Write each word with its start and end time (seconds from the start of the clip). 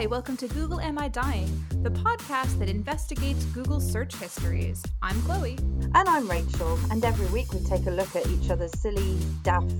Hi, 0.00 0.06
welcome 0.06 0.34
to 0.38 0.48
Google 0.48 0.80
Am 0.80 0.98
I 0.98 1.08
Dying, 1.08 1.62
the 1.82 1.90
podcast 1.90 2.58
that 2.58 2.70
investigates 2.70 3.44
Google 3.44 3.82
search 3.82 4.16
histories. 4.16 4.82
I'm 5.02 5.20
Chloe. 5.24 5.58
And 5.94 6.08
I'm 6.08 6.26
Rachel, 6.26 6.78
and 6.90 7.04
every 7.04 7.26
week 7.26 7.52
we 7.52 7.60
take 7.60 7.84
a 7.84 7.90
look 7.90 8.16
at 8.16 8.26
each 8.28 8.48
other's 8.48 8.72
silly, 8.78 9.18
daft, 9.42 9.74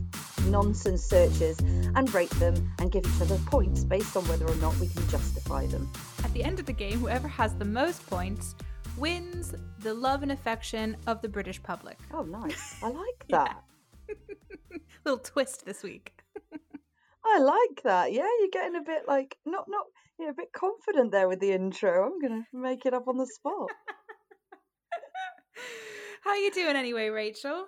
nonsense 0.45 1.05
searches 1.05 1.59
and 1.61 2.13
rate 2.13 2.29
them 2.33 2.71
and 2.81 2.93
give 2.93 3.07
each 3.07 3.23
other 3.23 3.39
points 3.47 3.83
based 3.83 4.15
on 4.15 4.29
whether 4.29 4.47
or 4.47 4.55
not 4.57 4.77
we 4.77 4.89
can 4.89 5.09
justify 5.09 5.65
them. 5.69 5.91
At 6.23 6.35
the 6.35 6.45
end 6.45 6.61
of 6.61 6.67
the 6.67 6.75
game, 6.75 6.99
whoever 6.99 7.27
has 7.27 7.55
the 7.55 7.65
most 7.65 8.07
points 8.07 8.55
wins 8.99 9.55
the 9.79 9.95
love 9.95 10.23
and 10.23 10.33
affection 10.33 10.99
of 11.07 11.23
the 11.23 11.31
British 11.31 11.63
public. 11.63 11.97
Oh, 12.13 12.25
nice. 12.25 12.77
I 12.83 12.89
like 12.91 13.25
that. 13.31 13.65
Little 15.07 15.19
twist 15.19 15.65
this 15.65 15.83
week. 15.83 16.13
I 17.25 17.39
like 17.39 17.83
that. 17.85 18.13
Yeah, 18.13 18.29
you're 18.39 18.51
getting 18.53 18.77
a 18.77 18.83
bit 18.83 19.05
like 19.09 19.39
not 19.47 19.65
not 19.69 19.87
know, 20.21 20.31
a 20.31 20.35
bit 20.35 20.53
confident 20.53 21.13
there 21.13 21.29
with 21.29 21.41
the 21.41 21.53
intro. 21.53 22.07
I'm 22.07 22.21
gonna 22.21 22.47
make 22.53 22.87
it 22.87 22.95
up 22.95 23.09
on 23.09 23.17
the 23.17 23.27
spot. 23.27 23.71
How 26.23 26.31
are 26.31 26.37
you 26.37 26.51
doing 26.51 26.77
anyway, 26.77 27.09
Rachel? 27.09 27.67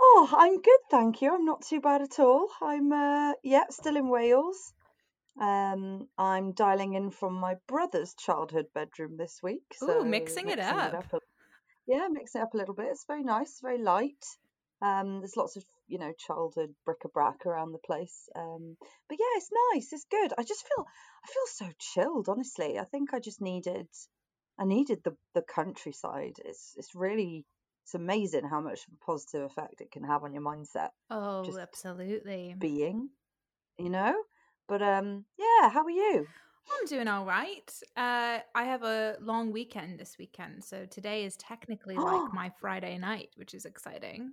Oh, 0.00 0.28
I'm 0.36 0.60
good, 0.60 0.80
thank 0.90 1.22
you. 1.22 1.32
I'm 1.32 1.44
not 1.44 1.62
too 1.62 1.80
bad 1.80 2.02
at 2.02 2.18
all. 2.18 2.48
I'm 2.62 2.92
uh 2.92 3.32
yeah, 3.42 3.64
still 3.70 3.96
in 3.96 4.08
Wales. 4.08 4.72
Um, 5.40 6.08
I'm 6.18 6.52
dialing 6.52 6.94
in 6.94 7.10
from 7.10 7.34
my 7.34 7.54
brother's 7.66 8.14
childhood 8.14 8.66
bedroom 8.74 9.16
this 9.16 9.40
week. 9.42 9.62
So 9.74 10.00
Ooh, 10.00 10.04
mixing, 10.04 10.48
it 10.48 10.58
up. 10.58 10.92
It 10.92 10.96
up 10.96 11.12
a, 11.12 11.18
yeah, 11.86 12.08
mixing 12.10 12.40
it 12.40 12.44
up 12.44 12.54
a 12.54 12.56
little 12.56 12.74
bit. 12.74 12.86
It's 12.90 13.06
very 13.06 13.24
nice, 13.24 13.58
very 13.62 13.78
light. 13.78 14.24
Um, 14.82 15.20
there's 15.20 15.36
lots 15.36 15.56
of 15.56 15.64
you 15.92 15.98
know 15.98 16.12
childhood 16.18 16.74
bric-a-brac 16.86 17.44
around 17.44 17.72
the 17.72 17.86
place. 17.86 18.30
Um, 18.34 18.76
but 19.08 19.18
yeah, 19.20 19.36
it's 19.36 19.50
nice. 19.74 19.92
It's 19.92 20.06
good. 20.10 20.32
I 20.38 20.42
just 20.42 20.66
feel 20.66 20.86
I 21.24 21.28
feel 21.28 21.46
so 21.68 21.72
chilled. 21.78 22.28
Honestly, 22.30 22.78
I 22.78 22.84
think 22.84 23.12
I 23.12 23.20
just 23.20 23.42
needed 23.42 23.86
I 24.58 24.64
needed 24.64 25.00
the 25.04 25.14
the 25.34 25.42
countryside. 25.42 26.36
It's 26.44 26.74
it's 26.78 26.94
really 26.94 27.44
it's 27.84 27.94
amazing 27.94 28.48
how 28.48 28.62
much 28.62 28.80
of 28.88 28.94
a 28.94 29.04
positive 29.04 29.42
effect 29.42 29.82
it 29.82 29.90
can 29.90 30.04
have 30.04 30.24
on 30.24 30.32
your 30.32 30.42
mindset. 30.42 30.90
Oh, 31.10 31.44
just 31.44 31.58
absolutely. 31.58 32.54
Being, 32.58 33.10
you 33.78 33.90
know. 33.90 34.14
But 34.68 34.80
um, 34.80 35.26
yeah. 35.38 35.68
How 35.68 35.84
are 35.84 35.90
you? 35.90 36.26
I'm 36.80 36.86
doing 36.86 37.08
all 37.08 37.26
right. 37.26 37.70
Uh, 37.96 38.38
I 38.54 38.64
have 38.64 38.82
a 38.82 39.16
long 39.20 39.52
weekend 39.52 39.98
this 39.98 40.16
weekend, 40.18 40.64
so 40.64 40.86
today 40.86 41.24
is 41.24 41.36
technically 41.36 41.96
like 41.96 42.22
my 42.32 42.50
Friday 42.60 42.96
night, 42.96 43.30
which 43.34 43.52
is 43.52 43.66
exciting. 43.66 44.32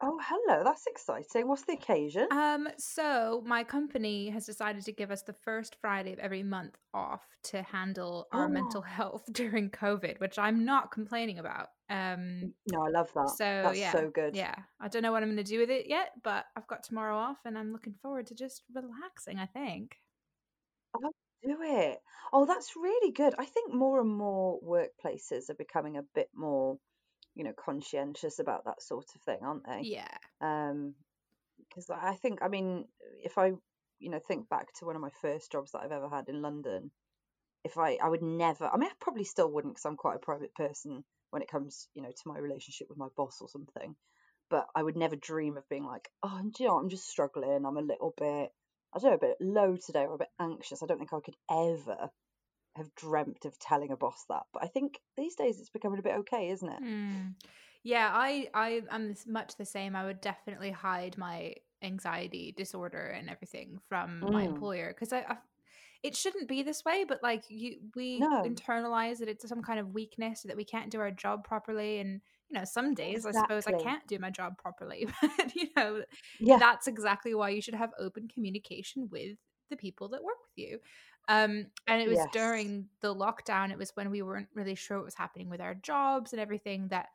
Oh, 0.00 0.18
hello. 0.22 0.62
That's 0.64 0.86
exciting. 0.86 1.48
What's 1.48 1.64
the 1.64 1.72
occasion? 1.74 2.26
Um, 2.30 2.68
so 2.78 3.42
my 3.46 3.64
company 3.64 4.28
has 4.28 4.44
decided 4.44 4.84
to 4.84 4.92
give 4.92 5.10
us 5.10 5.22
the 5.22 5.32
first 5.32 5.76
Friday 5.80 6.12
of 6.12 6.18
every 6.18 6.42
month 6.42 6.76
off 6.92 7.22
to 7.44 7.62
handle 7.62 8.26
our 8.32 8.48
mental 8.48 8.80
Oh, 8.80 8.82
health 8.82 9.22
during 9.32 9.70
COVID, 9.70 10.20
which 10.20 10.38
I'm 10.38 10.64
not 10.64 10.90
complaining 10.90 11.38
about. 11.38 11.68
Um, 11.88 12.52
no, 12.66 12.82
I 12.82 12.90
love 12.90 13.10
that. 13.14 13.30
so 13.30 13.44
That's 13.44 13.78
yeah, 13.78 13.92
so 13.92 14.10
good. 14.10 14.34
yeah. 14.36 14.54
I 14.80 14.88
don't 14.88 15.02
know 15.02 15.12
what 15.12 15.22
I'm 15.22 15.28
going 15.30 15.44
to 15.44 15.44
do 15.44 15.60
with 15.60 15.70
it 15.70 15.86
yet, 15.86 16.10
but 16.22 16.44
I've 16.56 16.66
got 16.66 16.82
tomorrow 16.82 17.16
off, 17.16 17.38
and 17.44 17.56
I'm 17.56 17.72
looking 17.72 17.94
forward 18.02 18.26
to 18.26 18.34
just 18.34 18.62
relaxing. 18.74 19.38
I 19.38 19.46
think. 19.46 19.96
Oh, 20.96 21.10
do 21.42 21.56
it. 21.62 21.98
Oh, 22.32 22.46
that's 22.46 22.74
really 22.76 23.12
good. 23.12 23.34
I 23.38 23.44
think 23.44 23.72
more 23.72 24.00
and 24.00 24.10
more 24.10 24.60
workplaces 24.60 25.50
are 25.50 25.54
becoming 25.54 25.96
a 25.96 26.02
bit 26.14 26.28
more, 26.34 26.78
you 27.34 27.44
know, 27.44 27.52
conscientious 27.52 28.38
about 28.38 28.64
that 28.64 28.82
sort 28.82 29.06
of 29.14 29.20
thing, 29.22 29.38
aren't 29.42 29.66
they? 29.66 29.80
Yeah. 29.82 30.16
Um, 30.40 30.94
because 31.68 31.90
I 31.90 32.14
think, 32.14 32.40
I 32.42 32.48
mean, 32.48 32.86
if 33.22 33.38
I, 33.38 33.52
you 33.98 34.10
know, 34.10 34.18
think 34.18 34.48
back 34.48 34.72
to 34.74 34.86
one 34.86 34.96
of 34.96 35.02
my 35.02 35.10
first 35.22 35.50
jobs 35.50 35.72
that 35.72 35.80
I've 35.82 35.92
ever 35.92 36.08
had 36.08 36.28
in 36.28 36.42
London, 36.42 36.90
if 37.64 37.78
I, 37.78 37.98
I 38.02 38.08
would 38.08 38.22
never, 38.22 38.66
I 38.66 38.76
mean, 38.76 38.88
I 38.88 38.92
probably 39.00 39.24
still 39.24 39.50
wouldn't 39.50 39.74
because 39.74 39.86
I'm 39.86 39.96
quite 39.96 40.16
a 40.16 40.24
private 40.24 40.54
person 40.54 41.04
when 41.30 41.42
it 41.42 41.50
comes, 41.50 41.88
you 41.94 42.02
know, 42.02 42.10
to 42.10 42.28
my 42.28 42.38
relationship 42.38 42.88
with 42.88 42.98
my 42.98 43.08
boss 43.16 43.38
or 43.40 43.48
something. 43.48 43.96
But 44.50 44.66
I 44.74 44.82
would 44.82 44.96
never 44.96 45.16
dream 45.16 45.56
of 45.56 45.68
being 45.68 45.84
like, 45.84 46.08
oh, 46.22 46.40
do 46.42 46.62
you 46.62 46.68
know, 46.68 46.78
I'm 46.78 46.90
just 46.90 47.08
struggling. 47.08 47.64
I'm 47.64 47.76
a 47.78 47.80
little 47.80 48.14
bit, 48.16 48.50
I 48.94 48.98
don't 48.98 49.10
know, 49.10 49.14
a 49.14 49.18
bit 49.18 49.36
low 49.40 49.76
today 49.76 50.04
or 50.04 50.14
a 50.14 50.18
bit 50.18 50.28
anxious. 50.38 50.82
I 50.82 50.86
don't 50.86 50.98
think 50.98 51.12
I 51.12 51.20
could 51.24 51.36
ever 51.50 52.10
have 52.76 52.94
dreamt 52.94 53.44
of 53.44 53.58
telling 53.58 53.90
a 53.90 53.96
boss 53.96 54.24
that. 54.28 54.44
But 54.52 54.64
I 54.64 54.68
think 54.68 55.00
these 55.16 55.36
days 55.36 55.60
it's 55.60 55.70
becoming 55.70 55.98
a 55.98 56.02
bit 56.02 56.18
okay, 56.20 56.50
isn't 56.50 56.68
it? 56.68 56.80
Hmm. 56.80 57.30
Yeah, 57.82 58.10
I 58.12 58.48
I 58.54 58.82
am 58.90 59.14
much 59.26 59.56
the 59.56 59.64
same. 59.64 59.94
I 59.94 60.04
would 60.04 60.20
definitely 60.20 60.70
hide 60.70 61.16
my 61.18 61.54
anxiety 61.82 62.52
disorder 62.52 63.06
and 63.08 63.28
everything 63.28 63.78
from 63.88 64.30
my 64.30 64.42
Mm. 64.42 64.44
employer 64.44 64.88
because 64.88 65.12
I, 65.12 65.20
I 65.20 65.36
it 66.02 66.16
shouldn't 66.16 66.48
be 66.48 66.62
this 66.62 66.84
way, 66.84 67.04
but 67.06 67.22
like 67.22 67.44
you 67.50 67.78
we 67.94 68.30
No, 68.30 68.46
internalize 68.46 69.18
that 69.18 69.28
it's 69.28 69.48
some 69.48 69.62
kind 69.62 69.78
of 69.80 69.94
weakness 69.94 70.42
that 70.42 70.56
we 70.56 70.64
can't 70.64 70.90
do 70.90 71.00
our 71.00 71.10
job 71.10 71.44
properly 71.44 72.00
and 72.00 72.20
you 72.50 72.58
know, 72.58 72.64
some 72.64 72.94
days 72.94 73.26
I 73.26 73.32
suppose 73.32 73.66
I 73.66 73.72
can't 73.72 74.06
do 74.06 74.18
my 74.18 74.30
job 74.30 74.58
properly, 74.58 75.06
but 75.22 75.54
you 75.56 75.68
know, 75.76 76.04
Yeah. 76.38 76.60
that's 76.60 76.86
exactly 76.88 77.34
why 77.34 77.50
you 77.50 77.60
should 77.62 77.74
have 77.74 77.92
open 77.98 78.28
communication 78.28 79.08
with 79.10 79.38
the 79.70 79.76
people 79.76 80.08
that 80.10 80.22
work 80.24 80.36
with 80.42 80.64
you. 80.68 80.78
Um, 81.28 81.70
and 81.86 82.02
it 82.02 82.08
was 82.08 82.26
Yes. 82.26 82.26
during 82.26 82.88
the 83.00 83.14
lockdown, 83.14 83.70
it 83.72 83.78
was 83.78 83.90
when 83.94 84.10
we 84.10 84.22
weren't 84.22 84.50
really 84.54 84.74
sure 84.74 84.98
what 84.98 85.04
was 85.06 85.14
happening 85.14 85.48
with 85.48 85.60
our 85.60 85.74
jobs 85.74 86.32
and 86.32 86.40
everything 86.40 86.88
that 86.88 87.08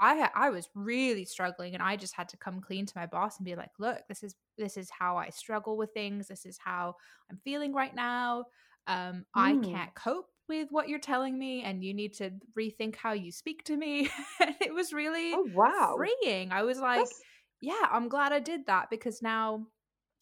I 0.00 0.30
I 0.34 0.50
was 0.50 0.68
really 0.74 1.24
struggling 1.24 1.74
and 1.74 1.82
I 1.82 1.96
just 1.96 2.14
had 2.14 2.28
to 2.30 2.36
come 2.36 2.60
clean 2.60 2.86
to 2.86 2.92
my 2.98 3.06
boss 3.06 3.38
and 3.38 3.44
be 3.44 3.54
like, 3.54 3.70
"Look, 3.78 4.06
this 4.08 4.22
is 4.24 4.34
this 4.58 4.76
is 4.76 4.90
how 4.90 5.16
I 5.16 5.28
struggle 5.30 5.76
with 5.76 5.92
things. 5.94 6.28
This 6.28 6.44
is 6.46 6.58
how 6.58 6.96
I'm 7.30 7.38
feeling 7.44 7.72
right 7.72 7.94
now. 7.94 8.46
Um 8.86 9.26
I 9.34 9.56
Mm. 9.56 9.62
can't 9.62 9.94
cope 9.94 10.30
with 10.48 10.68
what 10.70 10.88
you're 10.88 10.98
telling 10.98 11.38
me 11.38 11.62
and 11.62 11.84
you 11.84 11.94
need 11.94 12.14
to 12.14 12.32
rethink 12.58 12.96
how 12.96 13.12
you 13.12 13.30
speak 13.32 13.64
to 13.64 13.76
me." 13.76 14.10
it 14.60 14.74
was 14.74 14.92
really 14.92 15.38
Oh, 15.38 15.42
wow. 15.44 16.08
freeing. 16.20 16.52
I 16.52 16.62
was 16.64 16.80
like, 16.80 17.10
That's 17.10 17.26
"Yeah, 17.60 17.88
I'm 17.90 18.08
glad 18.08 18.32
I 18.32 18.40
did 18.40 18.66
that 18.66 18.90
because 18.90 19.22
now 19.22 19.68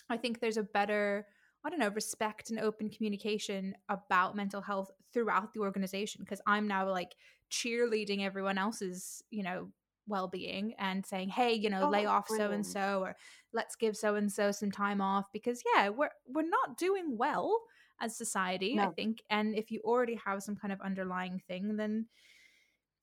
I 0.09 0.17
think 0.17 0.41
there's 0.41 0.57
a 0.57 0.63
better, 0.63 1.27
I 1.65 1.71
don't 1.71 1.79
know, 1.79 1.89
respect 1.91 2.51
and 2.51 2.59
open 2.59 2.89
communication 2.91 3.75
about 3.89 4.37
mental 4.37 4.61
health 4.63 4.91
throughout 5.13 5.53
the 5.53 5.61
organization 5.61 6.23
because 6.25 6.41
I'm 6.47 6.67
now 6.67 6.89
like 6.91 7.15
cheerleading 7.51 8.25
everyone 8.25 8.59
else's, 8.59 9.23
you 9.31 9.43
know, 9.43 9.71
well-being 10.07 10.75
and 10.79 11.05
saying, 11.05 11.29
"Hey, 11.29 11.53
you 11.55 11.71
know, 11.71 11.85
oh, 11.85 11.91
lay 11.91 12.07
off 12.07 12.29
so 12.29 12.51
and 12.51 12.65
so 12.67 13.01
or 13.01 13.17
let's 13.53 13.77
give 13.77 13.97
so 13.97 14.15
and 14.15 14.31
so 14.33 14.51
some 14.53 14.71
time 14.71 15.01
off 15.01 15.27
because 15.33 15.63
yeah, 15.75 15.89
we're 15.91 16.11
we're 16.27 16.49
not 16.49 16.77
doing 16.77 17.17
well 17.17 17.61
as 18.01 18.17
society, 18.17 18.79
I 18.79 18.89
think, 18.89 19.23
and 19.29 19.55
if 19.55 19.71
you 19.71 19.81
already 19.85 20.19
have 20.25 20.43
some 20.43 20.57
kind 20.57 20.73
of 20.73 20.81
underlying 20.81 21.41
thing, 21.47 21.77
then 21.77 22.07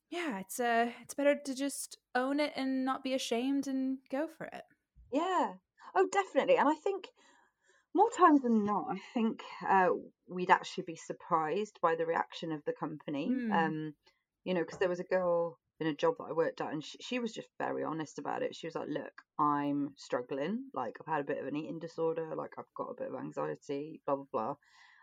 yeah, 0.10 0.40
it's 0.40 0.60
uh 0.60 0.92
it's 1.02 1.14
better 1.14 1.36
to 1.36 1.54
just 1.56 1.98
own 2.16 2.40
it 2.40 2.54
and 2.56 2.86
not 2.86 3.04
be 3.04 3.14
ashamed 3.14 3.68
and 3.68 4.00
go 4.10 4.28
for 4.28 4.46
it. 4.46 4.64
Yeah. 5.12 5.54
Oh, 5.96 6.08
definitely. 6.12 6.58
And 6.58 6.68
I 6.70 6.76
think 6.76 7.10
more 7.94 8.10
times 8.12 8.42
than 8.42 8.66
not, 8.66 8.86
I 8.90 9.00
think 9.14 9.42
uh, 9.68 9.90
we'd 10.30 10.52
actually 10.52 10.84
be 10.86 10.96
surprised 10.96 11.80
by 11.82 11.96
the 11.96 12.06
reaction 12.06 12.52
of 12.52 12.64
the 12.66 12.74
company. 12.74 13.28
Hmm. 13.28 13.52
Um, 13.52 13.94
you 14.44 14.54
know, 14.54 14.62
because 14.62 14.80
there 14.80 14.90
was 14.90 15.00
a 15.00 15.04
girl 15.04 15.60
in 15.80 15.88
a 15.88 15.94
job 15.94 16.16
that 16.18 16.28
I 16.30 16.34
worked 16.34 16.62
at, 16.62 16.72
and 16.72 16.84
she, 16.84 16.98
she 17.02 17.20
was 17.20 17.34
just 17.34 17.48
very 17.60 17.84
honest 17.84 18.18
about 18.18 18.42
it. 18.42 18.56
She 18.56 18.68
was 18.68 18.76
like, 18.76 18.88
"Look, 18.90 19.12
I'm 19.38 19.94
struggling. 19.96 20.66
Like, 20.74 20.98
I've 21.00 21.12
had 21.12 21.22
a 21.22 21.28
bit 21.28 21.40
of 21.40 21.48
an 21.48 21.56
eating 21.56 21.80
disorder. 21.80 22.34
Like, 22.36 22.54
I've 22.58 22.74
got 22.76 22.92
a 22.92 22.96
bit 22.96 23.10
of 23.14 23.20
anxiety. 23.20 24.02
Blah 24.06 24.16
blah 24.16 24.26
blah. 24.32 24.56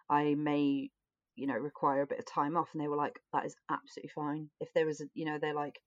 I 0.09 0.35
may, 0.35 0.91
you 1.37 1.47
know, 1.47 1.55
require 1.55 2.03
a 2.03 2.07
bit 2.07 2.19
of 2.19 2.27
time 2.27 2.57
off." 2.57 2.71
And 2.73 2.81
they 2.83 2.89
were 2.89 2.97
like, 2.97 3.21
"That 3.33 3.47
is 3.47 3.55
absolutely 3.71 4.11
fine. 4.15 4.51
If 4.61 4.73
there 4.75 4.87
was, 4.87 5.01
a, 5.01 5.05
you 5.15 5.27
know, 5.27 5.39
they're 5.41 5.55
like, 5.55 5.81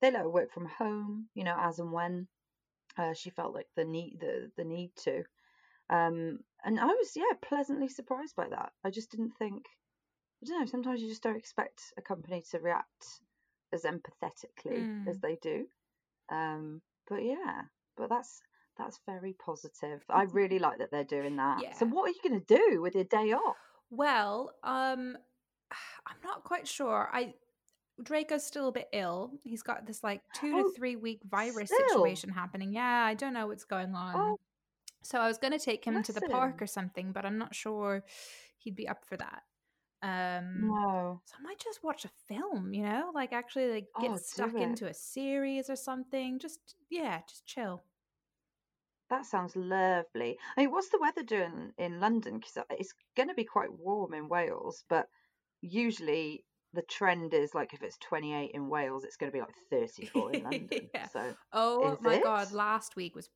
they 0.00 0.10
let 0.10 0.22
her 0.22 0.30
work 0.30 0.52
from 0.52 0.66
home. 0.66 1.28
You 1.34 1.44
know, 1.44 1.56
as 1.58 1.78
and 1.78 1.92
when 1.92 2.28
uh, 2.96 3.12
she 3.14 3.30
felt 3.30 3.54
like 3.54 3.68
the 3.76 3.84
need 3.84 4.18
the 4.20 4.50
the 4.56 4.64
need 4.64 4.92
to." 5.04 5.24
Um, 5.90 6.38
and 6.64 6.78
I 6.78 6.86
was, 6.86 7.12
yeah, 7.16 7.32
pleasantly 7.42 7.88
surprised 7.88 8.36
by 8.36 8.48
that. 8.48 8.72
I 8.84 8.90
just 8.90 9.10
didn't 9.10 9.32
think, 9.38 9.64
I 10.42 10.46
don't 10.46 10.60
know, 10.60 10.66
sometimes 10.66 11.02
you 11.02 11.08
just 11.08 11.22
don't 11.22 11.36
expect 11.36 11.82
a 11.98 12.02
company 12.02 12.42
to 12.50 12.58
react 12.60 13.20
as 13.72 13.82
empathetically 13.82 14.88
as 15.08 15.16
Hmm. 15.16 15.20
they 15.22 15.36
do. 15.42 15.66
Um, 16.28 16.80
but 17.08 17.24
yeah, 17.24 17.62
but 17.96 18.08
that's 18.08 18.40
that's 18.78 19.00
very 19.04 19.34
positive. 19.44 20.02
I 20.08 20.22
really 20.22 20.58
like 20.58 20.78
that 20.78 20.90
they're 20.90 21.04
doing 21.04 21.36
that. 21.36 21.60
Yeah. 21.62 21.74
So 21.74 21.86
what 21.86 22.08
are 22.08 22.12
you 22.12 22.20
going 22.30 22.40
to 22.40 22.56
do 22.56 22.80
with 22.80 22.94
your 22.94 23.04
day 23.04 23.32
off? 23.32 23.56
Well, 23.90 24.54
um, 24.62 25.18
I'm 26.06 26.16
not 26.24 26.44
quite 26.44 26.66
sure. 26.66 27.10
I 27.12 27.34
Draco's 28.02 28.46
still 28.46 28.68
a 28.68 28.72
bit 28.72 28.88
ill. 28.92 29.32
He's 29.44 29.62
got 29.62 29.86
this 29.86 30.02
like 30.02 30.22
two 30.34 30.52
to 30.62 30.72
three 30.74 30.96
week 30.96 31.20
virus 31.28 31.70
still. 31.70 31.88
situation 31.88 32.30
happening. 32.30 32.72
Yeah, 32.72 33.04
I 33.04 33.14
don't 33.14 33.34
know 33.34 33.48
what's 33.48 33.64
going 33.64 33.94
on. 33.94 34.14
Oh, 34.16 34.38
So 35.02 35.18
I 35.18 35.26
was 35.26 35.38
going 35.38 35.52
to 35.52 35.58
take 35.58 35.84
him 35.84 36.02
to 36.02 36.12
the 36.12 36.20
park 36.20 36.60
or 36.60 36.66
something, 36.66 37.12
but 37.12 37.24
I'm 37.24 37.38
not 37.38 37.54
sure 37.54 38.04
he'd 38.58 38.76
be 38.76 38.88
up 38.88 39.04
for 39.04 39.16
that. 39.16 39.42
Um, 40.02 40.68
No. 40.68 41.20
so 41.24 41.34
I 41.38 41.42
might 41.42 41.58
just 41.58 41.82
watch 41.82 42.04
a 42.04 42.10
film, 42.28 42.72
you 42.72 42.82
know, 42.82 43.10
like 43.14 43.32
actually 43.32 43.70
like 43.70 43.86
Oh, 43.96 44.02
get 44.02 44.12
do 44.12 44.18
stuck 44.18 44.54
into 44.54 44.86
a 44.88 44.94
series 44.94 45.68
or 45.68 45.76
something. 45.76 46.38
Just 46.38 46.76
yeah, 46.90 47.20
just 47.28 47.46
chill. 47.46 47.82
That 49.10 49.26
sounds 49.26 49.56
lovely. 49.56 50.38
I 50.56 50.60
mean, 50.60 50.70
what's 50.70 50.88
the 50.90 51.00
weather 51.00 51.22
doing 51.24 51.72
in 51.78 51.98
London? 52.00 52.38
Because 52.38 52.64
it's 52.70 52.94
going 53.16 53.28
to 53.28 53.34
be 53.34 53.44
quite 53.44 53.72
warm 53.72 54.14
in 54.14 54.28
Wales, 54.28 54.84
but 54.88 55.08
usually 55.60 56.44
the 56.72 56.82
trend 56.82 57.34
is 57.34 57.52
like 57.54 57.74
if 57.74 57.82
it's 57.82 57.98
28 57.98 58.52
in 58.54 58.68
Wales, 58.68 59.02
it's 59.04 59.16
going 59.16 59.32
to 59.32 59.36
be 59.36 59.40
like 59.40 59.54
34 59.70 60.32
in 60.32 60.42
London. 60.44 60.88
yeah. 60.94 61.08
So, 61.08 61.34
oh 61.52 61.98
my 62.00 62.16
it? 62.16 62.22
god, 62.22 62.52
last 62.52 62.94
week 62.94 63.16
was 63.16 63.28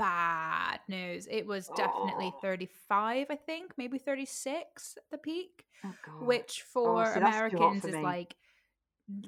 bad 0.00 0.80
news. 0.88 1.28
It 1.30 1.46
was 1.46 1.68
definitely 1.76 2.32
oh. 2.34 2.40
35, 2.40 3.26
I 3.28 3.36
think, 3.36 3.72
maybe 3.76 3.98
36 3.98 4.94
at 4.96 5.02
the 5.10 5.18
peak, 5.18 5.66
oh 5.84 5.90
which 6.24 6.64
oh, 6.64 6.70
for 6.72 7.06
oh, 7.06 7.18
Americans 7.18 7.82
for 7.82 7.88
is 7.88 7.96
like 7.96 8.34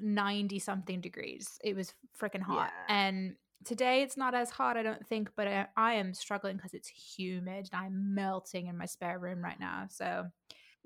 90 0.01 0.57
something 0.59 0.99
degrees. 0.99 1.59
It 1.63 1.75
was 1.75 1.93
freaking 2.19 2.41
hot. 2.41 2.71
Yeah. 2.89 2.95
And 2.95 3.35
today 3.65 4.01
it's 4.01 4.17
not 4.17 4.33
as 4.33 4.49
hot, 4.49 4.75
I 4.75 4.83
don't 4.83 5.05
think, 5.05 5.29
but 5.35 5.47
I, 5.47 5.67
I 5.77 5.93
am 5.93 6.13
struggling 6.13 6.57
because 6.57 6.73
it's 6.73 6.89
humid 6.89 7.69
and 7.71 7.81
I'm 7.85 8.15
melting 8.15 8.65
in 8.65 8.75
my 8.75 8.85
spare 8.87 9.19
room 9.19 9.43
right 9.43 9.59
now. 9.59 9.85
So, 9.89 10.25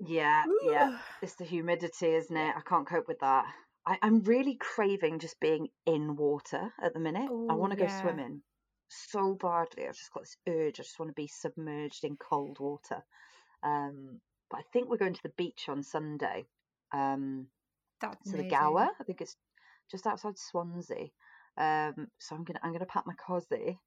yeah, 0.00 0.44
Ooh. 0.46 0.70
yeah. 0.70 0.98
It's 1.22 1.36
the 1.36 1.44
humidity, 1.44 2.08
isn't 2.14 2.36
it? 2.36 2.54
I 2.56 2.60
can't 2.68 2.86
cope 2.86 3.08
with 3.08 3.20
that. 3.20 3.46
I, 3.86 3.96
am 4.02 4.22
really 4.24 4.56
craving 4.60 5.18
just 5.18 5.40
being 5.40 5.68
in 5.86 6.14
water 6.16 6.74
at 6.82 6.92
the 6.92 7.00
minute. 7.00 7.30
Ooh, 7.30 7.48
I 7.48 7.54
want 7.54 7.72
to 7.72 7.78
go 7.78 7.84
yeah. 7.84 8.02
swimming 8.02 8.42
so 8.88 9.34
badly. 9.34 9.86
I've 9.86 9.96
just 9.96 10.12
got 10.12 10.22
this 10.22 10.36
urge. 10.48 10.80
I 10.80 10.82
just 10.82 10.98
want 10.98 11.10
to 11.10 11.14
be 11.14 11.28
submerged 11.28 12.04
in 12.04 12.16
cold 12.16 12.58
water. 12.60 13.02
Um, 13.62 14.20
but 14.50 14.58
I 14.58 14.62
think 14.72 14.88
we're 14.88 14.96
going 14.96 15.14
to 15.14 15.22
the 15.22 15.32
beach 15.36 15.66
on 15.68 15.82
Sunday. 15.82 16.46
Um, 16.92 17.46
That's 18.00 18.30
to 18.30 18.36
the 18.36 18.48
Gower. 18.48 18.88
I 18.98 19.04
think 19.04 19.20
it's 19.20 19.36
just 19.90 20.06
outside 20.06 20.38
Swansea. 20.38 21.08
Um, 21.56 22.08
so 22.18 22.36
I'm 22.36 22.44
gonna 22.44 22.60
I'm 22.62 22.72
gonna 22.72 22.86
pack 22.86 23.04
my 23.04 23.14
cosy 23.14 23.80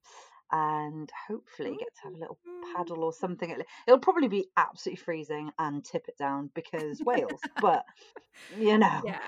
and 0.52 1.10
hopefully 1.26 1.70
get 1.78 1.88
to 1.94 2.02
have 2.04 2.14
a 2.14 2.18
little 2.18 2.38
paddle 2.76 3.02
or 3.02 3.12
something. 3.12 3.56
It'll 3.86 3.98
probably 3.98 4.28
be 4.28 4.48
absolutely 4.56 5.02
freezing 5.02 5.50
and 5.58 5.82
tip 5.82 6.04
it 6.08 6.18
down 6.18 6.50
because 6.54 7.00
Wales, 7.02 7.40
but 7.62 7.86
you 8.58 8.76
know, 8.76 9.00
yeah. 9.04 9.18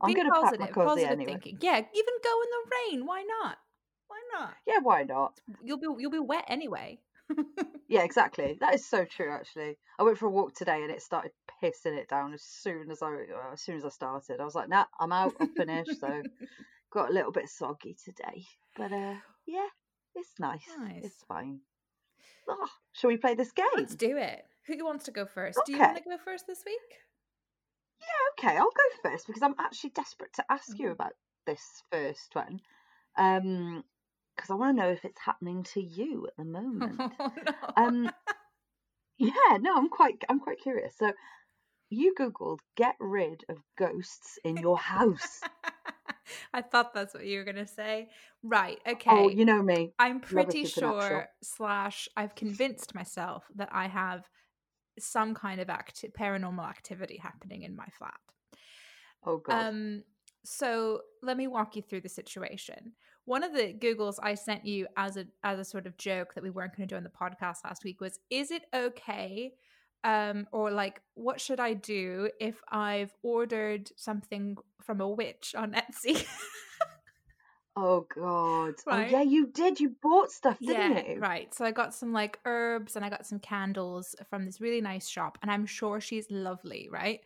I'm 0.00 0.14
going 0.14 0.28
to 0.28 0.40
pack 0.40 0.60
my 0.60 0.68
cozy 0.68 1.04
anyway. 1.04 1.32
Thinking. 1.32 1.58
Yeah, 1.60 1.76
even 1.76 2.14
go 2.22 2.42
in 2.42 2.48
the 2.50 2.96
rain. 2.96 3.06
Why 3.06 3.24
not? 3.42 3.58
Why 4.08 4.20
not? 4.32 4.54
Yeah, 4.66 4.78
why 4.82 5.04
not? 5.04 5.40
You'll 5.62 5.78
be 5.78 5.88
you'll 5.98 6.10
be 6.10 6.18
wet 6.18 6.44
anyway. 6.48 6.98
yeah, 7.88 8.02
exactly. 8.04 8.56
That 8.60 8.74
is 8.74 8.88
so 8.88 9.04
true. 9.04 9.30
Actually, 9.30 9.76
I 9.98 10.02
went 10.02 10.18
for 10.18 10.26
a 10.26 10.30
walk 10.30 10.54
today 10.54 10.82
and 10.82 10.90
it 10.90 11.02
started 11.02 11.32
pissing 11.62 11.96
it 11.98 12.08
down 12.08 12.32
as 12.32 12.42
soon 12.42 12.90
as 12.90 13.02
I 13.02 13.08
uh, 13.08 13.52
as 13.52 13.60
soon 13.60 13.76
as 13.76 13.84
I 13.84 13.90
started. 13.90 14.40
I 14.40 14.44
was 14.44 14.54
like, 14.54 14.68
nah, 14.68 14.86
I'm 14.98 15.12
out. 15.12 15.34
I'm 15.40 15.54
finished. 15.54 16.00
so 16.00 16.22
got 16.92 17.10
a 17.10 17.12
little 17.12 17.32
bit 17.32 17.48
soggy 17.48 17.96
today, 18.02 18.44
but 18.76 18.92
uh, 18.92 19.16
yeah, 19.46 19.68
it's 20.14 20.32
nice. 20.38 20.64
nice. 20.78 21.04
It's 21.04 21.24
fine. 21.28 21.60
Oh, 22.48 22.68
shall 22.92 23.08
we 23.08 23.18
play 23.18 23.34
this 23.34 23.52
game? 23.52 23.66
Let's 23.76 23.94
do 23.94 24.16
it. 24.16 24.42
Who 24.66 24.84
wants 24.84 25.04
to 25.04 25.10
go 25.10 25.26
first? 25.26 25.58
Okay. 25.58 25.72
Do 25.72 25.78
you 25.78 25.78
want 25.78 25.96
to 25.98 26.02
go 26.04 26.16
first 26.24 26.46
this 26.46 26.62
week? 26.64 26.76
Yeah, 28.00 28.48
okay, 28.50 28.56
I'll 28.56 28.64
go 28.64 29.10
first 29.10 29.26
because 29.26 29.42
I'm 29.42 29.54
actually 29.58 29.90
desperate 29.90 30.32
to 30.34 30.44
ask 30.50 30.70
mm-hmm. 30.70 30.82
you 30.82 30.90
about 30.92 31.12
this 31.46 31.82
first 31.90 32.34
one. 32.34 32.60
Um, 33.16 33.84
because 34.38 34.50
I 34.50 34.54
want 34.54 34.76
to 34.76 34.82
know 34.82 34.90
if 34.90 35.04
it's 35.04 35.20
happening 35.20 35.64
to 35.74 35.82
you 35.82 36.28
at 36.28 36.36
the 36.36 36.44
moment. 36.44 37.00
Oh, 37.20 37.32
no. 37.44 37.52
Um, 37.76 38.10
yeah, 39.18 39.58
no, 39.60 39.76
I'm 39.76 39.88
quite, 39.88 40.22
I'm 40.28 40.38
quite 40.38 40.60
curious. 40.60 40.94
So, 40.96 41.12
you 41.90 42.14
googled 42.18 42.60
"get 42.76 42.94
rid 43.00 43.44
of 43.48 43.58
ghosts 43.76 44.38
in 44.44 44.56
your 44.58 44.78
house." 44.78 45.40
I 46.54 46.62
thought 46.62 46.94
that's 46.94 47.14
what 47.14 47.26
you 47.26 47.38
were 47.38 47.44
gonna 47.44 47.66
say. 47.66 48.10
Right. 48.42 48.78
Oh, 48.86 48.92
okay. 48.92 49.24
Oh, 49.24 49.28
you 49.28 49.44
know 49.44 49.62
me. 49.62 49.92
I'm 49.98 50.20
pretty 50.20 50.64
sure. 50.66 51.26
Slash, 51.42 52.08
I've 52.16 52.34
convinced 52.36 52.94
myself 52.94 53.44
that 53.56 53.70
I 53.72 53.88
have 53.88 54.28
some 54.98 55.34
kind 55.34 55.60
of 55.60 55.68
acti- 55.70 56.08
paranormal 56.08 56.68
activity 56.68 57.16
happening 57.16 57.62
in 57.62 57.74
my 57.74 57.86
flat. 57.98 58.20
Oh 59.24 59.38
god. 59.38 59.64
Um. 59.64 60.04
So 60.44 61.02
let 61.22 61.36
me 61.36 61.46
walk 61.48 61.76
you 61.76 61.82
through 61.82 62.02
the 62.02 62.08
situation. 62.08 62.92
One 63.28 63.44
of 63.44 63.52
the 63.52 63.74
Googles 63.74 64.14
I 64.22 64.34
sent 64.34 64.64
you 64.64 64.86
as 64.96 65.18
a 65.18 65.26
as 65.44 65.58
a 65.58 65.64
sort 65.64 65.86
of 65.86 65.98
joke 65.98 66.32
that 66.34 66.42
we 66.42 66.48
weren't 66.48 66.74
going 66.74 66.88
to 66.88 66.94
do 66.94 66.96
on 66.96 67.04
the 67.04 67.10
podcast 67.10 67.62
last 67.62 67.84
week 67.84 68.00
was: 68.00 68.18
Is 68.30 68.50
it 68.50 68.62
okay 68.74 69.52
um 70.04 70.46
or 70.52 70.70
like 70.70 71.02
what 71.14 71.40
should 71.40 71.58
i 71.58 71.74
do 71.74 72.30
if 72.40 72.62
i've 72.70 73.12
ordered 73.24 73.90
something 73.96 74.56
from 74.80 75.00
a 75.00 75.08
witch 75.08 75.56
on 75.58 75.72
etsy? 75.82 76.24
Oh 77.80 78.06
god. 78.12 78.74
Right? 78.86 79.06
oh 79.06 79.18
yeah 79.18 79.22
you 79.22 79.46
did. 79.46 79.78
You 79.78 79.94
bought 80.02 80.32
stuff 80.32 80.58
didn't 80.58 80.96
yeah, 80.96 81.12
you? 81.12 81.20
right. 81.20 81.54
So 81.54 81.64
i 81.64 81.70
got 81.70 81.94
some 81.94 82.12
like 82.12 82.40
herbs 82.44 82.96
and 82.96 83.04
i 83.04 83.08
got 83.08 83.26
some 83.26 83.38
candles 83.38 84.16
from 84.28 84.46
this 84.46 84.60
really 84.60 84.80
nice 84.80 85.06
shop 85.06 85.38
and 85.42 85.50
i'm 85.50 85.66
sure 85.66 86.00
she's 86.00 86.26
lovely 86.30 86.88
right 86.90 87.20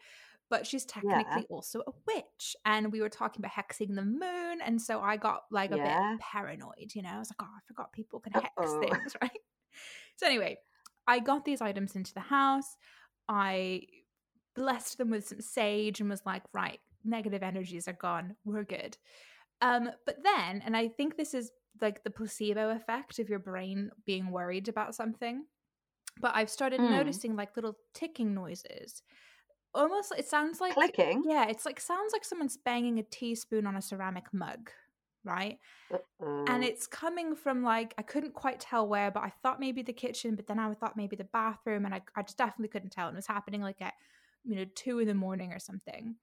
but 0.52 0.66
she's 0.66 0.84
technically 0.84 1.16
yeah. 1.16 1.42
also 1.48 1.80
a 1.80 1.92
witch. 2.06 2.54
And 2.66 2.92
we 2.92 3.00
were 3.00 3.08
talking 3.08 3.40
about 3.42 3.52
hexing 3.52 3.94
the 3.96 4.04
moon. 4.04 4.58
And 4.62 4.78
so 4.80 5.00
I 5.00 5.16
got 5.16 5.44
like 5.50 5.72
a 5.72 5.78
yeah. 5.78 6.12
bit 6.12 6.20
paranoid, 6.20 6.94
you 6.94 7.00
know? 7.00 7.08
I 7.08 7.18
was 7.18 7.30
like, 7.30 7.48
oh, 7.48 7.54
I 7.56 7.60
forgot 7.66 7.90
people 7.94 8.20
can 8.20 8.34
hex 8.34 8.50
Uh-oh. 8.58 8.80
things, 8.80 9.16
right? 9.22 9.30
So 10.16 10.26
anyway, 10.26 10.58
I 11.06 11.20
got 11.20 11.46
these 11.46 11.62
items 11.62 11.96
into 11.96 12.12
the 12.12 12.20
house. 12.20 12.76
I 13.30 13.84
blessed 14.54 14.98
them 14.98 15.08
with 15.08 15.26
some 15.26 15.40
sage 15.40 16.00
and 16.00 16.10
was 16.10 16.20
like, 16.26 16.42
right, 16.52 16.80
negative 17.02 17.42
energies 17.42 17.88
are 17.88 17.94
gone. 17.94 18.36
We're 18.44 18.64
good. 18.64 18.98
Um, 19.62 19.88
but 20.04 20.18
then, 20.22 20.62
and 20.66 20.76
I 20.76 20.88
think 20.88 21.16
this 21.16 21.32
is 21.32 21.50
like 21.80 22.04
the 22.04 22.10
placebo 22.10 22.76
effect 22.76 23.18
of 23.20 23.30
your 23.30 23.38
brain 23.38 23.90
being 24.04 24.30
worried 24.30 24.68
about 24.68 24.94
something. 24.94 25.46
But 26.20 26.32
I've 26.34 26.50
started 26.50 26.78
mm. 26.78 26.90
noticing 26.90 27.36
like 27.36 27.56
little 27.56 27.78
ticking 27.94 28.34
noises. 28.34 29.02
Almost, 29.74 30.12
it 30.18 30.28
sounds 30.28 30.60
like 30.60 30.74
clicking. 30.74 31.24
Yeah, 31.26 31.46
it's 31.48 31.64
like 31.64 31.80
sounds 31.80 32.12
like 32.12 32.24
someone's 32.24 32.56
banging 32.56 32.98
a 32.98 33.02
teaspoon 33.02 33.66
on 33.66 33.76
a 33.76 33.82
ceramic 33.82 34.26
mug 34.32 34.70
right? 35.24 35.58
Uh-oh. 35.92 36.44
And 36.48 36.64
it's 36.64 36.86
coming 36.86 37.34
from 37.34 37.62
like 37.62 37.94
I 37.98 38.02
couldn't 38.02 38.34
quite 38.34 38.60
tell 38.60 38.86
where, 38.86 39.10
but 39.10 39.22
I 39.22 39.32
thought 39.42 39.60
maybe 39.60 39.82
the 39.82 39.92
kitchen, 39.92 40.34
but 40.34 40.46
then 40.46 40.58
I 40.58 40.72
thought 40.74 40.96
maybe 40.96 41.16
the 41.16 41.24
bathroom, 41.24 41.84
and 41.84 41.94
I 41.94 42.02
I 42.16 42.22
just 42.22 42.38
definitely 42.38 42.68
couldn't 42.68 42.90
tell. 42.90 43.08
And 43.08 43.14
it 43.14 43.18
was 43.18 43.26
happening 43.26 43.60
like 43.60 43.80
at 43.80 43.94
you 44.44 44.56
know 44.56 44.64
two 44.74 44.98
in 44.98 45.08
the 45.08 45.14
morning 45.14 45.52
or 45.52 45.58
something. 45.58 46.16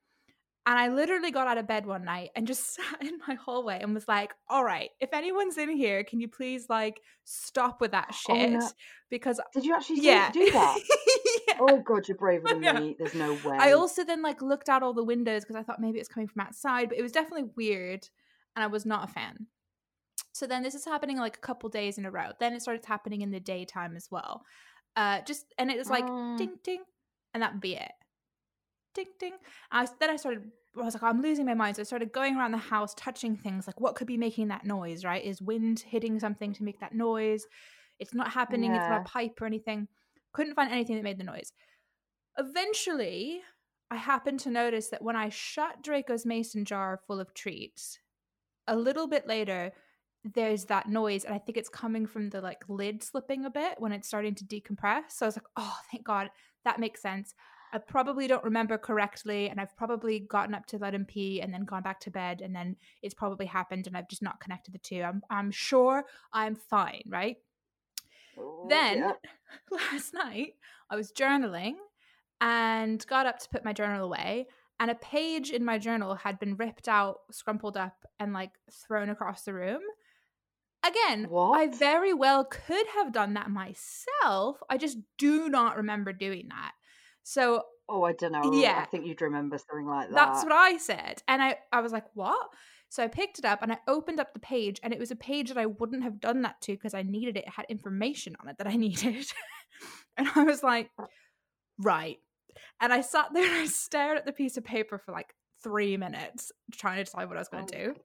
And 0.70 0.78
I 0.78 0.90
literally 0.90 1.32
got 1.32 1.48
out 1.48 1.58
of 1.58 1.66
bed 1.66 1.88
one 1.88 2.06
night 2.06 2.30
and 2.36 2.46
just 2.46 2.76
sat 2.76 3.02
in 3.02 3.18
my 3.28 3.34
hallway 3.34 3.80
and 3.82 3.96
was 3.96 4.08
like, 4.08 4.34
all 4.48 4.64
right, 4.64 4.92
if 5.00 5.10
anyone's 5.14 5.58
in 5.58 5.76
here, 5.76 6.04
can 6.04 6.20
you 6.22 6.28
please 6.28 6.68
like 6.70 7.02
stop 7.26 7.82
with 7.82 7.92
that 7.92 8.14
shit? 8.14 8.54
Oh, 8.54 8.60
no. 8.60 8.70
Because 9.10 9.42
Did 9.52 9.66
you 9.66 9.76
actually 9.76 10.02
yeah. 10.02 10.32
do 10.32 10.52
that? 10.52 10.78
yeah. 11.48 11.56
Oh 11.60 11.82
god, 11.84 12.08
you're 12.08 12.18
braver 12.18 12.48
than 12.48 12.62
me. 12.76 12.96
There's 13.00 13.16
no 13.16 13.34
way. 13.44 13.58
I 13.58 13.72
also 13.72 14.04
then 14.04 14.22
like 14.22 14.44
looked 14.44 14.70
out 14.70 14.84
all 14.84 14.94
the 14.94 15.04
windows 15.04 15.44
because 15.44 15.56
I 15.56 15.64
thought 15.64 15.82
maybe 15.82 15.98
it's 15.98 16.08
coming 16.08 16.28
from 16.28 16.42
outside, 16.42 16.90
but 16.90 17.00
it 17.00 17.02
was 17.02 17.12
definitely 17.12 17.50
weird 17.58 18.08
and 18.56 18.64
I 18.64 18.68
was 18.68 18.86
not 18.86 19.10
a 19.10 19.12
fan. 19.12 19.48
So 20.34 20.46
then 20.46 20.62
this 20.62 20.76
is 20.76 20.86
happening 20.86 21.18
like 21.18 21.38
a 21.38 21.42
couple 21.42 21.70
days 21.70 21.98
in 21.98 22.06
a 22.06 22.12
row. 22.12 22.30
Then 22.40 22.54
it 22.54 22.62
started 22.62 22.86
happening 22.86 23.22
in 23.22 23.32
the 23.32 23.40
daytime 23.40 23.96
as 23.96 24.10
well. 24.12 24.44
Uh, 24.96 25.22
just 25.22 25.46
and 25.58 25.72
it 25.72 25.78
was 25.78 25.90
like 25.90 26.04
um. 26.04 26.38
ding 26.38 26.58
ding, 26.64 26.84
and 27.34 27.42
that 27.42 27.54
would 27.54 27.62
be 27.62 27.76
it. 27.76 27.92
Ding 28.94 29.08
ding. 29.20 29.34
I 29.72 29.88
then 30.00 30.10
I 30.10 30.16
started. 30.16 30.52
I 30.78 30.84
was 30.84 30.94
like, 30.94 31.04
oh, 31.04 31.08
I'm 31.08 31.22
losing 31.22 31.46
my 31.46 31.54
mind. 31.54 31.76
So 31.76 31.82
I 31.82 31.84
started 31.84 32.12
going 32.12 32.36
around 32.38 32.52
the 32.52 32.58
house, 32.58 32.94
touching 32.96 33.36
things 33.36 33.68
like 33.68 33.80
what 33.80 33.96
could 33.96 34.08
be 34.08 34.18
making 34.18 34.50
that 34.50 34.66
noise. 34.66 35.04
Right? 35.04 35.24
Is 35.24 35.42
wind 35.42 35.80
hitting 35.80 36.20
something 36.20 36.54
to 36.54 36.64
make 36.64 36.80
that 36.80 36.94
noise? 36.94 37.46
It's 38.00 38.14
not 38.14 38.32
happening. 38.32 38.72
Yeah. 38.72 38.82
It's 38.82 38.90
not 38.90 39.02
a 39.02 39.10
pipe 39.10 39.40
or 39.42 39.46
anything. 39.46 39.88
Couldn't 40.34 40.56
find 40.56 40.72
anything 40.72 40.96
that 40.96 41.04
made 41.04 41.18
the 41.18 41.24
noise. 41.24 41.52
Eventually, 42.38 43.42
I 43.92 43.96
happened 43.96 44.40
to 44.42 44.52
notice 44.52 44.90
that 44.90 45.02
when 45.02 45.16
I 45.16 45.30
shut 45.30 45.84
Draco's 45.84 46.26
mason 46.26 46.64
jar 46.64 47.00
full 47.08 47.20
of 47.20 47.34
treats, 47.34 48.00
a 48.68 48.76
little 48.76 49.08
bit 49.08 49.28
later 49.28 49.74
there's 50.24 50.66
that 50.66 50.88
noise 50.88 51.24
and 51.24 51.34
i 51.34 51.38
think 51.38 51.58
it's 51.58 51.70
coming 51.70 52.06
from 52.06 52.30
the 52.30 52.42
like 52.42 52.62
lid 52.68 53.04
slipping 53.04 53.46
a 53.46 53.50
bit 53.50 53.76
when 53.80 53.92
it's 53.92 54.08
starting 54.08 54.36
to 54.36 54.44
decompress 54.44 55.04
so 55.10 55.26
i 55.26 55.28
was 55.28 55.38
like 55.38 55.48
oh 55.56 55.78
thank 55.92 56.04
god 56.06 56.30
that 56.66 56.80
makes 56.80 57.02
sense 57.02 57.34
i 57.74 57.78
probably 57.78 58.28
don't 58.28 58.44
remember 58.44 58.78
correctly 58.78 59.50
and 59.50 59.60
i've 59.60 59.76
probably 59.78 60.20
gotten 60.20 60.56
up 60.56 60.66
to 60.66 60.78
let 60.78 60.94
him 60.94 61.06
pee 61.06 61.42
and 61.42 61.54
then 61.54 61.66
gone 61.66 61.84
back 61.84 62.00
to 62.00 62.12
bed 62.12 62.42
and 62.42 62.56
then 62.56 62.76
it's 63.02 63.14
probably 63.14 63.46
happened 63.46 63.88
and 63.88 63.96
i've 63.96 64.10
just 64.10 64.22
not 64.22 64.40
connected 64.40 64.74
the 64.74 64.80
two 64.80 65.02
i'm, 65.02 65.22
I'm 65.30 65.52
sure 65.52 66.06
i'm 66.34 66.56
fine 66.56 67.04
right 67.08 67.38
oh, 68.38 68.68
then 68.70 68.98
yeah. 69.00 69.12
last 69.92 70.14
night 70.14 70.54
i 70.90 70.96
was 70.96 71.12
journaling 71.12 71.74
and 72.42 73.06
got 73.08 73.26
up 73.26 73.40
to 73.40 73.50
put 73.50 73.66
my 73.66 73.74
journal 73.74 74.06
away 74.06 74.48
and 74.80 74.90
a 74.90 74.96
page 74.96 75.50
in 75.50 75.66
my 75.66 75.78
journal 75.78 76.16
had 76.16 76.40
been 76.40 76.56
ripped 76.56 76.88
out, 76.88 77.20
scrumpled 77.34 77.76
up, 77.76 78.06
and 78.20 78.32
like 78.32 78.52
thrown 78.72 79.10
across 79.10 79.44
the 79.44 79.54
room. 79.54 79.82
Again, 80.86 81.26
what? 81.30 81.60
I 81.60 81.68
very 81.68 82.14
well 82.14 82.46
could 82.46 82.88
have 82.96 83.12
done 83.12 83.34
that 83.34 83.52
myself. 83.52 84.64
I 84.70 84.78
just 84.78 84.98
do 85.18 85.50
not 85.50 85.76
remember 85.76 86.14
doing 86.14 86.48
that. 86.50 86.72
So 87.24 87.64
Oh, 87.92 88.04
I 88.04 88.14
don't 88.14 88.32
know. 88.34 88.54
Yeah. 88.54 88.80
I 88.82 88.86
think 88.86 89.08
you'd 89.08 89.22
remember 89.22 89.58
something 89.58 89.88
like 89.88 90.10
that. 90.10 90.16
That's 90.16 90.44
what 90.44 90.54
I 90.54 90.78
said. 90.78 91.24
And 91.28 91.42
I, 91.42 91.56
I 91.72 91.82
was 91.82 91.92
like, 91.92 92.06
what? 92.14 92.48
So 92.90 93.02
I 93.04 93.08
picked 93.08 93.40
it 93.40 93.46
up 93.46 93.64
and 93.64 93.72
I 93.72 93.78
opened 93.88 94.20
up 94.20 94.34
the 94.34 94.40
page, 94.40 94.80
and 94.84 94.94
it 94.94 95.00
was 95.00 95.10
a 95.12 95.16
page 95.16 95.50
that 95.50 95.58
I 95.58 95.66
wouldn't 95.66 96.04
have 96.04 96.20
done 96.20 96.42
that 96.44 96.62
to 96.62 96.74
because 96.74 96.94
I 96.94 97.02
needed 97.04 97.36
it. 97.38 97.46
It 97.46 97.54
had 97.54 97.66
information 97.70 98.36
on 98.42 98.48
it 98.48 98.58
that 98.60 98.68
I 98.68 98.76
needed. 98.76 99.26
and 100.18 100.28
I 100.36 100.44
was 100.44 100.62
like, 100.64 100.90
uh 101.00 101.06
right. 101.80 102.18
And 102.82 102.92
I 102.94 103.02
sat 103.02 103.28
there 103.34 103.46
and 103.46 103.54
I 103.62 103.66
stared 103.66 104.18
at 104.18 104.26
the 104.26 104.34
piece 104.34 104.56
of 104.58 104.64
paper 104.64 104.98
for 105.00 105.12
like 105.12 105.34
three 105.64 105.98
minutes 105.98 106.52
trying 106.74 106.98
to 106.98 107.04
decide 107.06 107.28
what 107.28 107.38
I 107.38 107.42
was 107.42 107.50
going 107.50 107.66
to 107.68 107.76
Oh. 107.76 107.86
do. 107.86 107.96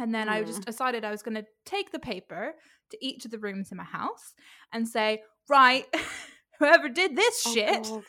And 0.00 0.14
then 0.14 0.28
I 0.28 0.42
just 0.42 0.64
decided 0.64 1.04
I 1.04 1.10
was 1.10 1.22
going 1.22 1.34
to 1.34 1.44
take 1.66 1.90
the 1.92 1.98
paper 1.98 2.52
to 2.90 2.98
each 3.04 3.24
of 3.24 3.30
the 3.30 3.38
rooms 3.38 3.70
in 3.72 3.78
my 3.78 3.84
house 3.84 4.32
and 4.72 4.86
say, 4.86 5.22
right, 5.48 5.84
whoever 6.60 6.88
did 6.88 7.16
this 7.16 7.42
Oh, 7.46 7.52
shit 7.54 7.82
God. 7.82 8.02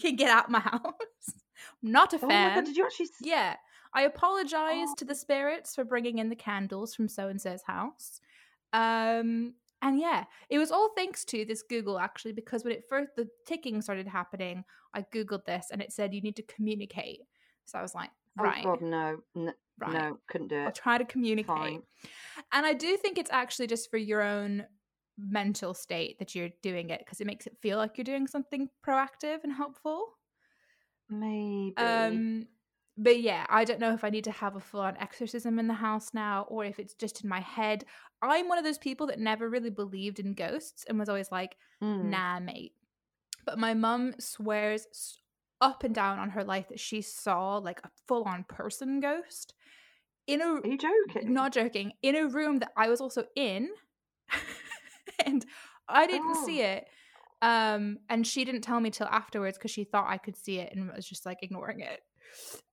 Can 0.00 0.16
get 0.16 0.30
out 0.30 0.50
my 0.50 0.60
house. 0.72 0.92
Not 1.82 2.12
a 2.12 2.16
Oh 2.22 2.26
my 2.26 2.28
fan. 2.28 2.54
god, 2.56 2.64
did 2.66 2.76
you 2.76 2.84
actually? 2.86 3.08
Yeah. 3.20 3.56
I 3.94 4.02
apologize 4.02 4.88
Oh. 4.90 4.94
to 4.98 5.04
the 5.04 5.14
spirits 5.14 5.74
for 5.74 5.84
bringing 5.84 6.18
in 6.18 6.28
the 6.28 6.36
candles 6.36 6.94
from 6.94 7.08
so 7.08 7.28
and 7.28 7.40
so's 7.40 7.62
house. 7.66 8.20
Um 8.72 9.54
and 9.80 9.98
yeah, 10.00 10.24
it 10.50 10.58
was 10.58 10.72
all 10.72 10.90
thanks 10.96 11.24
to 11.26 11.44
this 11.44 11.62
Google 11.62 11.98
actually 12.00 12.32
because 12.32 12.64
when 12.64 12.72
it 12.72 12.84
first 12.88 13.10
the 13.16 13.28
ticking 13.46 13.80
started 13.80 14.08
happening, 14.08 14.64
I 14.92 15.02
googled 15.02 15.44
this 15.44 15.68
and 15.72 15.80
it 15.80 15.92
said 15.92 16.12
you 16.14 16.20
need 16.20 16.36
to 16.36 16.42
communicate. 16.42 17.20
So 17.64 17.78
I 17.78 17.82
was 17.82 17.94
like, 17.94 18.10
right, 18.36 18.64
Oh 18.66 18.70
god, 18.76 18.82
no, 18.82 19.18
no, 19.34 19.52
right. 19.78 19.92
no, 19.92 20.18
couldn't 20.28 20.48
do 20.48 20.56
it. 20.56 20.64
I'll 20.64 20.72
try 20.72 20.98
to 20.98 21.04
communicate. 21.04 21.46
Fine. 21.56 21.82
And 22.52 22.66
I 22.66 22.72
do 22.74 22.96
think 22.96 23.18
it's 23.18 23.30
actually 23.30 23.68
just 23.68 23.88
for 23.90 23.98
your 23.98 24.20
own 24.22 24.64
mental 25.18 25.74
state 25.74 26.18
that 26.18 26.34
you're 26.34 26.50
doing 26.62 26.90
it 26.90 27.00
because 27.00 27.20
it 27.20 27.26
makes 27.26 27.46
it 27.46 27.56
feel 27.60 27.76
like 27.78 27.96
you're 27.98 28.04
doing 28.04 28.26
something 28.26 28.68
proactive 28.86 29.42
and 29.44 29.52
helpful. 29.52 30.06
Maybe. 31.10 31.74
Um, 31.76 32.46
but 32.96 33.20
yeah, 33.20 33.46
I 33.48 33.64
don't 33.64 33.80
know 33.80 33.94
if 33.94 34.04
I 34.04 34.10
need 34.10 34.24
to 34.24 34.30
have 34.32 34.56
a 34.56 34.60
full 34.60 34.80
on 34.80 34.96
exorcism 34.98 35.58
in 35.58 35.68
the 35.68 35.74
house 35.74 36.10
now 36.12 36.46
or 36.48 36.64
if 36.64 36.78
it's 36.78 36.94
just 36.94 37.22
in 37.22 37.28
my 37.28 37.40
head. 37.40 37.84
I'm 38.22 38.48
one 38.48 38.58
of 38.58 38.64
those 38.64 38.78
people 38.78 39.06
that 39.06 39.18
never 39.20 39.48
really 39.48 39.70
believed 39.70 40.18
in 40.18 40.34
ghosts 40.34 40.84
and 40.88 40.98
was 40.98 41.08
always 41.08 41.30
like, 41.30 41.56
Mm. 41.82 42.10
nah, 42.10 42.40
mate. 42.40 42.72
But 43.46 43.58
my 43.58 43.72
mum 43.74 44.14
swears 44.18 45.18
up 45.60 45.84
and 45.84 45.94
down 45.94 46.18
on 46.18 46.30
her 46.30 46.42
life 46.44 46.68
that 46.68 46.80
she 46.80 47.00
saw 47.02 47.56
like 47.58 47.80
a 47.84 47.90
full 48.06 48.24
on 48.24 48.44
person 48.48 49.00
ghost 49.00 49.54
in 50.26 50.40
a 50.42 50.54
Are 50.54 50.66
you 50.66 50.76
joking? 50.76 51.32
not 51.32 51.52
joking 51.52 51.92
in 52.02 52.16
a 52.16 52.26
room 52.28 52.58
that 52.58 52.72
I 52.76 52.88
was 52.88 53.00
also 53.00 53.24
in 53.36 53.70
and 55.26 55.44
I 55.88 56.06
didn't 56.06 56.36
Oh. 56.36 56.46
see 56.46 56.60
it 56.62 56.86
um 57.40 57.98
and 58.08 58.26
she 58.26 58.44
didn't 58.44 58.62
tell 58.62 58.80
me 58.80 58.90
till 58.90 59.06
afterwards 59.06 59.56
because 59.56 59.70
she 59.70 59.84
thought 59.84 60.08
I 60.10 60.18
could 60.18 60.36
see 60.36 60.58
it 60.58 60.74
and 60.74 60.92
was 60.92 61.06
just 61.08 61.24
like 61.24 61.38
ignoring 61.42 61.80
it. 61.80 62.00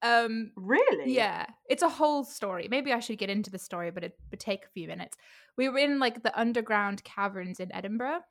Um 0.01 0.51
Really? 0.55 1.13
yeah 1.13 1.45
it's 1.69 1.83
a 1.83 1.89
whole 1.89 2.23
story. 2.23 2.67
Maybe 2.69 2.91
I 2.91 2.99
should 2.99 3.17
get 3.19 3.29
into 3.29 3.51
the 3.51 3.59
story 3.59 3.91
but 3.91 4.03
it 4.03 4.17
would 4.31 4.39
take 4.39 4.65
a 4.65 4.69
few 4.69 4.87
minutes. 4.87 5.17
We 5.57 5.69
were 5.69 5.77
in 5.77 5.99
like 5.99 6.23
the 6.23 6.37
underground 6.39 7.03
caverns 7.03 7.59
in 7.59 7.71
Edinburgh 7.73 8.21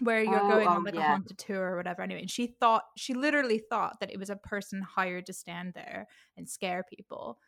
where 0.00 0.22
you're 0.24 0.40
Oh, 0.40 0.48
going 0.48 0.66
oh, 0.66 0.70
on 0.70 0.84
like 0.84 0.94
a 0.96 1.02
haunted 1.02 1.38
tour 1.38 1.72
or 1.72 1.76
whatever. 1.76 2.02
Anyway 2.02 2.22
and 2.22 2.30
she 2.30 2.46
thought 2.46 2.84
she 2.96 3.12
literally 3.14 3.58
thought 3.58 4.00
that 4.00 4.10
it 4.10 4.18
was 4.18 4.30
a 4.30 4.36
person 4.36 4.80
hired 4.82 5.26
to 5.26 5.32
stand 5.34 5.74
there 5.74 6.08
and 6.36 6.48
scare 6.48 6.82
people. 6.88 7.38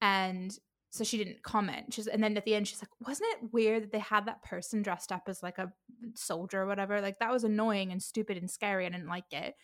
And 0.00 0.56
so 0.90 1.04
she 1.04 1.18
didn't 1.18 1.42
comment. 1.42 1.92
She's 1.92 2.06
and 2.06 2.22
then 2.22 2.36
at 2.36 2.44
the 2.44 2.54
end 2.54 2.68
she's 2.68 2.82
like 2.82 2.90
wasn't 3.06 3.28
it 3.34 3.52
weird 3.52 3.82
that 3.82 3.92
they 3.92 3.98
had 3.98 4.26
that 4.26 4.42
person 4.42 4.82
dressed 4.82 5.12
up 5.12 5.24
as 5.28 5.42
like 5.42 5.58
a 5.58 5.72
soldier 6.14 6.62
or 6.62 6.66
whatever? 6.66 7.00
Like 7.00 7.18
that 7.18 7.32
was 7.32 7.44
annoying 7.44 7.92
and 7.92 8.02
stupid 8.02 8.36
and 8.36 8.50
scary. 8.50 8.86
I 8.86 8.90
didn't 8.90 9.08
like 9.08 9.32
it. 9.32 9.54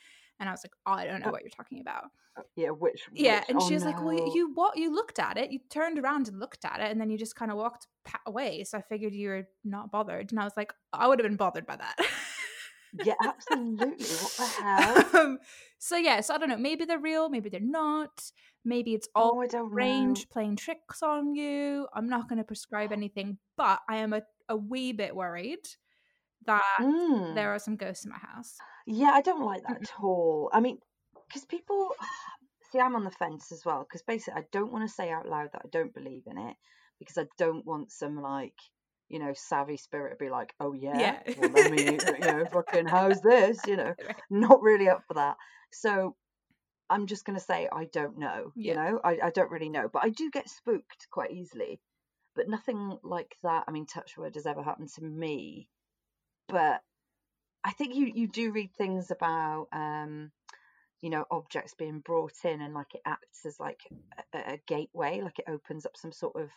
And 0.40 0.48
i 0.48 0.52
was 0.52 0.64
like 0.64 0.72
oh 0.86 0.92
i 0.92 1.06
don't 1.06 1.24
know 1.24 1.30
what 1.30 1.42
you're 1.42 1.50
talking 1.50 1.80
about. 1.80 2.04
Yeah. 2.56 2.70
Which? 2.70 3.02
yeah 3.12 3.44
and 3.48 3.58
oh, 3.60 3.68
she 3.68 3.74
was 3.74 3.84
like 3.84 4.02
well 4.02 4.34
you 4.34 4.52
what 4.54 4.76
you 4.76 4.92
looked 4.92 5.18
at 5.18 5.36
it. 5.36 5.52
You 5.52 5.60
turned 5.70 5.98
around 5.98 6.28
and 6.28 6.38
looked 6.38 6.64
at 6.64 6.80
it 6.80 6.90
and 6.90 7.00
then 7.00 7.10
you 7.10 7.18
just 7.18 7.36
kind 7.36 7.50
of 7.50 7.56
walked 7.56 7.86
away. 8.26 8.64
So 8.64 8.78
i 8.78 8.82
figured 8.82 9.14
you 9.14 9.28
were 9.28 9.48
not 9.64 9.90
bothered. 9.90 10.32
And 10.32 10.40
i 10.40 10.44
was 10.44 10.56
like 10.56 10.72
i 10.92 11.06
would 11.06 11.18
have 11.18 11.28
been 11.28 11.36
bothered 11.36 11.66
by 11.66 11.76
that 11.76 11.96
Yeah, 12.92 13.14
absolutely. 13.24 14.04
What 14.04 14.32
the 14.36 14.44
hell? 14.44 15.22
um, 15.22 15.38
so 15.78 15.96
yeah 15.96 16.20
so 16.20 16.32
i 16.34 16.38
don't 16.38 16.48
know 16.48 16.56
maybe 16.56 16.84
they're 16.84 16.98
real 17.00 17.28
maybe 17.28 17.48
they're 17.48 17.58
not 17.60 18.30
maybe 18.64 18.94
it's 18.94 19.08
all 19.14 19.40
oh, 19.42 19.46
don't 19.46 19.68
know. 19.68 19.74
range 19.74 20.28
playing 20.28 20.56
tricks 20.56 21.02
on 21.02 21.34
you. 21.34 21.86
I'm 21.94 22.08
not 22.08 22.28
going 22.28 22.38
to 22.38 22.44
prescribe 22.44 22.92
anything, 22.92 23.38
but 23.56 23.80
I 23.88 23.96
am 23.96 24.12
a, 24.12 24.22
a 24.48 24.56
wee 24.56 24.92
bit 24.92 25.14
worried 25.14 25.64
that 26.46 26.62
Mm. 26.80 27.34
there 27.34 27.54
are 27.54 27.58
some 27.58 27.76
ghosts 27.76 28.04
in 28.04 28.10
my 28.10 28.18
house. 28.18 28.56
Yeah, 28.86 29.10
I 29.12 29.20
don't 29.20 29.44
like 29.44 29.62
that 29.68 29.82
at 29.82 29.92
all. 30.00 30.50
I 30.52 30.60
mean, 30.60 30.78
because 31.28 31.44
people 31.44 31.90
see, 32.72 32.78
I'm 32.80 32.96
on 32.96 33.04
the 33.04 33.10
fence 33.10 33.52
as 33.52 33.64
well. 33.64 33.84
Because 33.88 34.02
basically, 34.02 34.40
I 34.40 34.46
don't 34.52 34.72
want 34.72 34.88
to 34.88 34.94
say 34.94 35.10
out 35.10 35.28
loud 35.28 35.50
that 35.52 35.62
I 35.64 35.68
don't 35.70 35.94
believe 35.94 36.22
in 36.26 36.38
it 36.38 36.56
because 36.98 37.18
I 37.18 37.26
don't 37.38 37.64
want 37.66 37.92
some 37.92 38.20
like, 38.20 38.54
you 39.12 39.20
know, 39.20 39.32
savvy 39.34 39.76
spirit 39.76 40.18
be 40.18 40.30
like, 40.30 40.54
oh 40.60 40.72
yeah, 40.72 41.18
Yeah. 41.26 41.34
well 41.36 41.50
let 41.52 41.70
me, 41.70 42.00
you 42.20 42.30
know, 42.30 42.46
fucking 42.52 42.86
how's 42.86 43.20
this, 43.22 43.60
you 43.66 43.76
know, 43.76 43.94
Right. 44.04 44.16
not 44.30 44.62
really 44.62 44.88
up 44.88 45.04
for 45.06 45.14
that. 45.14 45.36
So 45.72 46.16
I'm 46.90 47.06
just 47.06 47.24
gonna 47.24 47.40
say 47.40 47.68
I 47.72 47.86
don't 47.92 48.18
know. 48.18 48.52
Yeah. 48.56 48.72
You 48.72 48.92
know, 48.92 49.00
I, 49.04 49.18
I 49.24 49.30
don't 49.30 49.50
really 49.50 49.68
know, 49.70 49.88
but 49.92 50.04
I 50.04 50.10
do 50.10 50.30
get 50.30 50.48
spooked 50.48 51.08
quite 51.10 51.32
easily. 51.32 51.80
But 52.34 52.48
nothing 52.48 52.98
like 53.02 53.36
that. 53.42 53.64
I 53.68 53.70
mean, 53.72 53.86
touch 53.86 54.16
word 54.16 54.34
has 54.36 54.46
ever 54.46 54.62
happened 54.62 54.88
to 54.94 55.04
me. 55.04 55.68
But 56.48 56.80
I 57.64 57.72
think 57.72 57.94
you 57.94 58.10
you 58.14 58.26
do 58.28 58.52
read 58.52 58.70
things 58.76 59.10
about 59.10 59.68
um, 59.72 60.30
you 61.02 61.10
know, 61.10 61.24
objects 61.30 61.74
being 61.74 62.00
brought 62.00 62.32
in 62.44 62.60
and 62.62 62.74
like 62.74 62.94
it 62.94 63.02
acts 63.04 63.44
as 63.44 63.58
like 63.60 63.80
a, 64.34 64.38
a 64.54 64.60
gateway, 64.66 65.20
like 65.20 65.38
it 65.38 65.46
opens 65.48 65.84
up 65.86 65.96
some 65.96 66.12
sort 66.12 66.36
of 66.36 66.50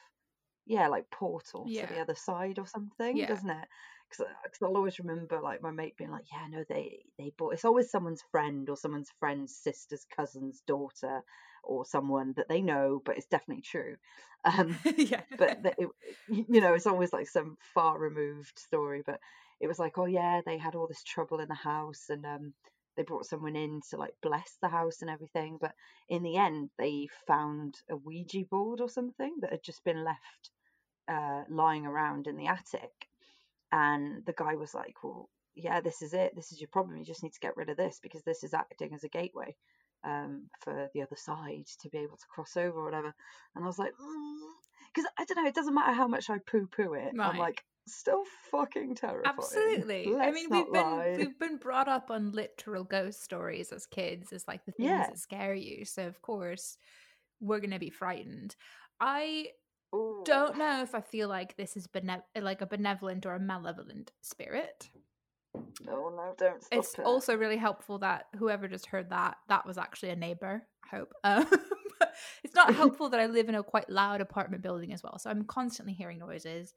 yeah, 0.66 0.88
like 0.88 1.10
portal 1.12 1.70
to 1.80 1.88
the 1.88 2.00
other 2.00 2.16
side 2.16 2.60
or 2.60 2.68
something, 2.68 3.18
Yeah. 3.18 3.28
doesn't 3.28 3.50
it? 3.50 3.68
Because 4.10 4.62
I'll 4.62 4.78
always 4.78 5.00
remember 5.00 5.42
like 5.42 5.62
my 5.62 5.72
mate 5.72 5.98
being 5.98 6.12
like, 6.12 6.26
yeah, 6.32 6.48
no, 6.50 6.64
they 6.68 7.06
they 7.18 7.32
bought. 7.38 7.54
It's 7.54 7.66
always 7.66 7.90
someone's 7.90 8.24
friend 8.32 8.70
or 8.70 8.78
someone's 8.78 9.12
friend's 9.20 9.56
sister's 9.56 10.06
cousin's 10.16 10.62
daughter 10.68 11.24
or 11.64 11.86
someone 11.86 12.34
that 12.38 12.48
they 12.48 12.62
know, 12.62 13.02
but 13.04 13.18
it's 13.18 13.28
definitely 13.28 13.64
true. 13.64 13.98
Um, 14.44 14.78
yeah. 14.98 15.24
but 15.38 15.64
that 15.64 15.76
it, 15.78 15.90
you 16.28 16.62
know 16.62 16.74
it's 16.76 16.86
always 16.88 17.12
like 17.12 17.28
some 17.28 17.58
far 17.74 17.98
removed 17.98 18.58
story 18.60 19.02
but 19.06 19.20
it 19.60 19.68
was 19.68 19.80
like 19.80 19.98
oh 19.98 20.06
yeah 20.06 20.42
they 20.46 20.58
had 20.58 20.76
all 20.76 20.88
this 20.88 21.04
trouble 21.04 21.40
in 21.40 21.48
the 21.48 21.56
house 21.56 22.06
and 22.10 22.26
um 22.26 22.54
they 22.96 23.04
brought 23.04 23.26
someone 23.26 23.56
in 23.56 23.82
to 23.90 23.98
like 23.98 24.14
bless 24.22 24.58
the 24.62 24.68
house 24.68 25.02
and 25.02 25.10
everything 25.10 25.58
but 25.60 25.74
in 26.10 26.24
the 26.24 26.38
end 26.38 26.70
they 26.78 27.08
found 27.28 27.76
a 27.90 27.96
ouija 27.96 28.44
board 28.50 28.82
or 28.82 28.90
something 28.90 29.36
that 29.42 29.52
had 29.52 29.64
just 29.64 29.84
been 29.84 30.04
left 30.04 30.50
uh 31.08 31.44
lying 31.50 31.86
around 31.86 32.28
in 32.28 32.38
the 32.38 32.48
attic. 32.48 32.92
And 33.72 34.26
the 34.26 34.34
guy 34.34 34.56
was 34.56 34.74
like 34.74 34.96
well 35.04 35.30
yeah 35.56 35.82
this 35.82 36.02
is 36.02 36.14
it. 36.14 36.36
This 36.36 36.52
is 36.52 36.60
your 36.60 36.70
problem. 36.70 36.98
You 36.98 37.06
just 37.06 37.24
need 37.24 37.34
to 37.34 37.40
get 37.40 37.58
rid 37.58 37.70
of 37.70 37.78
this 37.78 38.00
because 38.02 38.24
this 38.24 38.44
is 38.44 38.54
acting 38.54 38.94
as 38.94 39.04
a 39.04 39.10
gateway 39.10 39.56
um, 40.04 40.50
for 40.62 40.90
the 40.94 41.02
other 41.02 41.16
side 41.16 41.66
to 41.82 41.90
be 41.90 41.98
able 42.00 42.18
to 42.18 42.28
cross 42.30 42.56
over 42.58 42.80
or 42.80 42.86
whatever. 42.86 43.14
And 43.56 43.64
I 43.64 43.68
was 43.68 43.80
like, 43.80 43.94
because 44.94 45.10
I 45.18 45.26
don't 45.26 45.44
know, 45.44 45.50
it 45.50 45.56
doesn't 45.56 45.74
matter 45.74 45.94
how 45.94 46.08
much 46.08 46.30
I 46.30 46.38
poo 46.40 46.68
poo 46.68 46.94
it. 46.94 47.14
I'm 47.20 47.38
like, 47.40 47.64
still 47.88 48.24
fucking 48.52 48.96
terrifying. 48.96 49.36
Absolutely. 49.38 50.08
I 50.08 50.18
Let's 50.18 50.28
I 50.28 50.32
mean, 50.32 50.48
we've 50.50 50.74
been 50.74 50.82
lie. 50.84 51.16
we've 51.18 51.40
been 51.40 51.58
brought 51.58 51.88
up 51.88 52.10
on 52.12 52.32
literal 52.32 52.84
ghost 52.84 53.24
stories 53.24 53.72
as 53.72 53.86
kids 53.86 54.32
as 54.34 54.48
like 54.48 54.66
the 54.66 54.72
things 54.72 54.90
Yeah. 54.90 55.08
that 55.08 55.20
scare 55.20 55.54
you. 55.56 55.86
So 55.86 56.08
of 56.08 56.22
course, 56.22 56.78
we're 57.40 57.60
going 57.60 57.72
to 57.72 57.80
be 57.80 57.90
frightened. 57.90 58.56
I 59.00 59.48
Ooh. 59.94 60.24
don't 60.26 60.58
know 60.58 60.82
if 60.82 60.96
I 60.96 61.02
feel 61.02 61.28
like 61.30 61.56
this 61.58 61.76
is 61.78 61.88
bene- 61.88 62.24
like 62.40 62.62
a 62.62 62.66
benevolent 62.68 63.26
or 63.26 63.36
a 63.36 63.40
malevolent 63.40 64.12
spirit. 64.22 64.90
Oh 65.88 66.12
no, 66.16 66.34
don't 66.38 66.62
stop 66.64 66.78
it's 66.80 66.94
it. 66.96 67.06
also 67.06 67.36
really 67.36 67.58
helpful 67.58 68.00
that 68.00 68.26
whoever 68.38 68.68
just 68.68 68.88
heard 68.88 69.10
that 69.12 69.38
that 69.48 69.66
was 69.66 69.78
actually 69.78 70.10
a 70.10 70.16
neighbor 70.16 70.68
i 70.92 70.96
hope 70.98 71.14
um, 71.24 71.48
it's 72.44 72.54
not 72.54 72.76
helpful 72.76 73.10
that 73.10 73.22
i 73.22 73.26
live 73.26 73.48
in 73.48 73.56
a 73.56 73.64
quite 73.64 73.90
loud 73.90 74.20
apartment 74.20 74.62
building 74.62 74.92
as 74.92 75.02
well 75.02 75.18
so 75.18 75.30
i'm 75.30 75.46
constantly 75.46 75.94
hearing 75.94 76.20
noises 76.20 76.74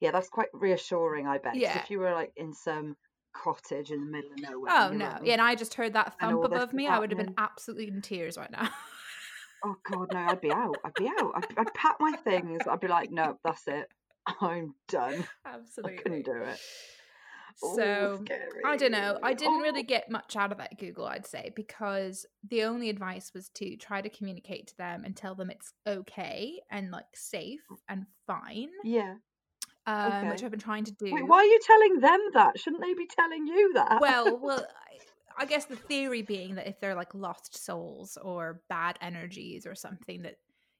yeah, 0.00 0.10
that's 0.10 0.28
quite 0.28 0.48
reassuring. 0.52 1.26
I 1.26 1.38
bet. 1.38 1.56
Yeah. 1.56 1.78
If 1.78 1.90
you 1.90 1.98
were 1.98 2.12
like 2.12 2.32
in 2.36 2.52
some 2.52 2.96
cottage 3.34 3.90
in 3.90 4.00
the 4.00 4.10
middle 4.10 4.30
of 4.30 4.40
nowhere. 4.40 4.70
oh 4.74 4.92
no 4.92 5.18
yeah 5.24 5.32
and 5.32 5.40
i 5.40 5.54
just 5.54 5.72
heard 5.72 5.94
that 5.94 6.12
thump 6.20 6.44
above 6.44 6.74
me 6.74 6.86
i 6.86 6.98
would 6.98 7.10
have 7.10 7.16
been 7.16 7.34
absolutely 7.38 7.88
in 7.88 8.02
tears 8.02 8.36
right 8.36 8.50
now 8.50 8.68
Oh 9.64 9.76
god, 9.88 10.08
no, 10.12 10.18
I'd 10.18 10.40
be 10.40 10.50
out. 10.52 10.76
I'd 10.84 10.94
be 10.94 11.06
out. 11.06 11.32
I'd, 11.36 11.46
I'd 11.56 11.74
pack 11.74 11.96
my 12.00 12.12
things. 12.24 12.62
I'd 12.68 12.80
be 12.80 12.88
like, 12.88 13.10
no, 13.10 13.38
that's 13.44 13.66
it. 13.68 13.86
I'm 14.40 14.74
done. 14.88 15.24
I 15.44 15.54
absolutely 15.54 15.98
couldn't 15.98 16.24
do 16.24 16.42
it. 16.42 16.58
So 17.56 18.20
scary. 18.24 18.62
I 18.66 18.76
don't 18.76 18.92
know. 18.92 19.18
I 19.22 19.34
didn't 19.34 19.58
really 19.58 19.82
Oh. 19.82 19.86
get 19.86 20.10
much 20.10 20.36
out 20.36 20.52
of 20.52 20.58
that 20.58 20.78
Google, 20.78 21.06
I'd 21.06 21.26
say, 21.26 21.52
because 21.54 22.24
the 22.48 22.64
only 22.64 22.88
advice 22.88 23.32
was 23.34 23.50
to 23.50 23.76
try 23.76 24.00
to 24.00 24.08
communicate 24.08 24.68
to 24.68 24.76
them 24.78 25.04
and 25.04 25.14
tell 25.14 25.34
them 25.34 25.50
it's 25.50 25.72
okay 25.86 26.60
and 26.70 26.90
like 26.90 27.14
safe 27.14 27.60
mm. 27.70 27.76
and 27.88 28.06
fine, 28.26 28.70
Yeah. 28.84 29.16
Um, 29.86 30.28
which 30.28 30.42
I've 30.42 30.50
been 30.50 30.60
trying 30.60 30.84
to 30.84 30.92
do. 30.92 31.12
Wait, 31.12 31.26
why 31.26 31.38
are 31.38 31.44
you 31.44 31.60
telling 31.66 32.00
them 32.00 32.20
that? 32.34 32.58
Shouldn't 32.58 32.82
they 32.82 32.94
be 32.94 33.06
telling 33.06 33.46
you 33.46 33.72
that? 33.74 34.00
well, 34.00 34.38
well, 34.42 34.66
I 35.38 35.44
guess 35.44 35.64
the 35.64 35.76
theory 35.76 36.22
being 36.22 36.56
that 36.56 36.68
if 36.68 36.78
they're 36.80 36.94
like 36.94 37.14
lost 37.14 37.64
souls 37.64 38.18
or 38.20 38.62
bad 38.68 38.98
energies 39.00 39.66
or 39.66 39.74
something, 39.74 40.22
that 40.22 40.36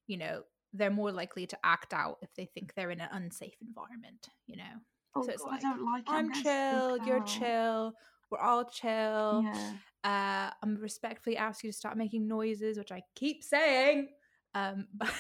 you 0.07 0.19
know 0.19 0.43
they're 0.73 0.91
more 0.91 1.13
likely 1.13 1.47
to 1.47 1.59
act 1.65 1.93
out 1.93 2.19
if 2.23 2.35
they 2.35 2.47
think 2.47 2.75
they're 2.75 2.91
in 2.91 3.01
an 3.01 3.09
unsafe 3.13 3.55
environment. 3.61 4.29
You 4.47 4.57
know, 4.57 4.81
Oh, 5.15 5.23
so 5.23 5.31
it's 5.31 5.43
God, 5.43 5.51
like 5.51 5.65
I 5.65 5.69
don't 5.69 5.85
like 5.85 6.05
I'm 6.07 6.33
chill, 6.33 6.99
you're 7.07 7.21
out. 7.21 7.27
chill, 7.27 7.93
we're 8.31 8.39
all 8.39 8.65
chill. 8.65 9.45
Yeah. 9.45 9.73
Uh, 10.05 10.51
I'm 10.63 10.77
respectfully 10.77 11.37
ask 11.37 11.63
you 11.63 11.71
to 11.71 11.77
stop 11.77 11.97
making 11.97 12.27
noises, 12.27 12.79
which 12.79 12.91
I 12.91 13.03
keep 13.15 13.45
saying. 13.45 14.09
Um, 14.55 14.89
but, 14.95 15.13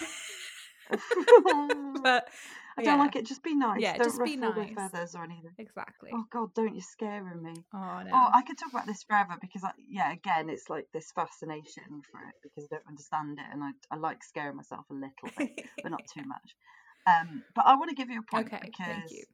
but 2.02 2.28
I 2.76 2.82
yeah, 2.82 2.90
don't 2.90 2.98
like 3.00 3.16
it. 3.16 3.26
Just 3.26 3.42
be 3.42 3.54
nice. 3.54 3.80
Yeah, 3.80 3.96
don't 3.96 4.04
just 4.04 4.24
be 4.24 4.36
ruffle 4.36 4.62
nice. 4.62 4.68
the 4.68 4.74
feathers 4.74 5.14
or 5.14 5.24
anything. 5.24 5.52
exactly. 5.58 6.10
Oh 6.14 6.24
God, 6.30 6.54
don't 6.54 6.74
you're 6.74 6.82
scaring 6.82 7.42
me. 7.42 7.54
Oh 7.74 8.02
no. 8.02 8.10
Oh, 8.12 8.30
I 8.32 8.42
could 8.42 8.58
talk 8.58 8.72
about 8.72 8.86
this 8.86 9.02
forever 9.02 9.36
because, 9.40 9.64
I, 9.64 9.72
yeah, 9.88 10.12
again, 10.12 10.48
it's 10.48 10.70
like 10.70 10.86
this 10.92 11.12
fascination 11.14 12.02
for 12.10 12.20
it 12.20 12.34
because 12.42 12.68
I 12.70 12.76
don't 12.76 12.88
understand 12.88 13.38
it, 13.38 13.46
and 13.52 13.62
I, 13.62 13.70
I 13.90 13.96
like 13.96 14.24
scaring 14.24 14.56
myself 14.56 14.86
a 14.90 14.94
little 14.94 15.28
bit, 15.36 15.66
but 15.82 15.90
not 15.90 16.02
too 16.12 16.22
much. 16.26 16.56
Um, 17.06 17.42
but 17.54 17.66
I 17.66 17.76
want 17.76 17.90
to 17.90 17.96
give 17.96 18.10
you 18.10 18.20
a 18.20 18.30
point 18.30 18.46
okay, 18.46 18.60
because 18.62 18.86
thank 18.86 19.10
you. 19.10 19.24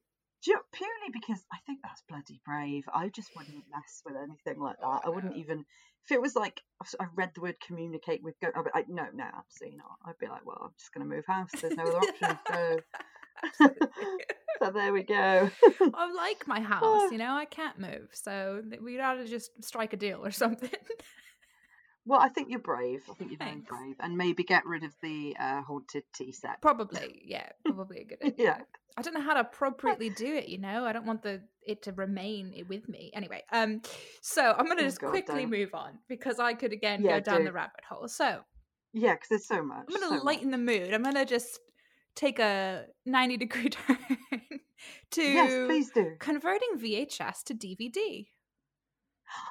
do 0.44 0.50
you 0.52 0.60
purely 0.72 1.10
because 1.12 1.44
I 1.52 1.58
think 1.66 1.80
that's 1.82 2.02
bloody 2.08 2.40
brave. 2.44 2.84
I 2.92 3.08
just 3.08 3.30
wouldn't 3.36 3.64
mess 3.70 4.02
with 4.04 4.16
anything 4.16 4.60
like 4.60 4.78
that. 4.80 5.02
I 5.04 5.10
wouldn't 5.10 5.36
even 5.36 5.64
if 6.08 6.12
it 6.12 6.22
was 6.22 6.34
like 6.34 6.62
I 6.98 7.06
read 7.14 7.32
the 7.34 7.42
word 7.42 7.56
communicate 7.66 8.22
with 8.22 8.34
go. 8.40 8.48
I'd 8.54 8.64
be 8.64 8.70
like, 8.74 8.88
no, 8.88 9.06
no, 9.12 9.24
absolutely 9.24 9.78
not. 9.78 9.98
I'd 10.06 10.18
be 10.18 10.26
like, 10.26 10.46
well, 10.46 10.58
I'm 10.62 10.70
just 10.78 10.94
going 10.94 11.08
to 11.08 11.14
move 11.14 11.24
house. 11.26 11.50
There's 11.60 11.76
no 11.76 11.84
other 11.84 11.98
option. 11.98 12.38
So, 12.48 12.76
so 13.58 14.70
there 14.72 14.92
we 14.92 15.02
go. 15.02 15.50
I 15.94 16.12
like 16.12 16.46
my 16.46 16.60
house, 16.60 16.82
Oh. 16.84 17.10
you 17.10 17.18
know, 17.18 17.32
I 17.32 17.44
can't 17.44 17.78
move. 17.78 18.08
So 18.12 18.62
we'd 18.82 18.98
rather 18.98 19.26
just 19.26 19.50
strike 19.64 19.92
a 19.92 19.96
deal 19.96 20.24
or 20.24 20.30
something. 20.44 20.70
Well, 22.04 22.20
I 22.20 22.28
think 22.30 22.48
you're 22.48 22.58
brave. 22.58 23.02
I 23.10 23.14
think 23.14 23.30
you're 23.32 23.38
very 23.38 23.60
brave, 23.68 23.96
and 24.00 24.16
maybe 24.16 24.42
get 24.42 24.64
rid 24.64 24.82
of 24.82 24.92
the 25.02 25.36
uh, 25.38 25.60
haunted 25.62 26.04
tea 26.14 26.32
set. 26.32 26.62
probably, 26.62 27.20
yeah, 27.24 27.50
probably 27.66 27.98
a 28.00 28.04
good 28.04 28.18
idea. 28.24 28.44
Yeah. 28.46 28.58
I 28.96 29.02
don't 29.02 29.12
know 29.14 29.20
how 29.20 29.34
to 29.34 29.40
appropriately 29.40 30.08
do 30.10 30.26
it, 30.34 30.48
you 30.48 30.58
know. 30.58 30.84
I 30.86 30.92
don't 30.92 31.04
want 31.06 31.22
the 31.22 31.42
it 31.64 31.82
to 31.82 31.92
remain 31.92 32.64
with 32.68 32.88
me. 32.88 33.12
Anyway, 33.14 33.42
um 33.52 33.80
so 34.22 34.42
I'm 34.58 34.64
going 34.64 34.78
to 34.78 34.82
Oh, 34.84 34.86
just 34.88 35.00
God, 35.00 35.10
quickly 35.10 35.42
don't. 35.42 35.50
move 35.50 35.70
on 35.74 35.98
because 36.08 36.40
I 36.40 36.54
could 36.54 36.72
again 36.72 37.04
Yeah, 37.04 37.20
go 37.20 37.30
down 37.30 37.38
do. 37.40 37.44
the 37.44 37.52
rabbit 37.52 37.84
hole. 37.88 38.08
So, 38.08 38.40
Yeah, 38.92 39.12
because 39.14 39.28
there's 39.28 39.46
so 39.46 39.62
much. 39.62 39.84
I'm 39.88 40.00
going 40.00 40.10
so 40.14 40.18
to 40.18 40.24
lighten 40.24 40.50
much. 40.50 40.58
the 40.58 40.64
mood. 40.80 40.94
I'm 40.94 41.02
going 41.04 41.14
to 41.14 41.24
just 41.26 41.60
take 42.18 42.38
a 42.38 42.84
90 43.06 43.36
degree 43.36 43.68
turn 43.70 43.98
to 45.12 45.22
Yes, 45.22 45.66
please 45.66 45.90
do. 45.94 46.16
converting 46.18 46.78
VHS 46.78 47.44
to 47.44 47.54
DVD. 47.54 48.26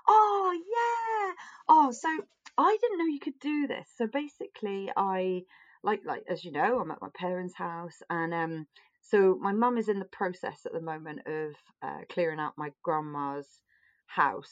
Oh 0.07 0.53
yeah. 0.53 1.33
Oh, 1.69 1.91
so 1.91 2.09
I 2.57 2.77
didn't 2.81 2.97
know 2.97 3.05
you 3.05 3.19
could 3.19 3.39
do 3.39 3.67
this. 3.67 3.87
So 3.97 4.07
basically, 4.07 4.91
I 4.95 5.43
like 5.83 6.01
like 6.05 6.23
as 6.29 6.43
you 6.43 6.51
know, 6.51 6.79
I'm 6.79 6.91
at 6.91 7.01
my 7.01 7.09
parents' 7.15 7.55
house, 7.55 8.01
and 8.09 8.33
um, 8.33 8.67
so 9.01 9.37
my 9.39 9.53
mum 9.53 9.77
is 9.77 9.87
in 9.87 9.99
the 9.99 10.05
process 10.05 10.65
at 10.65 10.73
the 10.73 10.81
moment 10.81 11.21
of 11.27 11.53
uh, 11.81 11.99
clearing 12.09 12.39
out 12.39 12.53
my 12.57 12.71
grandma's 12.83 13.47
house 14.07 14.51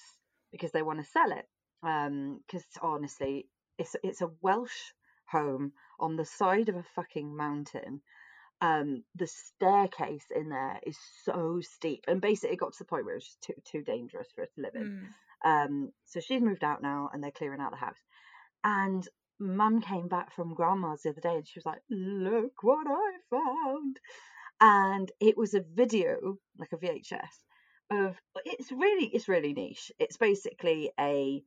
because 0.51 0.71
they 0.71 0.81
want 0.83 1.03
to 1.03 1.11
sell 1.11 1.31
it. 1.31 1.45
Um, 1.83 2.41
because 2.47 2.65
honestly, 2.81 3.47
it's 3.77 3.95
it's 4.03 4.21
a 4.21 4.31
Welsh 4.41 4.93
home 5.29 5.73
on 5.99 6.15
the 6.15 6.25
side 6.25 6.69
of 6.69 6.75
a 6.75 6.85
fucking 6.95 7.35
mountain. 7.35 8.01
Um, 8.61 9.03
the 9.15 9.27
staircase 9.27 10.25
in 10.33 10.49
there 10.49 10.79
is 10.83 10.97
so 11.23 11.59
steep, 11.61 12.05
and 12.07 12.21
basically 12.21 12.53
it 12.53 12.59
got 12.59 12.73
to 12.73 12.79
the 12.79 12.85
point 12.85 13.05
where 13.05 13.15
it 13.15 13.17
was 13.17 13.25
just 13.25 13.41
too 13.41 13.53
too 13.65 13.83
dangerous 13.83 14.29
for 14.33 14.43
us 14.43 14.49
to 14.55 14.61
live 14.61 14.75
in. 14.75 14.83
Mm. 14.83 15.07
Um, 15.45 15.91
so 16.05 16.19
she's 16.19 16.41
moved 16.41 16.63
out 16.63 16.81
now 16.81 17.09
and 17.13 17.23
they're 17.23 17.31
clearing 17.31 17.61
out 17.61 17.71
the 17.71 17.77
house. 17.77 17.99
And 18.63 19.07
mum 19.39 19.81
came 19.81 20.07
back 20.07 20.33
from 20.33 20.55
grandma's 20.55 21.03
the 21.03 21.09
other 21.09 21.21
day 21.21 21.35
and 21.35 21.47
she 21.47 21.59
was 21.59 21.65
like, 21.65 21.81
Look 21.89 22.63
what 22.63 22.87
I 22.87 23.11
found. 23.29 23.99
And 24.61 25.11
it 25.19 25.37
was 25.37 25.53
a 25.53 25.59
video, 25.73 26.37
like 26.57 26.71
a 26.71 26.77
VHS, 26.77 27.19
of 27.91 28.15
it's 28.45 28.71
really 28.71 29.07
it's 29.07 29.27
really 29.27 29.53
niche. 29.53 29.91
It's 29.99 30.17
basically 30.17 30.91
a 30.99 31.43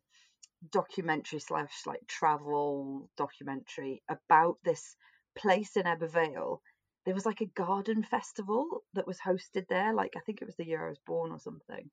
documentary 0.70 1.40
slash 1.40 1.72
like 1.86 2.06
travel 2.06 3.08
documentary 3.16 4.02
about 4.08 4.58
this 4.64 4.96
place 5.36 5.76
in 5.76 5.84
Ebbw 5.84 6.10
Vale. 6.10 6.62
There 7.04 7.14
was 7.14 7.26
like 7.26 7.40
a 7.40 7.46
garden 7.46 8.02
festival 8.02 8.82
that 8.94 9.06
was 9.06 9.18
hosted 9.18 9.68
there, 9.68 9.94
like 9.94 10.14
I 10.16 10.20
think 10.20 10.42
it 10.42 10.46
was 10.46 10.56
the 10.56 10.66
year 10.66 10.84
I 10.84 10.90
was 10.90 11.00
born 11.06 11.32
or 11.32 11.38
something 11.38 11.90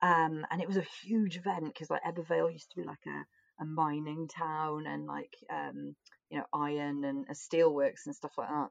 um, 0.00 0.46
and 0.50 0.60
it 0.60 0.68
was 0.68 0.76
a 0.76 0.86
huge 1.02 1.36
event 1.36 1.64
because 1.64 1.90
like 1.90 2.02
Ebbw 2.04 2.26
Vale 2.26 2.50
used 2.50 2.70
to 2.70 2.76
be 2.80 2.86
like 2.86 3.04
a, 3.06 3.62
a 3.62 3.66
mining 3.66 4.28
town 4.28 4.86
and 4.86 5.06
like 5.06 5.34
um, 5.50 5.96
you 6.30 6.38
know 6.38 6.44
iron 6.52 7.04
and 7.04 7.26
uh, 7.28 7.32
steelworks 7.32 8.06
and 8.06 8.14
stuff 8.14 8.32
like 8.38 8.48
that, 8.48 8.68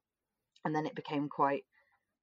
and 0.64 0.74
then 0.74 0.86
it 0.86 0.96
became 0.96 1.28
quite 1.28 1.66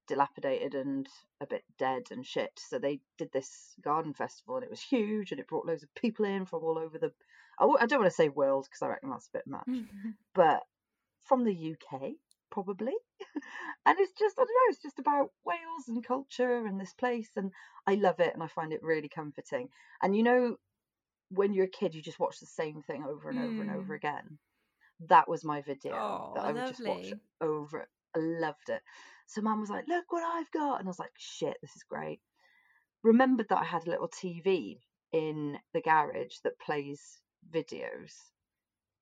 dilapidated 0.07 0.75
and 0.75 1.07
a 1.41 1.47
bit 1.47 1.63
dead 1.77 2.03
and 2.11 2.25
shit. 2.25 2.51
So 2.57 2.79
they 2.79 2.99
did 3.17 3.31
this 3.31 3.75
garden 3.81 4.13
festival 4.13 4.55
and 4.55 4.63
it 4.63 4.69
was 4.69 4.81
huge 4.81 5.31
and 5.31 5.39
it 5.39 5.47
brought 5.47 5.65
loads 5.65 5.83
of 5.83 5.93
people 5.95 6.25
in 6.25 6.45
from 6.45 6.63
all 6.63 6.77
over 6.77 6.97
the. 6.97 7.11
I 7.59 7.85
don't 7.85 7.99
want 8.01 8.11
to 8.11 8.15
say 8.15 8.29
world 8.29 8.65
because 8.65 8.81
I 8.81 8.87
reckon 8.89 9.09
that's 9.09 9.27
a 9.27 9.37
bit 9.37 9.47
much, 9.47 9.67
but 10.35 10.63
from 11.23 11.43
the 11.43 11.53
UK 11.73 12.11
probably. 12.51 12.93
and 13.85 13.99
it's 13.99 14.13
just 14.17 14.35
I 14.37 14.41
don't 14.43 14.47
know, 14.47 14.69
it's 14.69 14.81
just 14.81 14.99
about 14.99 15.31
Wales 15.45 15.87
and 15.87 16.05
culture 16.05 16.65
and 16.65 16.79
this 16.79 16.93
place 16.93 17.29
and 17.35 17.51
I 17.87 17.95
love 17.95 18.19
it 18.19 18.33
and 18.33 18.43
I 18.43 18.47
find 18.47 18.73
it 18.73 18.83
really 18.83 19.09
comforting. 19.09 19.69
And 20.01 20.15
you 20.15 20.23
know 20.23 20.57
when 21.29 21.53
you're 21.53 21.65
a 21.65 21.69
kid 21.69 21.95
you 21.95 22.01
just 22.01 22.19
watch 22.19 22.39
the 22.39 22.45
same 22.45 22.81
thing 22.83 23.03
over 23.03 23.29
and 23.29 23.39
over 23.39 23.61
and 23.61 23.71
over 23.71 23.93
Mm. 23.93 23.97
again. 23.97 24.37
That 25.07 25.27
was 25.27 25.43
my 25.43 25.61
video 25.61 25.93
Oh, 25.95 26.31
that 26.35 26.45
I 26.45 26.51
would 26.53 26.67
just 26.67 26.85
watch 26.85 27.13
over. 27.41 27.87
I 28.15 28.19
loved 28.19 28.69
it. 28.69 28.81
So 29.27 29.41
mum 29.41 29.59
was 29.59 29.69
like, 29.69 29.87
"Look 29.87 30.11
what 30.11 30.23
I've 30.23 30.51
got," 30.51 30.79
and 30.79 30.87
I 30.87 30.89
was 30.89 30.99
like, 30.99 31.13
"Shit, 31.17 31.57
this 31.61 31.75
is 31.75 31.83
great." 31.83 32.21
Remembered 33.03 33.49
that 33.49 33.59
I 33.59 33.63
had 33.65 33.85
a 33.85 33.89
little 33.89 34.07
TV 34.07 34.79
in 35.11 35.57
the 35.73 35.81
garage 35.81 36.37
that 36.43 36.59
plays 36.59 37.21
videos. 37.51 38.13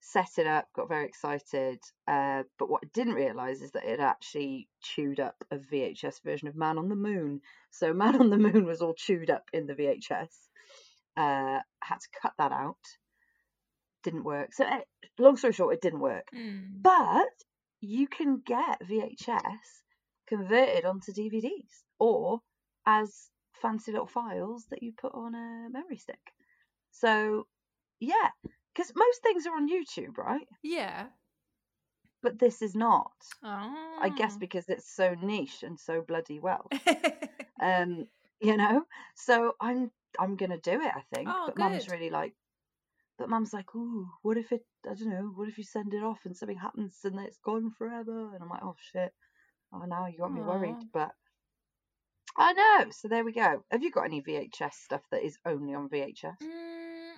Set 0.02 0.38
it 0.38 0.48
up, 0.48 0.68
got 0.76 0.90
very 0.90 1.06
excited. 1.06 1.80
Uh, 2.08 2.44
but 2.60 2.70
what 2.70 2.82
I 2.84 2.90
didn't 2.94 3.14
realise 3.14 3.62
is 3.62 3.72
that 3.72 3.86
it 3.86 4.00
actually 4.00 4.68
chewed 4.82 5.20
up 5.20 5.44
a 5.50 5.58
VHS 5.58 6.22
version 6.24 6.50
of 6.50 6.56
Man 6.56 6.78
on 6.78 6.90
the 6.90 6.96
Moon. 6.96 7.42
So 7.72 7.94
Man 7.94 8.20
on 8.20 8.30
the 8.30 8.38
Moon 8.38 8.66
was 8.66 8.82
all 8.82 8.94
chewed 8.94 9.30
up 9.30 9.46
in 9.54 9.66
the 9.66 9.74
VHS. 9.74 10.34
Uh, 11.16 11.60
had 11.82 12.00
to 12.00 12.08
cut 12.22 12.34
that 12.38 12.52
out. 12.52 12.78
Didn't 14.04 14.26
work. 14.26 14.54
So, 14.54 14.66
eh, 14.66 14.82
long 15.18 15.38
story 15.38 15.54
short, 15.54 15.76
it 15.76 15.82
didn't 15.82 16.02
work. 16.02 16.28
Mm. 16.36 16.82
But 16.82 17.30
you 17.84 18.08
can 18.08 18.42
get 18.46 18.82
VHS 18.82 19.82
converted 20.28 20.86
onto 20.86 21.12
DVDs 21.12 21.84
or 22.00 22.40
as 22.86 23.30
fancy 23.62 23.92
little 23.92 24.08
files 24.08 24.66
that 24.70 24.82
you 24.82 24.94
put 24.94 25.14
on 25.14 25.36
a 25.36 25.70
memory 25.70 25.98
stick. 25.98 26.20
So, 26.92 27.46
yeah, 28.00 28.30
because 28.74 28.94
most 28.96 29.22
things 29.22 29.46
are 29.46 29.56
on 29.56 29.70
YouTube, 29.70 30.18
right? 30.18 30.48
Yeah. 30.64 31.08
But 32.22 32.40
this 32.40 32.62
is 32.62 32.74
not. 32.74 33.12
Oh. 33.44 33.98
I 34.02 34.10
guess 34.10 34.38
because 34.38 34.70
it's 34.70 34.90
so 34.96 35.16
niche 35.22 35.64
and 35.64 35.78
so 35.80 36.02
bloody 36.02 36.40
well. 36.40 36.70
Um, 37.62 38.08
you 38.42 38.58
know. 38.58 38.84
So 39.16 39.54
I'm 39.62 39.90
I'm 40.20 40.36
gonna 40.36 40.58
do 40.58 40.82
it. 40.82 40.92
I 40.94 41.02
think. 41.16 41.30
Oh, 41.32 41.46
but 41.46 41.58
mum's 41.58 41.88
really 41.88 42.10
like. 42.10 42.34
But 43.18 43.30
mum's 43.30 43.54
like, 43.54 43.74
ooh, 43.76 44.08
what 44.22 44.38
if 44.38 44.52
it? 44.52 44.66
I 44.90 44.96
don't 44.96 45.10
know. 45.10 45.32
What 45.36 45.48
if 45.48 45.58
you 45.58 45.64
send 45.64 45.94
it 45.94 46.04
off 46.04 46.20
and 46.26 46.36
something 46.36 46.58
happens 46.58 47.00
and 47.04 47.20
it's 47.20 47.38
gone 47.38 47.72
forever? 47.78 48.34
And 48.34 48.42
I'm 48.42 48.50
like, 48.50 48.64
oh 48.64 48.76
shit. 48.92 49.14
Oh, 49.72 49.86
now 49.86 50.08
you 50.08 50.18
got 50.18 50.34
me 50.34 50.42
worried. 50.42 50.76
But 50.92 51.12
I 52.38 52.54
know. 52.54 52.90
So 52.92 53.08
there 53.08 53.24
we 53.24 53.32
go. 53.32 53.64
Have 53.70 53.84
you 53.84 53.92
got 53.92 54.06
any 54.06 54.22
VHS 54.22 54.74
stuff 54.74 55.02
that 55.12 55.24
is 55.24 55.38
only 55.46 55.74
on 55.74 55.90
VHS? 55.90 56.42
Mm, 56.42 57.14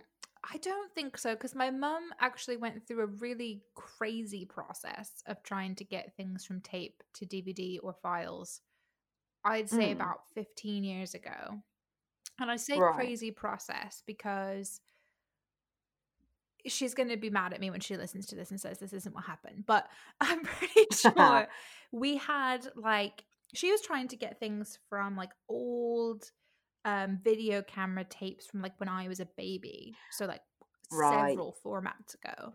I 0.53 0.57
don't 0.57 0.93
think 0.93 1.17
so 1.17 1.33
because 1.33 1.55
my 1.55 1.71
mum 1.71 2.09
actually 2.19 2.57
went 2.57 2.85
through 2.85 3.03
a 3.03 3.07
really 3.07 3.61
crazy 3.73 4.45
process 4.45 5.11
of 5.25 5.41
trying 5.43 5.75
to 5.75 5.85
get 5.85 6.15
things 6.15 6.45
from 6.45 6.61
tape 6.61 7.01
to 7.15 7.25
DVD 7.25 7.79
or 7.81 7.93
files. 7.93 8.61
I'd 9.45 9.69
say 9.69 9.91
Mm. 9.91 9.93
about 9.93 10.21
15 10.33 10.83
years 10.83 11.13
ago. 11.13 11.61
And 12.39 12.51
I 12.51 12.57
say 12.57 12.77
Right. 12.77 12.95
crazy 12.95 13.31
process 13.31 14.03
because 14.05 14.81
she's 16.67 16.93
going 16.93 17.09
to 17.09 17.17
be 17.17 17.29
mad 17.29 17.53
at 17.53 17.59
me 17.59 17.69
when 17.69 17.79
she 17.79 17.97
listens 17.97 18.25
to 18.27 18.35
this 18.35 18.51
and 18.51 18.59
says 18.59 18.79
this 18.79 18.93
isn't 18.93 19.13
what 19.15 19.25
happened. 19.25 19.65
But 19.65 19.87
I'm 20.21 20.41
pretty 20.43 20.85
sure 20.95 21.47
we 21.91 22.17
had 22.17 22.67
like 22.75 23.23
she 23.53 23.71
was 23.71 23.81
trying 23.81 24.07
to 24.09 24.15
get 24.17 24.39
things 24.39 24.79
from 24.89 25.15
like 25.15 25.31
old 25.49 26.31
um 26.83 27.19
video 27.23 27.61
camera 27.61 28.03
tapes 28.03 28.45
from 28.45 28.61
like 28.61 28.73
when 28.79 28.89
I 28.89 29.07
was 29.07 29.19
a 29.19 29.27
baby. 29.37 29.95
So 30.11 30.25
like 30.25 30.41
Right. 30.91 31.29
several 31.29 31.55
formats 31.65 32.13
ago. 32.15 32.53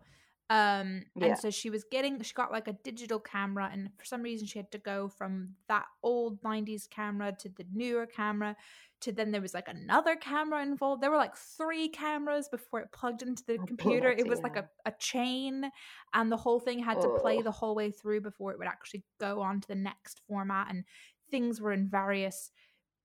Um, 0.50 1.04
Yeah. 1.14 1.36
and 1.36 1.38
so 1.38 1.48
she 1.50 1.70
was 1.70 1.84
getting, 1.84 2.20
she 2.22 2.34
got 2.34 2.50
like 2.50 2.66
a 2.66 2.72
digital 2.72 3.20
camera, 3.20 3.70
and 3.72 3.90
for 3.96 4.04
some 4.04 4.20
reason 4.22 4.48
she 4.48 4.58
had 4.58 4.72
to 4.72 4.78
go 4.78 5.08
from 5.08 5.54
that 5.68 5.86
old 6.02 6.42
90s 6.42 6.88
camera 6.88 7.32
to 7.38 7.48
the 7.48 7.64
newer 7.72 8.06
camera. 8.06 8.56
To 9.02 9.12
then 9.12 9.30
there 9.30 9.40
was 9.40 9.54
like 9.54 9.68
another 9.68 10.16
camera 10.16 10.60
involved. 10.62 11.02
There 11.02 11.10
were 11.10 11.16
like 11.16 11.36
three 11.36 11.88
cameras 11.88 12.48
before 12.48 12.80
it 12.80 12.92
plugged 12.92 13.22
into 13.22 13.44
the 13.46 13.58
Oh, 13.58 13.66
computer. 13.66 14.10
It 14.10 14.26
was 14.26 14.42
like 14.42 14.56
a, 14.56 14.68
a 14.84 14.92
chain, 14.98 15.70
and 16.12 16.32
the 16.32 16.36
whole 16.36 16.60
thing 16.60 16.80
had 16.80 17.00
to 17.02 17.08
play 17.08 17.42
the 17.42 17.52
whole 17.52 17.74
way 17.74 17.90
through 17.92 18.20
before 18.22 18.52
it 18.52 18.58
would 18.58 18.66
actually 18.68 19.04
go 19.18 19.40
on 19.40 19.60
to 19.60 19.68
the 19.68 19.74
next 19.74 20.20
format. 20.26 20.66
And 20.70 20.84
things 21.30 21.60
were 21.60 21.72
in 21.72 21.88
various 21.88 22.50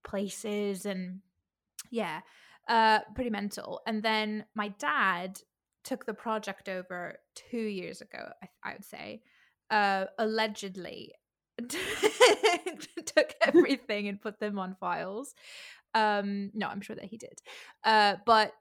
places, 0.03 0.85
and 0.85 1.21
yeah, 1.91 2.21
uh, 2.67 3.01
pretty 3.13 3.29
mental. 3.29 3.81
And 3.85 4.03
then 4.03 4.45
my 4.55 4.69
dad 4.69 5.41
took 5.85 6.05
the 6.05 6.13
project 6.13 6.67
over 6.67 7.15
two 7.35 7.57
years 7.57 8.01
ago, 8.01 8.29
I, 8.43 8.49
I 8.69 8.73
would 8.73 8.83
say, 8.85 9.21
uh, 9.69 10.05
allegedly 10.19 11.13
took 13.05 13.33
everything 13.41 14.07
and 14.07 14.21
put 14.21 14.39
them 14.39 14.59
on 14.59 14.75
files. 14.79 15.33
Um, 15.93 16.51
no, 16.53 16.67
I'm 16.67 16.81
sure 16.81 16.95
that 16.97 17.05
he 17.05 17.17
did. 17.17 17.39
Uh, 17.83 18.15
but 18.25 18.51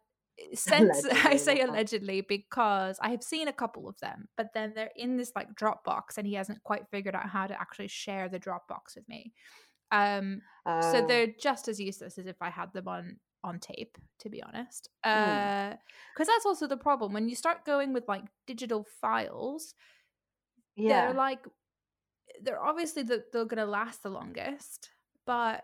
since 0.53 1.05
I 1.25 1.37
say 1.37 1.61
allegedly 1.61 2.21
because 2.21 2.99
I 3.01 3.11
have 3.11 3.23
seen 3.23 3.49
a 3.49 3.53
couple 3.53 3.89
of 3.89 3.99
them, 4.01 4.29
but 4.37 4.49
then 4.55 4.73
they're 4.75 4.91
in 4.97 5.17
this 5.17 5.33
like 5.35 5.55
Dropbox, 5.55 6.17
and 6.19 6.27
he 6.27 6.35
hasn't 6.35 6.63
quite 6.63 6.89
figured 6.91 7.15
out 7.15 7.29
how 7.29 7.47
to 7.47 7.61
actually 7.61 7.89
share 7.89 8.29
the 8.29 8.39
Dropbox 8.39 8.95
with 8.97 9.09
me. 9.09 9.33
Um, 9.91 10.41
so 10.67 11.03
Oh. 11.03 11.07
they're 11.07 11.29
just 11.41 11.69
as 11.69 11.79
useless 11.81 12.19
as 12.19 12.27
if 12.27 12.37
I 12.41 12.51
had 12.51 12.73
them 12.73 12.89
on 12.89 13.19
on 13.45 13.61
tape, 13.61 13.97
to 14.21 14.29
be 14.29 14.43
honest. 14.43 14.89
Mm. 15.05 15.79
Because 16.15 16.27
that's 16.27 16.47
also 16.47 16.67
the 16.67 16.77
problem 16.77 17.13
when 17.13 17.29
you 17.29 17.37
start 17.37 17.65
going 17.65 17.93
with 17.93 18.09
like 18.09 18.25
digital 18.47 18.85
files. 19.01 19.75
yeah. 20.75 21.07
They're 21.07 21.15
like 21.15 21.47
they're 22.43 22.63
obviously 22.63 23.03
the, 23.05 23.23
they're 23.33 23.45
gonna 23.45 23.67
last 23.67 24.03
the 24.03 24.09
longest, 24.09 24.91
but 25.27 25.63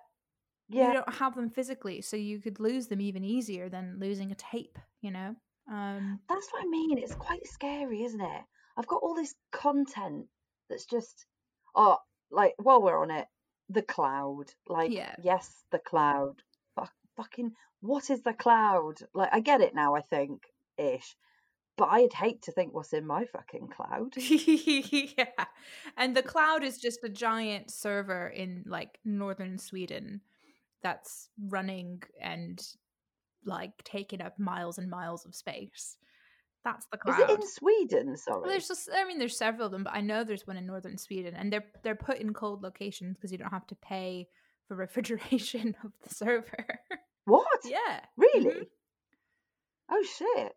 you 0.68 0.92
don't 0.92 1.14
have 1.14 1.34
them 1.34 1.50
physically, 1.50 2.00
so 2.00 2.16
you 2.16 2.38
could 2.38 2.60
lose 2.60 2.86
them 2.86 3.00
even 3.00 3.24
easier 3.24 3.68
than 3.68 3.98
losing 3.98 4.30
a 4.30 4.36
tape. 4.36 4.78
You 5.00 5.10
know. 5.10 5.34
Um, 5.70 6.20
That's 6.28 6.48
what 6.52 6.64
I 6.64 6.68
mean. 6.68 6.98
It's 6.98 7.14
quite 7.14 7.46
scary, 7.46 8.04
isn't 8.04 8.20
it? 8.20 8.42
I've 8.76 8.86
got 8.86 9.02
all 9.02 9.14
this 9.14 9.34
content 9.52 10.26
that's 10.68 10.84
just 10.84 11.26
oh, 11.74 11.98
like 12.30 12.54
while 12.58 12.82
we're 12.82 13.00
on 13.00 13.10
it, 13.10 13.26
the 13.68 13.82
cloud. 13.82 14.44
Like 14.68 14.92
Yeah. 14.92 15.14
yes, 15.22 15.64
the 15.72 15.78
cloud. 15.78 16.42
Fuck, 17.20 17.30
fucking 17.30 17.52
what 17.80 18.10
is 18.10 18.22
the 18.22 18.32
cloud? 18.32 18.96
Like 19.14 19.30
I 19.32 19.40
get 19.40 19.60
it 19.60 19.74
now, 19.74 19.94
I 19.94 20.00
think 20.00 20.42
ish. 20.78 21.16
But 21.76 21.88
I'd 21.92 22.12
hate 22.12 22.42
to 22.42 22.52
think 22.52 22.74
what's 22.74 22.92
in 22.92 23.06
my 23.06 23.24
fucking 23.24 23.68
cloud. 23.68 24.12
yeah. 24.16 25.46
And 25.96 26.14
the 26.14 26.22
cloud 26.22 26.62
is 26.62 26.78
just 26.78 27.04
a 27.04 27.08
giant 27.08 27.70
server 27.70 28.28
in 28.28 28.64
like 28.66 28.98
northern 29.02 29.56
Sweden 29.56 30.20
that's 30.82 31.30
running 31.48 32.02
and 32.20 32.60
like 33.46 33.72
taking 33.82 34.20
up 34.20 34.38
miles 34.38 34.76
and 34.76 34.90
miles 34.90 35.24
of 35.24 35.34
space. 35.34 35.96
That's 36.64 36.86
the 36.92 36.98
cloud. 36.98 37.18
Is 37.18 37.24
it 37.24 37.30
in 37.30 37.46
Sweden? 37.46 38.16
Sorry. 38.18 38.40
Well, 38.40 38.50
there's 38.50 38.68
just 38.68 38.90
I 38.94 39.06
mean 39.06 39.18
there's 39.18 39.38
several 39.38 39.66
of 39.66 39.72
them, 39.72 39.84
but 39.84 39.94
I 39.94 40.02
know 40.02 40.22
there's 40.22 40.46
one 40.46 40.58
in 40.58 40.66
northern 40.66 40.98
Sweden 40.98 41.34
and 41.34 41.50
they're 41.50 41.64
they're 41.82 41.94
put 41.94 42.18
in 42.18 42.34
cold 42.34 42.62
locations 42.62 43.16
because 43.16 43.32
you 43.32 43.38
don't 43.38 43.50
have 43.50 43.66
to 43.68 43.74
pay 43.76 44.28
for 44.68 44.74
refrigeration 44.76 45.74
of 45.82 45.92
the 46.02 46.14
server. 46.14 46.80
What? 47.24 47.64
yeah. 47.64 48.04
Really? 48.16 48.50
Mhm. 48.50 48.68
Oh 49.90 50.02
shit. 50.02 50.54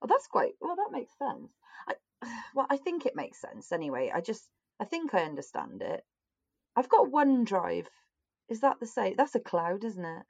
Well, 0.00 0.08
that's 0.08 0.26
quite. 0.28 0.54
Well, 0.60 0.76
that 0.76 0.92
makes 0.92 1.16
sense. 1.18 1.52
I, 1.88 1.94
well, 2.54 2.66
I 2.70 2.76
think 2.76 3.06
it 3.06 3.16
makes 3.16 3.40
sense 3.40 3.72
anyway. 3.72 4.10
I 4.14 4.20
just, 4.20 4.48
I 4.80 4.84
think 4.84 5.14
I 5.14 5.24
understand 5.24 5.82
it. 5.82 6.04
I've 6.76 6.88
got 6.88 7.08
OneDrive. 7.08 7.86
Is 8.48 8.60
that 8.60 8.80
the 8.80 8.86
same? 8.86 9.16
That's 9.16 9.34
a 9.34 9.40
cloud, 9.40 9.84
isn't 9.84 10.04
it? 10.04 10.26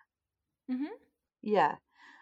Mhm. 0.71 0.91
Yeah. 1.43 1.77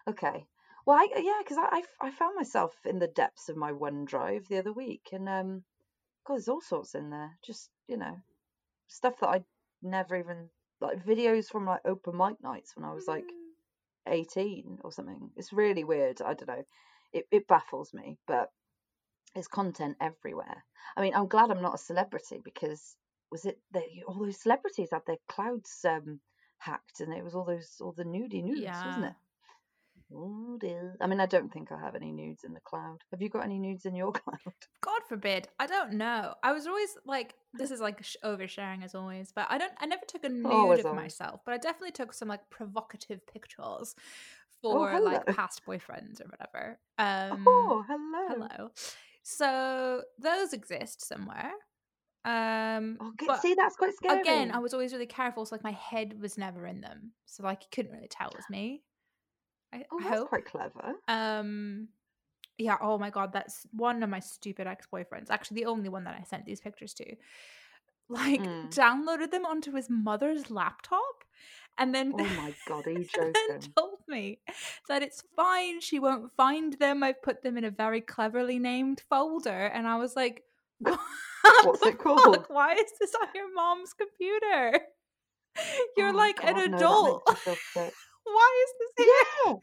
Okay. 0.06 0.46
Well, 0.86 0.98
I, 0.98 1.08
yeah, 1.16 1.40
because 1.42 1.58
I, 1.58 1.82
I, 2.00 2.08
I 2.08 2.10
found 2.10 2.36
myself 2.36 2.74
in 2.84 2.98
the 2.98 3.08
depths 3.08 3.48
of 3.48 3.56
my 3.56 3.72
OneDrive 3.72 4.48
the 4.48 4.58
other 4.58 4.72
week, 4.72 5.08
and 5.12 5.28
um, 5.28 5.64
God, 6.26 6.34
there's 6.34 6.48
all 6.48 6.60
sorts 6.60 6.94
in 6.94 7.10
there. 7.10 7.38
Just 7.44 7.70
you 7.88 7.96
know, 7.96 8.16
stuff 8.88 9.20
that 9.20 9.28
I 9.28 9.44
never 9.82 10.16
even 10.16 10.50
like 10.80 11.04
videos 11.04 11.46
from 11.48 11.66
like 11.66 11.80
open 11.84 12.16
mic 12.16 12.42
nights 12.42 12.76
when 12.76 12.84
I 12.84 12.92
was 12.92 13.06
like 13.08 13.24
Mm. 13.24 14.12
18 14.12 14.80
or 14.84 14.92
something. 14.92 15.30
It's 15.36 15.52
really 15.52 15.84
weird. 15.84 16.20
I 16.22 16.34
don't 16.34 16.48
know. 16.48 16.64
It 17.12 17.26
it 17.30 17.46
baffles 17.48 17.94
me, 17.94 18.18
but 18.26 18.50
there's 19.34 19.48
content 19.48 19.96
everywhere. 20.00 20.64
I 20.96 21.02
mean, 21.02 21.14
I'm 21.14 21.28
glad 21.28 21.50
I'm 21.50 21.62
not 21.62 21.74
a 21.74 21.78
celebrity 21.78 22.40
because 22.44 22.96
was 23.30 23.44
it 23.46 23.60
that 23.72 23.84
all 24.06 24.18
those 24.18 24.40
celebrities 24.40 24.90
had 24.92 25.02
their 25.06 25.18
clouds 25.28 25.84
um 25.84 26.20
hacked 26.58 27.00
and 27.00 27.12
it 27.12 27.24
was 27.24 27.34
all 27.34 27.44
those 27.44 27.76
all 27.80 27.92
the 27.92 28.04
nudie 28.04 28.42
nudes, 28.42 28.84
wasn't 28.84 29.06
it? 29.06 29.14
Oh 30.12 30.56
dear. 30.60 30.96
I 31.00 31.06
mean, 31.06 31.20
I 31.20 31.26
don't 31.26 31.52
think 31.52 31.72
I 31.72 31.78
have 31.80 31.94
any 31.94 32.12
nudes 32.12 32.44
in 32.44 32.52
the 32.54 32.60
cloud. 32.60 32.98
Have 33.10 33.22
you 33.22 33.28
got 33.28 33.44
any 33.44 33.58
nudes 33.58 33.84
in 33.86 33.94
your 33.96 34.12
cloud? 34.12 34.38
God 34.80 35.00
forbid. 35.08 35.48
I 35.58 35.66
don't 35.66 35.94
know. 35.94 36.34
I 36.42 36.52
was 36.52 36.66
always 36.66 36.96
like, 37.06 37.34
this 37.54 37.70
is 37.70 37.80
like 37.80 38.04
sh- 38.04 38.16
oversharing 38.24 38.84
as 38.84 38.94
always, 38.94 39.32
but 39.32 39.46
I 39.50 39.58
don't. 39.58 39.72
I 39.78 39.86
never 39.86 40.02
took 40.06 40.24
a 40.24 40.28
nude 40.28 40.44
Always, 40.52 40.80
of 40.80 40.86
always. 40.86 41.00
myself, 41.02 41.40
but 41.44 41.54
I 41.54 41.58
definitely 41.58 41.92
took 41.92 42.12
some 42.12 42.28
like 42.28 42.48
provocative 42.50 43.26
pictures 43.26 43.94
Oh, 44.66 44.86
for 44.86 45.00
like 45.00 45.26
past 45.26 45.62
boyfriends 45.66 46.20
or 46.20 46.26
whatever. 46.30 46.78
Um, 46.98 47.44
Oh, 47.46 47.84
hello. 47.88 48.46
hello. 48.48 48.70
So 49.22 50.02
those 50.18 50.52
exist 50.52 51.06
somewhere. 51.06 51.50
Um, 52.24 52.96
Oh, 53.00 53.12
but 53.26 53.40
See, 53.42 53.54
that's 53.54 53.76
quite 53.76 53.94
scary. 53.94 54.20
again, 54.20 54.50
I 54.52 54.58
was 54.58 54.72
always 54.72 54.92
really 54.92 55.06
careful, 55.06 55.44
so 55.44 55.54
like 55.54 55.64
my 55.64 55.72
head 55.72 56.18
was 56.20 56.38
never 56.38 56.66
in 56.66 56.80
them, 56.80 57.12
so 57.26 57.42
like 57.42 57.62
you 57.62 57.68
couldn't 57.72 57.92
really 57.92 58.08
tell 58.08 58.28
it 58.28 58.36
was 58.36 58.46
me. 58.50 58.82
I, 59.74 59.84
oh, 59.92 59.98
that's 60.00 60.10
hope. 60.10 60.28
quite 60.28 60.44
clever. 60.46 60.94
Um 61.08 61.88
yeah, 62.56 62.76
oh 62.80 62.98
my 62.98 63.10
god, 63.10 63.32
that's 63.32 63.66
one 63.72 64.02
of 64.04 64.08
my 64.10 64.20
stupid 64.20 64.66
ex-boyfriends. 64.68 65.28
Actually 65.30 65.56
the 65.62 65.66
only 65.66 65.88
one 65.88 66.04
that 66.04 66.16
I 66.18 66.22
sent 66.24 66.46
these 66.46 66.60
pictures 66.60 66.94
to. 66.94 67.16
Like 68.08 68.40
Mm. 68.42 68.68
downloaded 68.70 69.30
them 69.30 69.44
onto 69.46 69.72
his 69.72 69.88
mother's 69.90 70.50
laptop 70.50 71.24
and 71.78 71.94
then 71.94 72.12
Oh 72.14 72.24
my 72.24 72.54
god, 72.68 72.86
are 72.86 72.90
you 72.92 73.04
then 73.16 73.32
joking? 73.34 73.72
told 73.76 73.98
me 74.06 74.38
that 74.88 75.02
it's 75.02 75.24
fine, 75.34 75.80
she 75.80 75.98
won't 75.98 76.30
find 76.36 76.74
them. 76.74 77.02
I've 77.02 77.22
put 77.22 77.42
them 77.42 77.56
in 77.58 77.64
a 77.64 77.70
very 77.70 78.00
cleverly 78.00 78.58
named 78.58 79.02
folder 79.08 79.66
and 79.74 79.86
I 79.88 79.96
was 79.96 80.14
like 80.14 80.44
what 80.80 81.00
What's 81.64 81.82
it 81.86 81.98
called? 81.98 82.36
fuck? 82.36 82.50
Why 82.50 82.74
is 82.74 82.92
this 83.00 83.14
on 83.20 83.28
your 83.34 83.52
mom's 83.52 83.92
computer? 83.94 84.80
You're 85.96 86.12
Oh, 86.12 86.16
like 86.16 86.42
an 86.44 86.56
God, 86.56 86.70
no, 86.70 86.70
that 86.70 86.76
adult. 86.76 87.22
makes 87.26 87.46
me 87.46 87.54
feel 87.54 87.82
sick. 87.84 87.94
Why 88.24 88.64
is 88.64 88.74
this 88.96 89.06
here? 89.06 89.46
Yeah. 89.46 89.54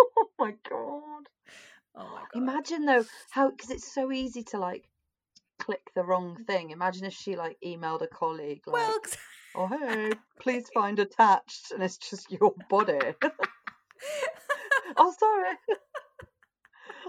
oh 0.00 0.26
my 0.38 0.54
god. 0.68 1.28
Oh 1.94 2.04
my 2.10 2.24
god. 2.32 2.34
Imagine 2.34 2.86
though 2.86 3.04
how 3.30 3.50
because 3.50 3.70
it's 3.70 3.92
so 3.92 4.12
easy 4.12 4.42
to 4.44 4.58
like 4.58 4.88
click 5.58 5.90
the 5.94 6.04
wrong 6.04 6.36
mm. 6.40 6.46
thing. 6.46 6.70
Imagine 6.70 7.04
if 7.04 7.12
she 7.12 7.36
like 7.36 7.56
emailed 7.64 8.02
a 8.02 8.08
colleague 8.08 8.62
like, 8.66 8.74
well, 8.74 8.98
"Oh 9.54 9.66
hey, 9.68 10.12
please 10.40 10.68
find 10.74 10.98
attached," 10.98 11.70
and 11.72 11.82
it's 11.82 11.98
just 11.98 12.30
your 12.30 12.54
body. 12.68 12.98
oh 14.96 15.14
sorry. 15.18 15.56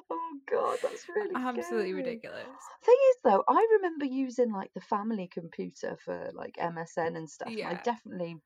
oh 0.10 0.34
god, 0.50 0.78
that's 0.84 1.08
really 1.10 1.36
absolutely 1.36 1.90
scary. 1.90 1.94
ridiculous. 1.94 2.46
Thing 2.84 2.98
is 3.10 3.16
though, 3.24 3.44
I 3.48 3.68
remember 3.78 4.06
using 4.06 4.52
like 4.52 4.72
the 4.74 4.82
family 4.82 5.30
computer 5.34 5.98
for 6.04 6.30
like 6.34 6.56
MSN 6.60 7.18
and 7.18 7.30
stuff. 7.30 7.50
and 7.50 7.66
I 7.66 7.82
definitely 7.84 8.38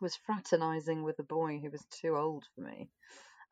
was 0.00 0.16
fraternizing 0.26 1.02
with 1.02 1.18
a 1.18 1.22
boy 1.24 1.58
who 1.60 1.70
was 1.70 1.84
too 1.90 2.16
old 2.16 2.44
for 2.54 2.62
me. 2.62 2.88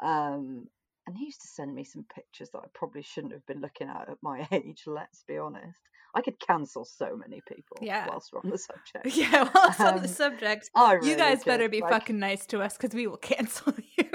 Um, 0.03 0.67
and 1.07 1.17
he 1.17 1.25
used 1.27 1.41
to 1.43 1.49
send 1.49 1.75
me 1.75 1.85
some 1.85 2.05
pictures 2.15 2.51
that 2.51 2.59
I 2.61 2.67
probably 2.75 3.03
shouldn't 3.03 3.33
have 3.33 3.47
been 3.47 3.61
looking 3.61 3.89
at 3.89 4.09
at 4.09 4.19
my 4.23 4.47
age, 4.53 4.85
let's 4.87 5.25
be 5.27 5.39
honest. 5.39 5.77
I 6.15 6.21
could 6.21 6.39
cancel 6.39 6.85
so 6.85 7.17
many 7.17 7.41
people 7.49 7.79
Yeah. 7.81 8.07
whilst 8.09 8.33
we're 8.33 8.41
on 8.41 8.51
the 8.51 8.59
subject. 8.59 9.07
Yeah, 9.17 9.49
whilst 9.55 9.71
it's 9.71 9.81
on 9.81 9.97
the 9.97 10.03
Um, 10.03 10.07
subject. 10.09 10.71
I 10.75 10.93
You 10.95 11.01
really 11.01 11.17
guys 11.17 11.43
better 11.45 11.69
be 11.71 11.81
like- 11.81 11.91
fucking 11.91 12.19
nice 12.19 12.45
to 12.47 12.61
us 12.61 12.77
because 12.77 12.95
we 12.95 13.07
will 13.07 13.17
cancel 13.33 13.73
you. 13.97 14.11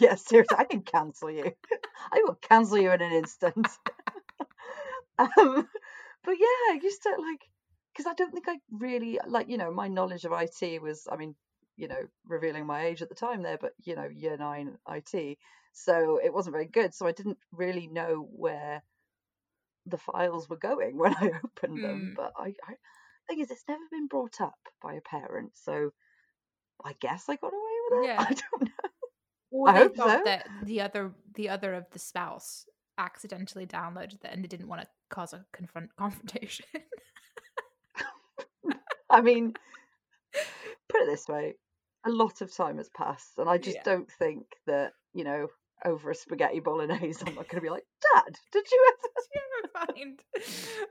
Yeah, 0.00 0.14
seriously, 0.14 0.56
I 0.58 0.64
can 0.64 0.80
cancel 0.82 1.30
you. 1.30 1.52
I 2.12 2.22
will 2.24 2.36
cancel 2.36 2.78
you 2.78 2.90
in 2.92 3.02
an 3.02 3.12
instant. 3.12 3.66
um, 5.18 5.68
but 6.24 6.32
yeah, 6.38 6.72
I 6.72 6.78
used 6.82 7.02
to 7.02 7.10
like 7.10 7.40
because 7.92 8.06
I 8.06 8.14
don't 8.14 8.32
think 8.32 8.48
I 8.48 8.56
really 8.70 9.18
like 9.26 9.48
you 9.48 9.58
know 9.58 9.70
my 9.70 9.88
knowledge 9.88 10.24
of 10.24 10.32
IT 10.32 10.80
was 10.82 11.06
I 11.10 11.16
mean 11.16 11.34
you 11.76 11.88
know 11.88 12.02
revealing 12.26 12.66
my 12.66 12.84
age 12.86 13.02
at 13.02 13.08
the 13.08 13.14
time 13.14 13.42
there, 13.42 13.58
but 13.60 13.72
you 13.84 13.96
know 13.96 14.08
year 14.12 14.36
nine 14.36 14.78
IT, 14.88 15.38
so 15.72 16.20
it 16.22 16.32
wasn't 16.32 16.54
very 16.54 16.66
good. 16.66 16.94
So 16.94 17.06
I 17.06 17.12
didn't 17.12 17.38
really 17.52 17.86
know 17.86 18.28
where 18.32 18.82
the 19.86 19.98
files 19.98 20.48
were 20.48 20.56
going 20.56 20.96
when 20.98 21.14
I 21.14 21.30
opened 21.44 21.82
them. 21.82 22.12
Mm. 22.12 22.16
But 22.16 22.32
I, 22.36 22.54
I 22.68 22.74
thing 23.28 23.40
is, 23.40 23.50
it's 23.50 23.64
never 23.68 23.82
been 23.90 24.06
brought 24.06 24.40
up 24.40 24.58
by 24.82 24.94
a 24.94 25.00
parent, 25.00 25.52
so 25.54 25.90
I 26.84 26.94
guess 27.00 27.24
I 27.28 27.36
got 27.36 27.52
away 27.52 27.60
with 27.90 28.04
it. 28.04 28.06
Yeah. 28.08 28.16
I 28.28 28.34
don't 28.34 28.62
know. 28.62 28.90
Or 29.50 29.68
I 29.68 29.72
they 29.72 29.78
hope 29.80 29.96
thought 29.96 30.18
so. 30.18 30.22
that 30.24 30.48
the 30.64 30.80
other 30.80 31.12
the 31.34 31.48
other 31.48 31.74
of 31.74 31.86
the 31.92 31.98
spouse 31.98 32.66
accidentally 32.98 33.66
downloaded 33.66 34.24
it 34.24 34.30
and 34.30 34.42
they 34.42 34.48
didn't 34.48 34.68
want 34.68 34.82
to 34.82 34.86
cause 35.10 35.32
a 35.32 35.44
confront 35.52 35.94
confrontation. 35.96 36.66
I 39.10 39.20
mean, 39.20 39.54
put 40.92 41.02
it 41.02 41.06
this 41.10 41.26
way: 41.28 41.54
a 42.06 42.10
lot 42.10 42.40
of 42.40 42.54
time 42.54 42.76
has 42.78 42.88
passed, 42.90 43.38
and 43.38 43.48
I 43.48 43.58
just 43.58 43.76
Yeah. 43.78 43.82
don't 43.84 44.10
think 44.18 44.44
that 44.66 44.92
you 45.14 45.24
know 45.24 45.48
over 45.84 46.10
a 46.10 46.14
spaghetti 46.14 46.60
bolognese, 46.60 47.24
I'm 47.26 47.34
not 47.34 47.48
going 47.48 47.60
to 47.60 47.60
be 47.60 47.70
like, 47.70 47.84
Dad, 48.14 48.38
did 48.52 48.70
you 48.70 48.92
ever? 48.92 49.08
Did 49.22 49.28
you 49.34 49.40
ever 49.58 49.86
find 49.86 50.20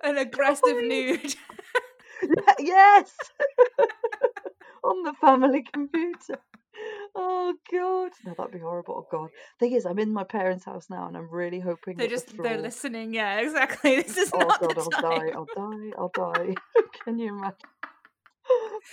an 0.04 0.18
aggressive 0.18 0.78
nude? 0.78 1.36
yes, 2.60 3.12
on 4.84 5.04
the 5.04 5.14
family 5.22 5.64
computer. 5.72 6.38
Oh 7.16 7.54
god, 7.72 8.12
no, 8.26 8.34
that'd 8.38 8.52
be 8.54 8.60
horrible. 8.60 9.06
Oh 9.06 9.08
god. 9.12 9.30
Thing 9.60 9.74
is, 9.74 9.86
I'm 9.86 10.00
in 10.00 10.12
my 10.14 10.24
parents' 10.24 10.66
house 10.66 10.90
now, 10.90 11.08
and 11.08 11.16
I'm 11.18 11.30
really 11.30 11.60
hoping 11.60 11.98
They're 11.98 12.08
that 12.08 12.16
the 12.16 12.22
just 12.34 12.44
they're 12.44 12.58
listening. 12.58 13.14
Yeah, 13.14 13.40
exactly. 13.40 14.02
This 14.02 14.18
is 14.18 14.34
Oh 14.34 14.40
not 14.40 14.60
god, 14.60 14.76
the 14.76 14.82
I'll 14.82 14.90
time. 15.02 15.20
die, 15.20 15.32
I'll 15.36 15.50
die, 15.56 15.92
I'll 15.98 16.12
die. 16.36 16.56
Can 17.04 17.20
you 17.20 17.30
imagine? 17.30 17.58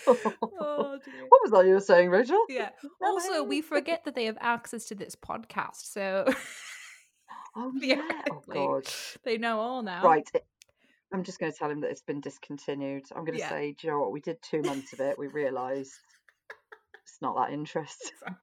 Oh. 0.06 0.98
What 1.28 1.40
was 1.42 1.50
that 1.52 1.66
you 1.66 1.74
were 1.74 1.80
saying, 1.80 2.10
Rachel? 2.10 2.44
Yeah. 2.48 2.70
Also, 3.02 3.42
we 3.42 3.60
forget 3.62 4.04
that 4.04 4.14
they 4.14 4.24
have 4.26 4.38
access 4.40 4.84
to 4.86 4.94
this 4.94 5.14
podcast, 5.14 5.92
so 5.92 6.24
Oh 7.56 7.72
yeah. 7.80 8.02
Oh 8.30 8.42
god. 8.48 8.86
they 9.24 9.38
know 9.38 9.58
all 9.60 9.82
now. 9.82 10.02
Right. 10.04 10.28
I'm 11.12 11.24
just 11.24 11.38
going 11.40 11.50
to 11.50 11.56
tell 11.58 11.70
him 11.70 11.80
that 11.80 11.90
it's 11.90 12.02
been 12.02 12.20
discontinued. 12.20 13.04
I'm 13.16 13.24
going 13.24 13.38
to 13.38 13.42
Yeah. 13.42 13.48
say, 13.48 13.72
do 13.78 13.86
you 13.86 13.92
know 13.92 14.00
what? 14.00 14.12
We 14.12 14.20
did 14.20 14.36
two 14.42 14.60
months 14.62 14.92
of 14.92 15.00
it. 15.00 15.18
We 15.18 15.26
realised 15.28 15.92
it's 17.02 17.18
not 17.22 17.36
that 17.36 17.52
interesting. 17.52 18.12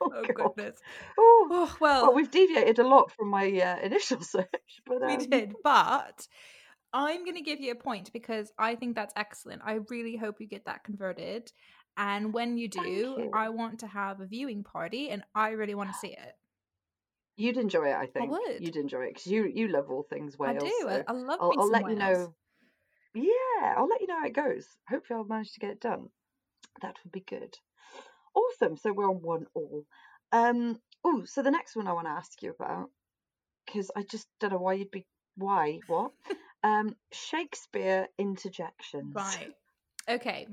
Oh, 0.00 0.10
oh 0.12 0.22
god. 0.34 0.52
goodness. 0.56 0.80
Oh, 1.16 1.48
Oh 1.52 1.76
well, 1.80 2.02
well, 2.02 2.14
we've 2.14 2.30
deviated 2.30 2.80
a 2.80 2.86
lot 2.86 3.12
from 3.12 3.28
my 3.28 3.46
uh, 3.46 3.78
initial 3.80 4.20
search, 4.20 4.48
but 4.84 5.00
we 5.06 5.14
um, 5.14 5.26
did, 5.30 5.54
but 5.62 6.26
I'm 6.92 7.24
going 7.24 7.36
to 7.36 7.42
give 7.42 7.60
you 7.60 7.72
a 7.72 7.76
point 7.76 8.12
because 8.12 8.52
I 8.58 8.74
think 8.74 8.96
that's 8.96 9.14
excellent. 9.16 9.62
I 9.64 9.80
really 9.88 10.16
hope 10.16 10.40
you 10.40 10.46
get 10.46 10.66
that 10.66 10.84
converted. 10.84 11.50
And 11.96 12.32
when 12.32 12.58
you 12.58 12.68
do, 12.68 12.80
you. 12.80 13.30
I 13.34 13.50
want 13.50 13.80
to 13.80 13.86
have 13.86 14.20
a 14.20 14.26
viewing 14.26 14.62
party 14.62 15.10
and 15.10 15.22
I 15.34 15.50
really 15.50 15.74
want 15.74 15.90
to 15.90 15.98
see 15.98 16.12
it. 16.12 16.36
You'd 17.36 17.56
enjoy 17.56 17.88
it, 17.88 17.96
I 17.96 18.06
think. 18.06 18.30
would. 18.30 18.60
You'd 18.60 18.76
enjoy 18.76 19.04
it 19.04 19.14
because 19.14 19.26
you 19.26 19.50
you 19.52 19.68
love 19.68 19.90
all 19.90 20.02
things 20.02 20.38
Wales. 20.38 20.62
I 20.62 20.66
do. 20.66 20.72
so 20.80 20.88
I, 20.88 21.02
I 21.06 21.12
love 21.12 21.38
I'll, 21.40 21.52
I'll 21.58 21.68
let 21.68 21.88
you 21.88 21.96
know. 21.96 22.34
Yeah, 23.14 23.74
I'll 23.76 23.88
let 23.88 24.00
you 24.00 24.06
know 24.06 24.20
how 24.20 24.26
it 24.26 24.34
goes. 24.34 24.66
Hopefully, 24.88 25.18
I'll 25.18 25.24
manage 25.24 25.52
to 25.52 25.60
get 25.60 25.70
it 25.70 25.80
done. 25.80 26.08
That 26.82 26.96
would 27.02 27.12
be 27.12 27.20
good. 27.20 27.54
Awesome. 28.34 28.76
So 28.76 28.92
we're 28.92 29.08
on 29.08 29.22
one 29.22 29.46
all. 29.54 29.84
Um. 30.30 30.78
Oh, 31.04 31.24
so 31.24 31.42
the 31.42 31.50
next 31.50 31.74
one 31.74 31.88
I 31.88 31.94
want 31.94 32.06
to 32.06 32.12
ask 32.12 32.42
you 32.42 32.50
about 32.50 32.90
because 33.66 33.90
I 33.96 34.02
just 34.02 34.28
don't 34.40 34.52
know 34.52 34.58
why 34.58 34.74
you'd 34.74 34.90
be 34.90 35.06
why 35.36 35.80
what 35.86 36.12
um 36.64 36.94
Shakespeare 37.10 38.08
interjections. 38.18 39.14
Right. 39.14 39.54
Okay. 40.08 40.46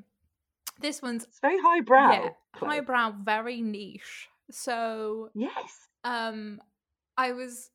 This 0.80 1.02
one's 1.02 1.26
It's 1.26 1.40
very 1.40 1.60
highbrow. 1.62 2.12
yeah, 2.12 2.30
Chloe. 2.56 2.76
highbrow, 2.76 3.14
very 3.24 3.62
niche. 3.62 4.28
So 4.52 5.30
Yes. 5.36 5.88
um 6.04 6.62
I 7.18 7.34
was 7.34 7.70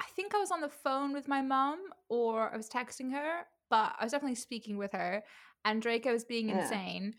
I 0.00 0.04
think 0.16 0.34
I 0.34 0.38
was 0.38 0.50
on 0.50 0.60
the 0.60 0.68
phone 0.68 1.12
with 1.12 1.28
my 1.28 1.42
mum 1.42 1.78
or 2.08 2.52
I 2.52 2.56
was 2.56 2.68
texting 2.68 3.12
her, 3.12 3.42
but 3.70 3.94
I 3.98 4.04
was 4.04 4.12
definitely 4.12 4.34
speaking 4.34 4.76
with 4.76 4.92
her 4.92 5.22
and 5.64 5.80
Draco 5.80 6.12
was 6.12 6.24
being 6.24 6.48
Yeah. 6.48 6.60
insane 6.62 7.14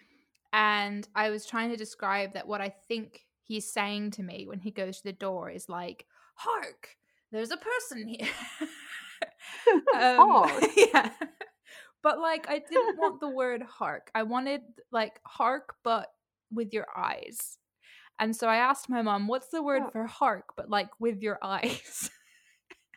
and 0.51 1.07
I 1.15 1.29
was 1.29 1.45
trying 1.45 1.69
to 1.71 1.77
describe 1.77 2.33
that 2.33 2.47
what 2.47 2.59
I 2.61 2.69
think 2.69 3.25
he's 3.41 3.71
saying 3.71 4.11
to 4.11 4.23
me 4.23 4.45
when 4.47 4.59
he 4.59 4.69
goes 4.71 4.97
to 4.97 5.03
the 5.05 5.13
door 5.13 5.49
is 5.49 5.67
like, 5.69 6.05
"Hark, 6.35 6.97
there's 7.31 7.51
a 7.51 7.57
person 7.57 8.07
here." 8.07 8.27
um, 9.95 10.49
yeah. 10.77 11.11
But 12.01 12.19
like 12.19 12.49
I 12.49 12.59
didn't 12.59 12.97
want 12.97 13.19
the 13.21 13.29
word 13.29 13.61
hark. 13.63 14.11
I 14.13 14.23
wanted 14.23 14.61
like 14.91 15.19
hark 15.25 15.75
but 15.83 16.07
with 16.51 16.73
your 16.73 16.87
eyes. 16.95 17.57
And 18.19 18.35
so 18.35 18.47
I 18.47 18.57
asked 18.57 18.89
my 18.89 19.01
mom, 19.01 19.27
"What's 19.27 19.49
the 19.49 19.63
word 19.63 19.83
Oh. 19.85 19.89
for 19.91 20.05
hark 20.05 20.53
but 20.57 20.69
like 20.69 20.89
with 20.99 21.21
your 21.21 21.39
eyes?" 21.43 22.09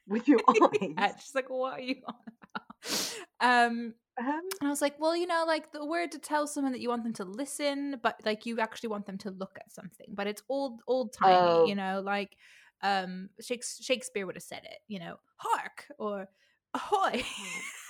With 0.08 0.28
your 0.28 0.40
eyes. 0.48 0.94
and 0.96 1.14
she's 1.20 1.34
like, 1.34 1.48
"What 1.50 1.74
are 1.74 1.80
you 1.80 1.96
on 2.06 2.14
about?" 2.54 3.14
Um 3.40 3.94
Um, 4.18 4.24
and 4.60 4.66
I 4.66 4.70
was 4.70 4.80
like, 4.80 4.98
well, 4.98 5.14
you 5.14 5.26
know, 5.26 5.44
like 5.46 5.72
the 5.72 5.84
word 5.84 6.12
to 6.12 6.18
tell 6.18 6.46
someone 6.46 6.72
that 6.72 6.80
you 6.80 6.88
want 6.88 7.02
them 7.04 7.12
to 7.14 7.24
listen, 7.24 8.00
but 8.02 8.18
like 8.24 8.46
you 8.46 8.58
actually 8.60 8.88
want 8.88 9.04
them 9.04 9.18
to 9.18 9.30
look 9.30 9.58
at 9.58 9.70
something. 9.70 10.06
But 10.14 10.26
it's 10.26 10.42
old, 10.48 10.80
old 10.86 11.12
timey, 11.12 11.36
Oh. 11.36 11.66
you 11.66 11.74
know, 11.74 12.00
like 12.00 12.34
um 12.82 13.30
Shakes- 13.40 13.78
Shakespeare 13.82 14.26
would 14.26 14.36
have 14.36 14.42
said 14.42 14.62
it, 14.64 14.78
you 14.88 14.98
know, 14.98 15.16
hark 15.36 15.86
or 15.98 16.28
ahoy. 16.74 17.22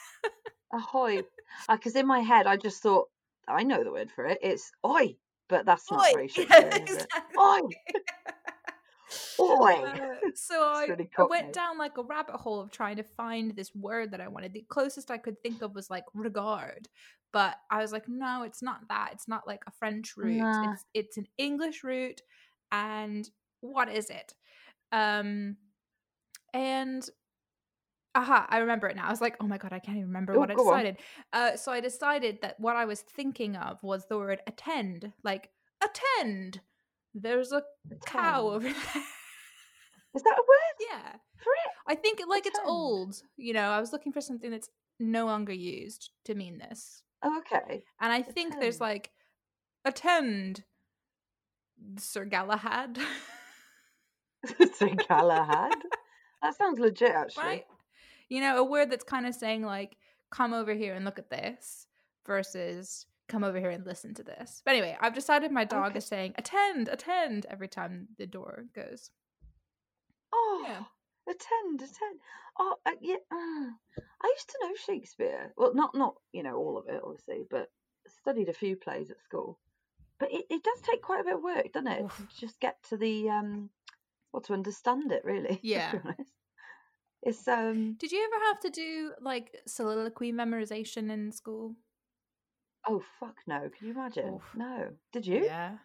ahoy. 0.72 1.22
Because 1.70 1.96
in 1.96 2.06
my 2.06 2.20
head, 2.20 2.46
I 2.46 2.56
just 2.56 2.82
thought, 2.82 3.08
I 3.48 3.62
know 3.62 3.84
the 3.84 3.92
word 3.92 4.10
for 4.10 4.24
it. 4.26 4.38
It's 4.42 4.70
oi. 4.84 5.16
But 5.48 5.64
that's 5.64 5.90
not 5.90 6.00
Oi. 6.06 6.12
very 6.14 6.30
Yeah, 6.36 6.44
Shakespearean, 6.44 6.82
exactly. 6.82 7.36
Oi. 7.38 7.60
Oi. 9.40 9.72
Uh, 9.84 10.14
so 10.34 10.68
I, 10.68 10.86
really 10.88 11.08
I 11.16 11.22
went 11.22 11.32
cockney. 11.42 11.52
down 11.52 11.78
like 11.78 11.96
a 11.98 12.02
rabbit 12.02 12.34
hole 12.36 12.60
of 12.60 12.72
trying 12.72 12.96
to 12.96 13.04
find 13.04 13.54
this 13.54 13.72
word 13.74 14.10
that 14.10 14.20
I 14.20 14.26
wanted. 14.28 14.52
The 14.52 14.64
closest 14.68 15.10
I 15.10 15.18
could 15.18 15.40
think 15.42 15.62
of 15.62 15.74
was 15.74 15.88
like 15.88 16.04
regard, 16.14 16.88
but 17.32 17.54
I 17.70 17.78
was 17.80 17.92
like, 17.92 18.08
no, 18.08 18.42
it's 18.42 18.62
not 18.62 18.80
that. 18.88 19.10
It's 19.12 19.28
not 19.28 19.46
like 19.46 19.60
a 19.66 19.70
French 19.70 20.16
root. 20.16 20.38
Nah. 20.38 20.72
It's 20.72 20.84
it's 20.94 21.16
an 21.18 21.26
English 21.38 21.84
root, 21.84 22.20
and 22.72 23.28
what 23.60 23.88
is 23.88 24.10
it? 24.10 24.34
Um, 24.92 25.56
and 26.52 27.08
aha, 28.14 28.46
I 28.48 28.58
remember 28.58 28.88
it 28.88 28.96
now. 28.96 29.06
I 29.06 29.10
was 29.10 29.20
like, 29.20 29.36
oh 29.40 29.46
my 29.46 29.58
god, 29.58 29.72
I 29.72 29.78
can't 29.78 29.98
even 29.98 30.08
remember 30.08 30.34
Oh, 30.34 30.38
what 30.38 30.50
I 30.50 30.54
decided. 30.54 30.96
Uh, 31.32 31.56
so 31.56 31.70
I 31.70 31.80
decided 31.80 32.38
that 32.42 32.58
what 32.58 32.76
I 32.76 32.84
was 32.84 33.00
thinking 33.00 33.56
of 33.56 33.82
was 33.82 34.06
the 34.06 34.16
word 34.16 34.40
attend, 34.46 35.12
like 35.22 35.50
attend. 35.84 36.60
There's 37.14 37.52
a 37.52 37.62
cow 38.06 38.48
Attend. 38.48 38.54
over 38.54 38.68
there. 38.94 39.02
Is 40.14 40.22
that 40.22 40.38
a 40.38 40.42
word 40.42 40.88
yeah. 40.90 41.12
for 41.36 41.50
it? 41.52 41.72
I 41.86 41.94
think 41.94 42.20
like 42.28 42.46
it's 42.46 42.58
old. 42.64 43.22
You 43.36 43.52
know, 43.52 43.68
I 43.68 43.80
was 43.80 43.92
looking 43.92 44.12
for 44.12 44.20
something 44.20 44.50
that's 44.50 44.70
no 44.98 45.26
longer 45.26 45.52
used 45.52 46.10
to 46.24 46.34
mean 46.34 46.58
this. 46.58 47.02
Oh, 47.22 47.38
okay. 47.38 47.82
And 48.00 48.12
I 48.12 48.22
think 48.22 48.58
there's 48.58 48.80
like 48.80 49.10
attend 49.84 50.64
Sir 51.98 52.24
Galahad. 52.24 52.98
Sir 54.74 54.90
Galahad. 55.08 55.74
That 56.42 56.56
sounds 56.56 56.78
legit, 56.78 57.10
actually. 57.10 57.42
right? 57.44 57.64
You 58.28 58.40
know, 58.40 58.58
a 58.58 58.64
word 58.64 58.90
that's 58.90 59.04
kind 59.04 59.26
of 59.26 59.34
saying 59.34 59.62
like 59.64 59.96
come 60.30 60.52
over 60.52 60.74
here 60.74 60.94
and 60.94 61.04
look 61.04 61.18
at 61.18 61.30
this 61.30 61.86
versus 62.26 63.06
come 63.28 63.42
over 63.44 63.58
here 63.58 63.70
and 63.70 63.84
listen 63.86 64.14
to 64.14 64.22
this. 64.22 64.62
But 64.64 64.72
anyway, 64.72 64.96
I've 65.00 65.14
decided 65.14 65.50
my 65.50 65.64
dog 65.64 65.90
Okay. 65.90 65.98
is 65.98 66.04
saying 66.06 66.34
attend, 66.36 66.88
attend 66.88 67.46
every 67.50 67.68
time 67.68 68.08
the 68.18 68.26
door 68.26 68.66
goes. 68.74 69.10
Oh, 70.32 70.64
Yeah. 70.66 70.84
attend, 71.28 71.82
attend. 71.82 72.20
Oh, 72.58 72.76
uh, 72.86 72.92
yeah. 73.00 73.16
uh, 73.32 73.70
I 74.22 74.34
used 74.34 74.48
to 74.48 74.58
know 74.62 74.74
Shakespeare. 74.74 75.52
Well, 75.56 75.74
not 75.74 75.94
not 75.94 76.14
you 76.32 76.42
know 76.42 76.56
all 76.56 76.78
of 76.78 76.88
it, 76.88 77.00
obviously, 77.04 77.44
but 77.50 77.70
studied 78.20 78.48
a 78.48 78.52
few 78.54 78.76
plays 78.76 79.10
at 79.10 79.20
school. 79.22 79.58
But 80.18 80.32
it, 80.32 80.46
it 80.48 80.62
does 80.64 80.80
take 80.82 81.02
quite 81.02 81.20
a 81.20 81.24
bit 81.24 81.34
of 81.34 81.42
work, 81.42 81.72
doesn't 81.72 81.86
it? 81.92 82.02
Oof. 82.04 82.16
To 82.16 82.40
just 82.40 82.58
get 82.60 82.76
to 82.88 82.96
the 82.96 83.28
um, 83.28 83.70
well, 84.36 84.42
to 84.42 84.52
understand 84.52 85.10
it, 85.12 85.24
really. 85.24 85.58
Yeah. 85.62 85.90
To 85.92 85.96
be 85.98 86.02
honest. 86.08 86.32
It's 87.22 87.48
um. 87.48 87.94
Did 87.98 88.12
you 88.12 88.22
ever 88.22 88.44
have 88.48 88.60
to 88.60 88.70
do 88.70 89.12
like 89.20 89.56
soliloquy 89.66 90.30
memorization 90.32 91.10
in 91.10 91.32
school? 91.32 91.74
Oh 92.86 93.02
fuck 93.18 93.36
no! 93.48 93.68
Can 93.76 93.88
you 93.88 93.94
imagine? 93.94 94.34
Oof. 94.34 94.42
No. 94.54 94.88
Did 95.12 95.26
you? 95.26 95.44
Yeah. 95.44 95.78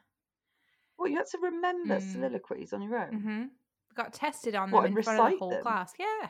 Well, 0.99 1.09
you 1.09 1.17
had 1.17 1.25
to 1.27 1.37
remember 1.41 1.95
Mm. 1.99 2.11
soliloquies 2.11 2.73
on 2.73 2.81
your 2.83 2.97
own. 2.99 3.11
Mm-hmm. 3.11 3.43
Got 3.95 4.13
tested 4.13 4.53
on 4.53 4.69
them 4.69 4.75
What, 4.77 4.85
in 4.85 4.95
and 4.95 5.03
front 5.03 5.19
of 5.19 5.31
the 5.31 5.37
whole 5.39 5.49
them? 5.49 5.61
class. 5.63 5.93
Yeah. 5.97 6.27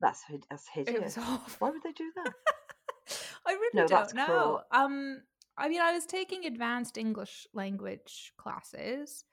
That's 0.00 0.24
that's 0.50 0.66
hideous. 0.66 1.16
Why 1.60 1.70
would 1.70 1.82
they 1.84 1.92
do 1.92 2.10
that? 2.16 2.32
I 3.46 3.52
really 3.52 3.70
No, 3.82 3.86
don't 3.86 4.14
know. 4.14 4.24
cruel. 4.26 4.62
Um, 4.72 5.22
I 5.56 5.68
mean, 5.68 5.80
I 5.80 5.92
was 5.92 6.06
taking 6.06 6.44
advanced 6.46 6.96
English 6.98 7.46
language 7.52 8.32
classes, 8.36 9.24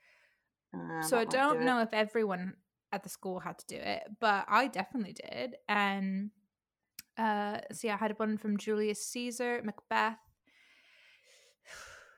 Uh, 0.74 1.04
so 1.04 1.18
I 1.18 1.26
don't 1.26 1.60
do 1.60 1.64
it. 1.64 1.66
know 1.66 1.82
if 1.82 1.94
everyone 1.94 2.54
at 2.92 3.04
the 3.04 3.10
school 3.10 3.40
had 3.40 3.58
to 3.60 3.66
do 3.68 3.76
it, 3.76 4.04
but 4.20 4.46
I 4.48 4.68
definitely 4.68 5.14
did. 5.14 5.56
And 5.68 6.32
uh, 7.18 7.60
so 7.72 7.88
yeah, 7.88 7.96
I 7.96 7.98
had 7.98 8.18
one 8.20 8.38
from 8.38 8.58
Julius 8.58 9.06
Caesar, 9.08 9.62
Macbeth, 9.64 10.18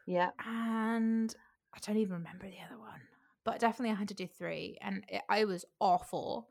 Yeah. 0.05 0.31
and 0.45 1.33
I 1.73 1.79
don't 1.81 1.97
even 1.97 2.13
remember 2.13 2.47
the 2.49 2.57
other 2.65 2.79
one, 2.79 3.01
but 3.43 3.59
definitely 3.59 3.91
I 3.91 3.99
had 3.99 4.09
to 4.09 4.13
do 4.13 4.27
three, 4.27 4.77
and 4.81 5.03
it, 5.07 5.21
I 5.29 5.45
was 5.45 5.65
awful. 5.79 6.49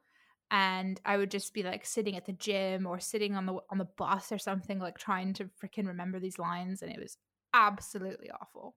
And 0.53 1.01
I 1.05 1.17
would 1.17 1.31
just 1.31 1.55
be 1.55 1.63
like 1.63 1.87
sitting 1.87 2.17
at 2.17 2.27
the 2.27 2.33
gym 2.33 2.85
or 2.85 2.99
sitting 2.99 3.37
on 3.37 3.47
the 3.47 3.55
on 3.71 3.79
the 3.79 3.85
bus 3.97 4.33
or 4.33 4.39
something, 4.39 4.81
like 4.81 4.99
trying 4.99 5.33
to 5.35 5.45
freaking 5.63 5.87
remember 5.87 6.19
these 6.19 6.39
lines, 6.39 6.83
and 6.83 6.91
it 6.91 6.99
was 7.01 7.19
absolutely 7.55 8.31
awful. 8.31 8.75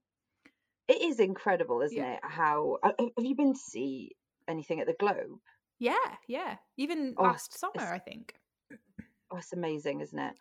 It 0.87 1.01
is 1.01 1.19
incredible, 1.19 1.81
isn't 1.81 1.97
Yeah. 1.97 2.13
it? 2.15 2.19
How 2.23 2.77
uh, 2.83 2.91
have 3.17 3.25
you 3.25 3.35
been 3.35 3.53
to 3.53 3.59
see 3.59 4.15
anything 4.47 4.79
at 4.79 4.87
the 4.87 4.93
Globe? 4.99 5.39
Yeah, 5.79 6.15
yeah. 6.27 6.57
Even 6.77 7.15
Oh, 7.17 7.23
last 7.23 7.57
summer, 7.57 7.93
I 7.93 7.99
think. 7.99 8.33
Oh, 9.31 9.37
it's 9.37 9.53
amazing, 9.53 10.01
isn't 10.01 10.19
it? 10.19 10.35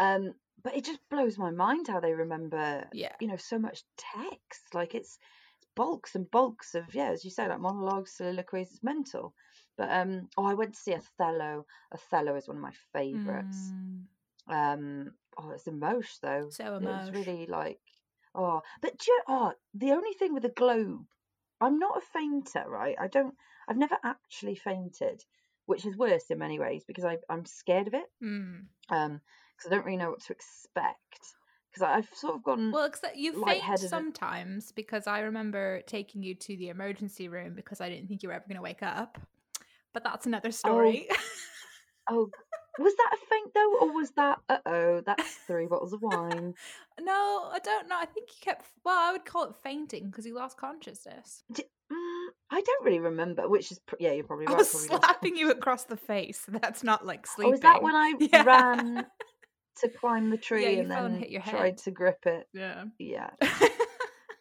Um, 0.00 0.34
but 0.62 0.76
it 0.76 0.84
just 0.84 1.00
blows 1.10 1.38
my 1.38 1.50
mind 1.50 1.88
how 1.88 2.00
they 2.00 2.12
remember, 2.12 2.88
Yeah. 2.92 3.14
you 3.20 3.26
know, 3.28 3.36
so 3.36 3.58
much 3.58 3.84
text. 3.96 4.74
Like 4.74 4.94
it's, 4.94 5.18
it's 5.58 5.66
bulks 5.74 6.14
and 6.14 6.30
bulks 6.30 6.74
of 6.74 6.94
yeah, 6.94 7.10
as 7.10 7.24
you 7.24 7.30
say, 7.30 7.48
like 7.48 7.60
monologues, 7.60 8.12
soliloquies. 8.12 8.70
It's 8.70 8.82
mental. 8.82 9.34
But 9.76 9.90
um, 9.90 10.28
oh, 10.36 10.44
I 10.44 10.54
went 10.54 10.74
to 10.74 10.80
see 10.80 10.94
Othello. 10.94 11.66
Othello 11.92 12.34
is 12.36 12.48
one 12.48 12.56
of 12.56 12.62
my 12.62 12.72
favourites. 12.92 13.72
Mm, 13.72 14.04
Um, 14.48 15.12
oh, 15.38 15.50
it's 15.50 15.64
Emosh 15.64 16.20
though. 16.20 16.48
so 16.50 16.76
It 16.76 16.82
was 16.82 17.10
really 17.12 17.46
like, 17.46 17.80
oh, 18.34 18.62
but 18.80 18.98
do 18.98 19.10
you, 19.10 19.20
oh, 19.28 19.52
the 19.74 19.92
only 19.92 20.12
thing 20.14 20.34
with 20.34 20.42
the 20.42 20.48
Globe, 20.50 21.04
I'm 21.60 21.78
not 21.78 21.98
a 21.98 22.18
fainter, 22.18 22.64
right? 22.68 22.96
I 23.00 23.08
don't, 23.08 23.34
I've 23.68 23.76
never 23.76 23.96
actually 24.04 24.56
fainted, 24.56 25.22
which 25.66 25.86
is 25.86 25.96
worse 25.96 26.24
in 26.30 26.38
many 26.38 26.58
ways 26.58 26.84
because 26.86 27.04
I, 27.04 27.18
I'm 27.28 27.44
scared 27.44 27.88
of 27.88 27.94
it. 27.94 28.06
Mm. 28.22 28.64
Um, 28.90 29.20
because 29.56 29.72
I 29.72 29.74
don't 29.76 29.84
really 29.84 29.98
know 29.98 30.10
what 30.10 30.22
to 30.24 30.32
expect. 30.32 30.98
Because 31.70 31.88
I've 31.88 32.08
sort 32.18 32.34
of 32.34 32.42
gone, 32.42 32.70
Well, 32.70 32.84
except 32.84 33.16
you 33.16 33.44
faint 33.44 33.78
sometimes 33.78 34.72
because 34.72 35.06
I 35.06 35.20
remember 35.20 35.80
taking 35.86 36.22
you 36.22 36.34
to 36.34 36.56
the 36.56 36.68
emergency 36.68 37.28
room 37.28 37.54
because 37.54 37.80
I 37.80 37.88
didn't 37.88 38.08
think 38.08 38.22
you 38.22 38.28
were 38.28 38.34
ever 38.34 38.44
going 38.46 38.56
to 38.56 38.62
wake 38.62 38.82
up. 38.82 39.18
But 39.94 40.04
that's 40.04 40.26
another 40.26 40.52
story. 40.52 41.08
oh, 42.10 42.30
was 42.78 42.94
that 42.94 43.10
a 43.14 43.26
faint 43.28 43.54
though, 43.54 43.76
or 43.80 43.92
was 43.92 44.10
that, 44.12 44.38
uh 44.48 44.58
oh, 44.66 45.02
that's 45.04 45.34
three 45.46 45.66
bottles 45.66 45.92
of 45.92 46.02
wine? 46.02 46.54
no, 47.00 47.50
I 47.52 47.58
don't 47.62 47.88
know. 47.88 47.96
I 47.98 48.06
think 48.06 48.28
you 48.30 48.36
kept. 48.40 48.66
Well, 48.84 48.98
I 48.98 49.12
would 49.12 49.24
call 49.24 49.44
it 49.44 49.54
fainting 49.62 50.06
because 50.06 50.26
you 50.26 50.34
lost 50.34 50.56
consciousness. 50.56 51.44
D- 51.52 51.64
mm, 51.92 52.26
I 52.50 52.60
don't 52.60 52.84
really 52.84 53.00
remember, 53.00 53.48
which 53.48 53.72
is, 53.72 53.78
pr- 53.80 53.96
yeah, 53.98 54.12
you're 54.12 54.24
probably 54.24 54.46
I 54.48 54.52
was 54.52 54.70
slapping 54.70 55.36
you 55.36 55.50
across 55.50 55.84
the 55.84 55.96
face. 55.96 56.44
That's 56.48 56.82
not 56.82 57.06
like 57.06 57.26
sleeping. 57.26 57.48
Oh, 57.48 57.50
was 57.52 57.60
that 57.60 57.82
when 57.82 57.94
I 57.94 58.14
Yeah. 58.20 58.42
ran 58.44 59.06
to 59.80 59.88
climb 59.88 60.30
the 60.30 60.36
tree 60.38 60.62
Yeah, 60.64 60.80
and 60.82 60.88
fell 60.88 61.06
and 61.06 61.14
then 61.14 61.22
hit 61.22 61.44
tried 61.44 61.78
to 61.78 61.90
grip 61.90 62.18
it? 62.26 62.46
Yeah. 62.52 62.84
Yeah. 62.98 63.30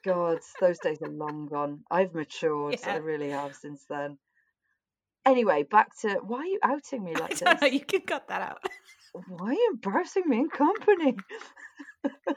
God, 0.04 0.40
those 0.60 0.80
days 0.80 0.98
are 1.04 1.10
long 1.12 1.48
gone. 1.48 1.84
I've 1.92 2.14
matured. 2.16 2.80
I 2.86 2.96
really 2.98 3.30
have 3.30 3.56
since 3.56 3.86
then. 3.88 4.18
Anyway, 5.26 5.64
back 5.64 5.90
to 6.02 6.16
why 6.26 6.40
are 6.40 6.46
you 6.46 6.60
outing 6.64 7.04
me 7.04 7.12
I 7.16 7.20
like 7.20 7.38
don't 7.38 7.62
know. 7.62 7.68
this? 7.68 7.74
You 7.74 7.82
can 7.86 8.02
cut 8.02 8.28
that 8.30 8.42
out. 8.42 8.64
Why 9.28 9.50
are 9.50 9.54
you 9.54 9.70
embarrassing 9.74 10.24
me 10.26 10.38
in 10.38 10.50
company? 10.50 11.18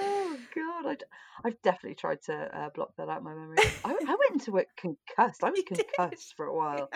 oh 0.00 0.36
God, 0.54 1.04
I, 1.44 1.48
have 1.48 1.62
definitely 1.62 1.94
tried 1.94 2.22
to 2.22 2.34
uh, 2.34 2.70
block 2.74 2.90
that 2.98 3.08
out 3.08 3.18
of 3.18 3.22
my 3.22 3.34
memory. 3.34 3.56
I, 3.84 3.90
I 3.90 3.92
went 3.92 4.32
into 4.32 4.56
it 4.56 4.66
concussed. 4.76 5.44
I 5.44 5.50
was 5.50 5.58
You 5.60 5.64
did. 5.76 5.86
concussed 5.96 6.34
for 6.36 6.46
a 6.46 6.54
while 6.56 6.90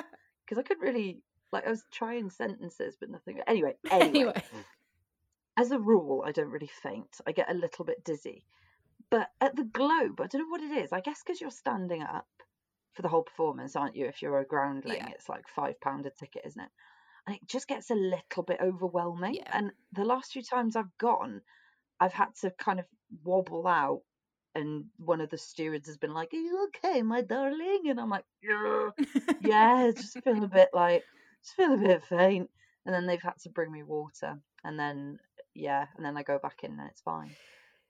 because 0.45 0.59
I 0.59 0.63
couldn't 0.63 0.83
really 0.83 1.21
like 1.53 1.67
I 1.67 1.71
was 1.71 1.85
trying 1.93 2.31
sentences, 2.31 2.97
but 2.99 3.11
nothing. 3.11 3.39
Anyway, 3.47 3.75
anyway, 3.91 4.09
Anyway. 4.11 4.43
as 5.57 5.71
a 5.71 5.79
rule, 5.79 6.25
I 6.27 6.33
don't 6.33 6.51
really 6.51 6.71
faint. 6.83 7.17
I 7.29 7.33
get 7.33 7.51
a 7.51 7.55
little 7.55 7.85
bit 7.85 8.03
dizzy. 8.05 8.45
But 9.11 9.29
at 9.41 9.57
the 9.57 9.65
Globe, 9.65 10.21
I 10.21 10.27
don't 10.27 10.43
know 10.43 10.49
what 10.49 10.63
it 10.63 10.77
is. 10.83 10.93
I 10.93 11.01
guess 11.01 11.23
because 11.25 11.41
you're 11.41 11.51
standing 11.51 12.03
up 12.03 12.27
for 12.99 13.03
the 13.05 13.09
whole 13.11 13.23
performance, 13.25 13.77
aren't 13.77 13.97
you? 13.97 14.07
If 14.09 14.23
you're 14.23 14.41
a 14.41 14.47
groundling, 14.47 14.99
Yeah. 14.99 15.09
it's 15.09 15.31
like 15.31 15.49
five 15.49 15.81
pound 15.81 16.07
a 16.07 16.11
ticket, 16.11 16.45
isn't 16.47 16.61
it? 16.63 16.73
And 17.27 17.37
it 17.37 17.47
just 17.47 17.69
gets 17.69 17.91
a 17.91 17.95
little 17.95 18.43
bit 18.45 18.61
overwhelming. 18.61 19.37
Yeah. 19.37 19.53
And 19.53 19.73
the 19.93 20.05
last 20.05 20.33
few 20.33 20.43
times 20.43 20.77
I've 20.77 20.97
gone, 20.99 21.43
I've 22.01 22.13
had 22.15 22.35
to 22.43 22.51
kind 22.53 22.81
of 22.81 22.87
wobble 23.25 23.67
out, 23.69 24.03
and 24.55 24.87
one 24.99 25.21
of 25.23 25.31
the 25.31 25.39
stewards 25.39 25.89
has 25.89 25.99
been 25.99 26.15
like, 26.15 26.35
"Are 26.35 26.39
you 26.39 26.69
okay, 26.69 27.03
my 27.03 27.23
darling?" 27.23 27.85
And 27.89 28.01
I'm 28.01 28.11
like, 28.11 28.27
"Yeah, 28.43 28.91
yeah, 29.39 29.91
just 29.97 30.23
feel 30.25 30.43
a 30.45 30.49
bit 30.49 30.71
like, 30.73 31.07
just 31.45 31.57
feel 31.57 31.75
a 31.75 31.79
bit 31.79 32.05
faint." 32.05 32.51
And 32.87 32.95
then 32.95 33.07
they've 33.07 33.23
had 33.23 33.39
to 33.43 33.51
bring 33.51 33.71
me 33.73 33.83
water, 33.83 34.43
and 34.65 34.79
then 34.79 35.19
yeah, 35.55 35.87
and 35.97 36.05
then 36.05 36.17
I 36.17 36.23
go 36.23 36.39
back 36.39 36.65
in 36.65 36.79
and 36.79 36.91
it's 36.91 37.03
fine. 37.03 37.37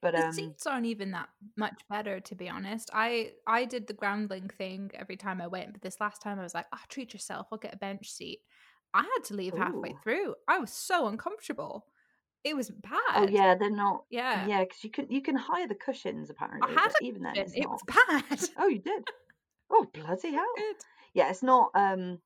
But 0.00 0.14
the 0.14 0.26
um, 0.26 0.32
seats 0.32 0.66
aren't 0.66 0.86
even 0.86 1.10
that 1.12 1.28
much 1.56 1.80
better 1.90 2.20
to 2.20 2.34
be 2.34 2.48
honest 2.48 2.88
i 2.92 3.32
i 3.46 3.64
did 3.64 3.86
the 3.86 3.92
groundling 3.92 4.48
thing 4.48 4.90
every 4.94 5.16
time 5.16 5.40
i 5.40 5.46
went 5.46 5.72
but 5.72 5.82
this 5.82 6.00
last 6.00 6.22
time 6.22 6.38
i 6.38 6.42
was 6.42 6.54
like 6.54 6.66
oh 6.72 6.78
treat 6.88 7.12
yourself 7.12 7.48
i'll 7.50 7.58
get 7.58 7.74
a 7.74 7.78
bench 7.78 8.08
seat 8.10 8.40
i 8.94 9.02
had 9.02 9.24
to 9.24 9.34
leave 9.34 9.54
halfway 9.56 9.94
through 10.02 10.34
i 10.46 10.58
was 10.58 10.70
so 10.72 11.08
uncomfortable 11.08 11.84
it 12.44 12.54
was 12.54 12.70
bad 12.70 13.00
oh 13.16 13.26
yeah, 13.28 13.56
they're 13.56 13.68
not. 13.70 14.04
yeah, 14.10 14.46
Yeah, 14.46 14.62
because 14.62 14.84
you 14.84 14.90
can 14.90 15.10
you 15.10 15.20
can 15.20 15.34
hire 15.34 15.66
the 15.66 15.74
cushions 15.74 16.30
apparently. 16.30 16.72
had 16.72 16.92
a 17.00 17.04
even 17.04 17.22
then, 17.22 17.34
It- 17.36 17.64
not. 17.64 17.70
was 17.72 17.82
bad 18.08 18.48
Oh, 18.56 18.68
you 18.68 18.78
did. 18.78 19.04
Oh 19.70 19.86
bloody 19.92 20.32
hell! 20.38 20.46
Yeah, 21.14 21.30
it's 21.30 21.42
not. 21.42 21.70
Um, 21.74 22.20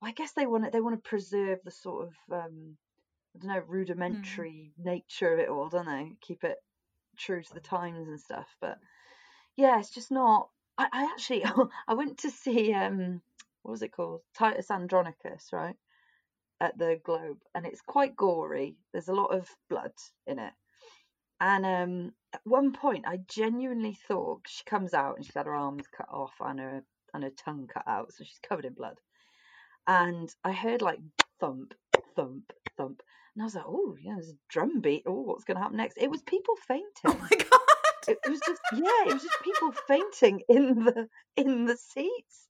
well, 0.00 0.10
I 0.10 0.12
guess 0.12 0.32
they 0.32 0.46
want 0.46 0.64
to 0.64 0.70
they 0.70 0.80
want 0.82 1.02
to 1.02 1.08
preserve 1.08 1.60
the 1.64 1.70
sort 1.70 2.08
of 2.08 2.14
um, 2.44 2.76
I 3.34 3.38
don't 3.38 3.48
know 3.56 3.62
rudimentary 3.66 4.72
nature 4.78 5.32
of 5.32 5.40
it 5.40 5.48
all, 5.48 5.68
don't 5.70 5.86
they? 5.86 6.12
Keep 6.20 6.44
it 6.44 6.58
true 7.16 7.42
to 7.42 7.54
the 7.54 7.60
times 7.60 8.08
and 8.08 8.20
stuff. 8.20 8.48
But 8.60 8.78
yeah, 9.56 9.78
it's 9.78 9.90
just 9.90 10.10
not. 10.10 10.48
I, 10.78 10.88
I 10.92 11.04
actually 11.04 11.44
I 11.88 11.94
went 11.94 12.18
to 12.18 12.30
see 12.30 12.72
um 12.72 13.20
what 13.62 13.72
was 13.72 13.82
it 13.82 13.92
called 13.92 14.20
Titus 14.34 14.70
Andronicus 14.70 15.48
right 15.52 15.76
at 16.60 16.78
the 16.78 17.00
Globe, 17.04 17.38
and 17.54 17.66
it's 17.66 17.80
quite 17.80 18.16
gory. 18.16 18.76
There's 18.92 19.08
a 19.08 19.14
lot 19.14 19.34
of 19.34 19.48
blood 19.68 19.92
in 20.26 20.38
it. 20.38 20.52
And 21.40 21.66
um, 21.66 22.12
at 22.32 22.40
one 22.44 22.72
point, 22.72 23.04
I 23.06 23.18
genuinely 23.28 23.98
thought 24.08 24.46
she 24.46 24.64
comes 24.64 24.94
out 24.94 25.16
and 25.16 25.24
she's 25.24 25.34
had 25.34 25.46
her 25.46 25.54
arms 25.54 25.86
cut 25.94 26.08
off 26.08 26.32
and 26.40 26.58
her 26.58 26.82
and 27.12 27.24
her 27.24 27.30
tongue 27.30 27.68
cut 27.72 27.86
out, 27.86 28.12
so 28.12 28.24
she's 28.24 28.40
covered 28.46 28.64
in 28.64 28.74
blood. 28.74 28.98
And 29.86 30.34
I 30.44 30.52
heard 30.52 30.82
like 30.82 30.98
thump, 31.40 31.74
thump, 32.14 32.52
thump, 32.76 33.02
and 33.36 33.42
I 33.42 33.44
was 33.44 33.54
like, 33.54 33.64
"Oh, 33.68 33.96
yeah, 34.02 34.14
there's 34.14 34.30
a 34.30 34.38
drum 34.48 34.80
beat. 34.80 35.04
Oh, 35.06 35.20
what's 35.20 35.44
going 35.44 35.56
to 35.56 35.62
happen 35.62 35.76
next?" 35.76 35.98
It 35.98 36.10
was 36.10 36.22
people 36.22 36.56
fainting. 36.66 36.90
oh 37.04 37.18
my 37.20 37.28
god 37.50 37.60
It 38.08 38.18
was 38.28 38.40
just 38.46 38.60
yeah, 38.72 39.06
it 39.06 39.12
was 39.12 39.22
just 39.22 39.42
people 39.44 39.72
fainting 39.86 40.42
in 40.48 40.84
the 40.84 41.08
in 41.36 41.66
the 41.66 41.76
seats. 41.76 42.48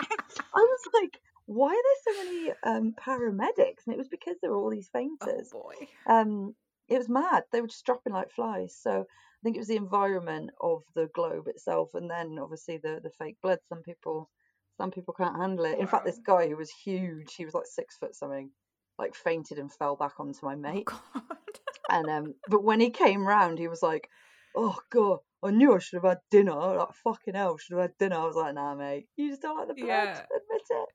I 0.00 0.14
was 0.54 0.80
like, 0.94 1.18
"Why 1.46 1.68
are 1.70 1.72
there 1.72 2.14
so 2.14 2.24
many 2.24 2.52
um, 2.64 2.94
paramedics?" 3.00 3.86
And 3.86 3.94
it 3.94 3.98
was 3.98 4.08
because 4.08 4.36
there 4.42 4.50
were 4.50 4.58
all 4.58 4.70
these 4.70 4.90
fainters. 4.92 5.16
oh 5.22 5.26
fainters 5.26 5.50
boy 5.50 5.74
um 6.06 6.54
it 6.88 6.98
was 6.98 7.08
mad 7.08 7.42
they 7.52 7.60
were 7.60 7.66
just 7.66 7.84
dropping 7.84 8.12
like 8.12 8.30
flies 8.30 8.76
so 8.80 9.00
i 9.00 9.40
think 9.42 9.56
it 9.56 9.60
was 9.60 9.68
the 9.68 9.76
environment 9.76 10.50
of 10.60 10.82
the 10.94 11.08
globe 11.14 11.48
itself 11.48 11.90
and 11.94 12.08
then 12.10 12.38
obviously 12.40 12.78
the 12.78 13.00
the 13.02 13.10
fake 13.18 13.36
blood 13.42 13.58
some 13.68 13.82
people 13.82 14.30
some 14.76 14.90
people 14.90 15.14
can't 15.14 15.36
handle 15.36 15.64
it 15.64 15.78
in 15.78 15.86
fact 15.86 16.04
this 16.04 16.20
guy 16.24 16.48
who 16.48 16.56
was 16.56 16.70
huge 16.70 17.34
he 17.34 17.44
was 17.44 17.54
like 17.54 17.66
six 17.66 17.96
foot 17.96 18.14
something 18.14 18.50
like 18.98 19.14
fainted 19.14 19.58
and 19.58 19.72
fell 19.72 19.96
back 19.96 20.18
onto 20.18 20.44
my 20.46 20.54
oh 20.54 20.56
mate 20.56 20.84
god 20.86 21.00
and 21.90 22.08
um 22.10 22.34
but 22.48 22.64
when 22.64 22.80
he 22.80 22.90
came 22.90 23.26
round 23.26 23.58
he 23.58 23.68
was 23.68 23.82
like 23.82 24.08
oh 24.54 24.76
god 24.90 25.18
i 25.42 25.50
knew 25.50 25.74
i 25.74 25.78
should 25.78 25.96
have 26.02 26.04
had 26.10 26.18
dinner 26.30 26.52
like 26.54 26.92
fucking 27.04 27.34
hell 27.34 27.56
should 27.58 27.74
have 27.74 27.82
had 27.82 27.98
dinner 27.98 28.16
i 28.16 28.24
was 28.26 28.36
like 28.36 28.54
nah 28.54 28.74
mate 28.74 29.06
you 29.16 29.28
just 29.28 29.42
don't 29.42 29.56
like 29.58 29.68
the 29.68 29.74
blood 29.74 29.88
Yeah. 29.88 30.22
admit 30.34 30.62
it 30.70 30.88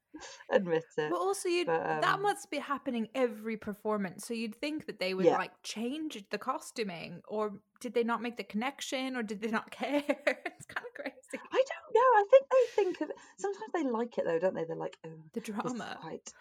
admit 0.52 0.84
it 0.98 1.10
But 1.12 1.18
also, 1.20 1.50
you'd 1.50 1.68
But, 1.68 2.02
that 2.02 2.16
um, 2.16 2.22
must 2.22 2.52
be 2.52 2.58
happening 2.60 3.08
every 3.16 3.58
performance. 3.58 4.26
So 4.28 4.34
you'd 4.34 4.56
think 4.56 4.86
that 4.86 5.00
they 5.00 5.14
would 5.14 5.26
Yeah. 5.26 5.38
like 5.38 5.52
change 5.64 6.24
the 6.30 6.38
costuming, 6.38 7.22
or 7.28 7.54
did 7.80 7.94
they 7.94 8.04
not 8.04 8.22
make 8.22 8.38
the 8.38 8.44
connection, 8.44 9.16
or 9.16 9.24
did 9.24 9.42
they 9.42 9.50
not 9.50 9.72
care? 9.82 10.04
it's 10.08 10.66
kind 10.68 10.86
of 10.86 10.94
crazy. 10.94 11.42
I 11.52 11.64
don't 11.72 11.94
know. 11.96 12.10
I 12.22 12.24
think 12.30 12.46
they 12.52 12.84
think 12.84 13.02
of 13.02 13.10
it. 13.10 13.16
Sometimes 13.40 13.72
they 13.74 13.84
like 13.84 14.18
it 14.18 14.26
though, 14.26 14.40
don't 14.40 14.54
they? 14.56 14.66
They're 14.66 14.76
like, 14.76 14.98
oh, 15.06 15.10
The 15.34 15.40
drama, 15.40 15.98
quite 16.02 16.32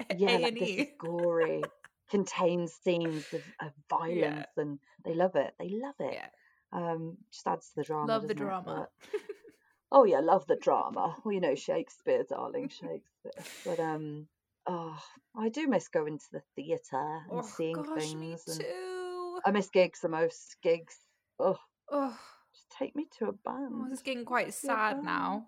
yeah, 0.16 0.36
like 0.38 0.58
this 0.58 0.70
is 0.70 0.86
gory, 0.98 1.62
contains 2.10 2.72
scenes 2.82 3.24
of, 3.32 3.42
of 3.60 3.72
violence, 3.90 4.46
and 4.56 4.78
they 5.04 5.14
love 5.14 5.34
it. 5.36 5.54
They 5.58 5.70
love 5.70 5.94
it. 6.00 6.14
Yeah, 6.14 6.28
Um, 6.72 7.16
just 7.32 7.46
adds 7.46 7.68
to 7.70 7.76
the 7.76 7.84
drama. 7.84 8.12
love 8.12 8.28
the 8.28 8.34
drama. 8.34 8.88
But- 9.02 9.20
oh 9.92 10.04
yeah, 10.04 10.20
love 10.20 10.46
the 10.46 10.56
drama. 10.56 11.16
Well, 11.24 11.32
you 11.34 11.40
know 11.40 11.54
Shakespeare, 11.54 12.24
darling 12.28 12.68
Shakespeare. 12.68 13.44
But 13.64 13.80
um, 13.80 14.26
oh, 14.66 14.98
I 15.36 15.48
do 15.48 15.66
miss 15.68 15.88
going 15.88 16.18
to 16.18 16.24
the 16.32 16.42
theatre 16.54 17.20
and 17.30 17.38
Oh 17.38 17.42
seeing 17.42 17.74
gosh, 17.82 18.14
me 18.14 18.30
things. 18.30 18.48
And 18.48 18.60
too. 18.60 19.38
I 19.44 19.50
miss 19.50 19.68
gigs 19.70 20.00
the 20.00 20.08
most. 20.08 20.56
Gigs. 20.62 20.96
Oh, 21.38 21.58
Oh, 21.90 22.18
just 22.52 22.70
take 22.78 22.96
me 22.96 23.06
to 23.18 23.26
a 23.26 23.32
band. 23.32 23.72
oh, 23.72 23.84
this 23.88 23.98
is 23.98 24.02
getting 24.02 24.24
quite 24.24 24.52
sad 24.54 25.04
now. 25.04 25.46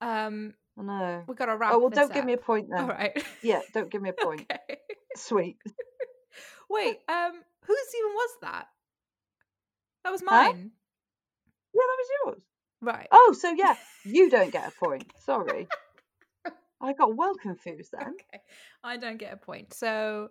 Um, 0.00 0.54
I 0.78 0.82
know. 0.82 1.24
we 1.28 1.34
gotta 1.34 1.56
wrap. 1.56 1.72
Oh 1.72 1.78
well, 1.78 1.90
don't 1.90 2.12
give 2.12 2.24
me 2.24 2.32
a 2.32 2.38
point 2.38 2.68
then. 2.70 2.80
All 2.80 2.88
right. 2.88 3.24
Yeah, 3.42 3.60
don't 3.72 3.90
give 3.90 4.02
me 4.02 4.10
a 4.10 4.12
point. 4.24 4.42
okay. 4.50 4.78
Sweet. 5.16 5.56
Wait. 6.70 6.98
Um, 7.08 7.32
whose 7.66 7.94
even 7.98 8.12
was 8.12 8.30
that? 8.42 8.66
That 10.04 10.10
was 10.10 10.22
Huh? 10.26 10.42
mine. 10.52 10.70
Yeah, 11.72 11.80
that 11.80 11.98
was 11.98 12.08
yours. 12.24 12.42
Right. 12.80 13.08
Oh, 13.10 13.34
so 13.38 13.50
yeah, 13.52 13.74
you 14.04 14.28
don't 14.30 14.52
get 14.52 14.68
a 14.68 14.70
point. 14.84 15.04
Sorry. 15.24 15.68
I 16.80 16.92
got 16.92 17.16
well 17.16 17.34
confused 17.40 17.92
then. 17.92 18.08
Okay. 18.08 18.42
I 18.82 18.96
don't 18.96 19.16
get 19.16 19.32
a 19.32 19.36
point. 19.36 19.72
So, 19.72 20.28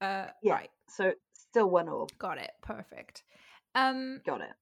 uh, 0.00 0.26
Yeah. 0.42 0.52
right. 0.54 0.70
So 0.88 1.12
still 1.34 1.68
one 1.68 1.88
all. 1.88 2.08
Got 2.18 2.38
it. 2.38 2.50
Perfect. 2.62 3.24
Um, 3.74 4.20
Got 4.24 4.40
it. 4.42 4.52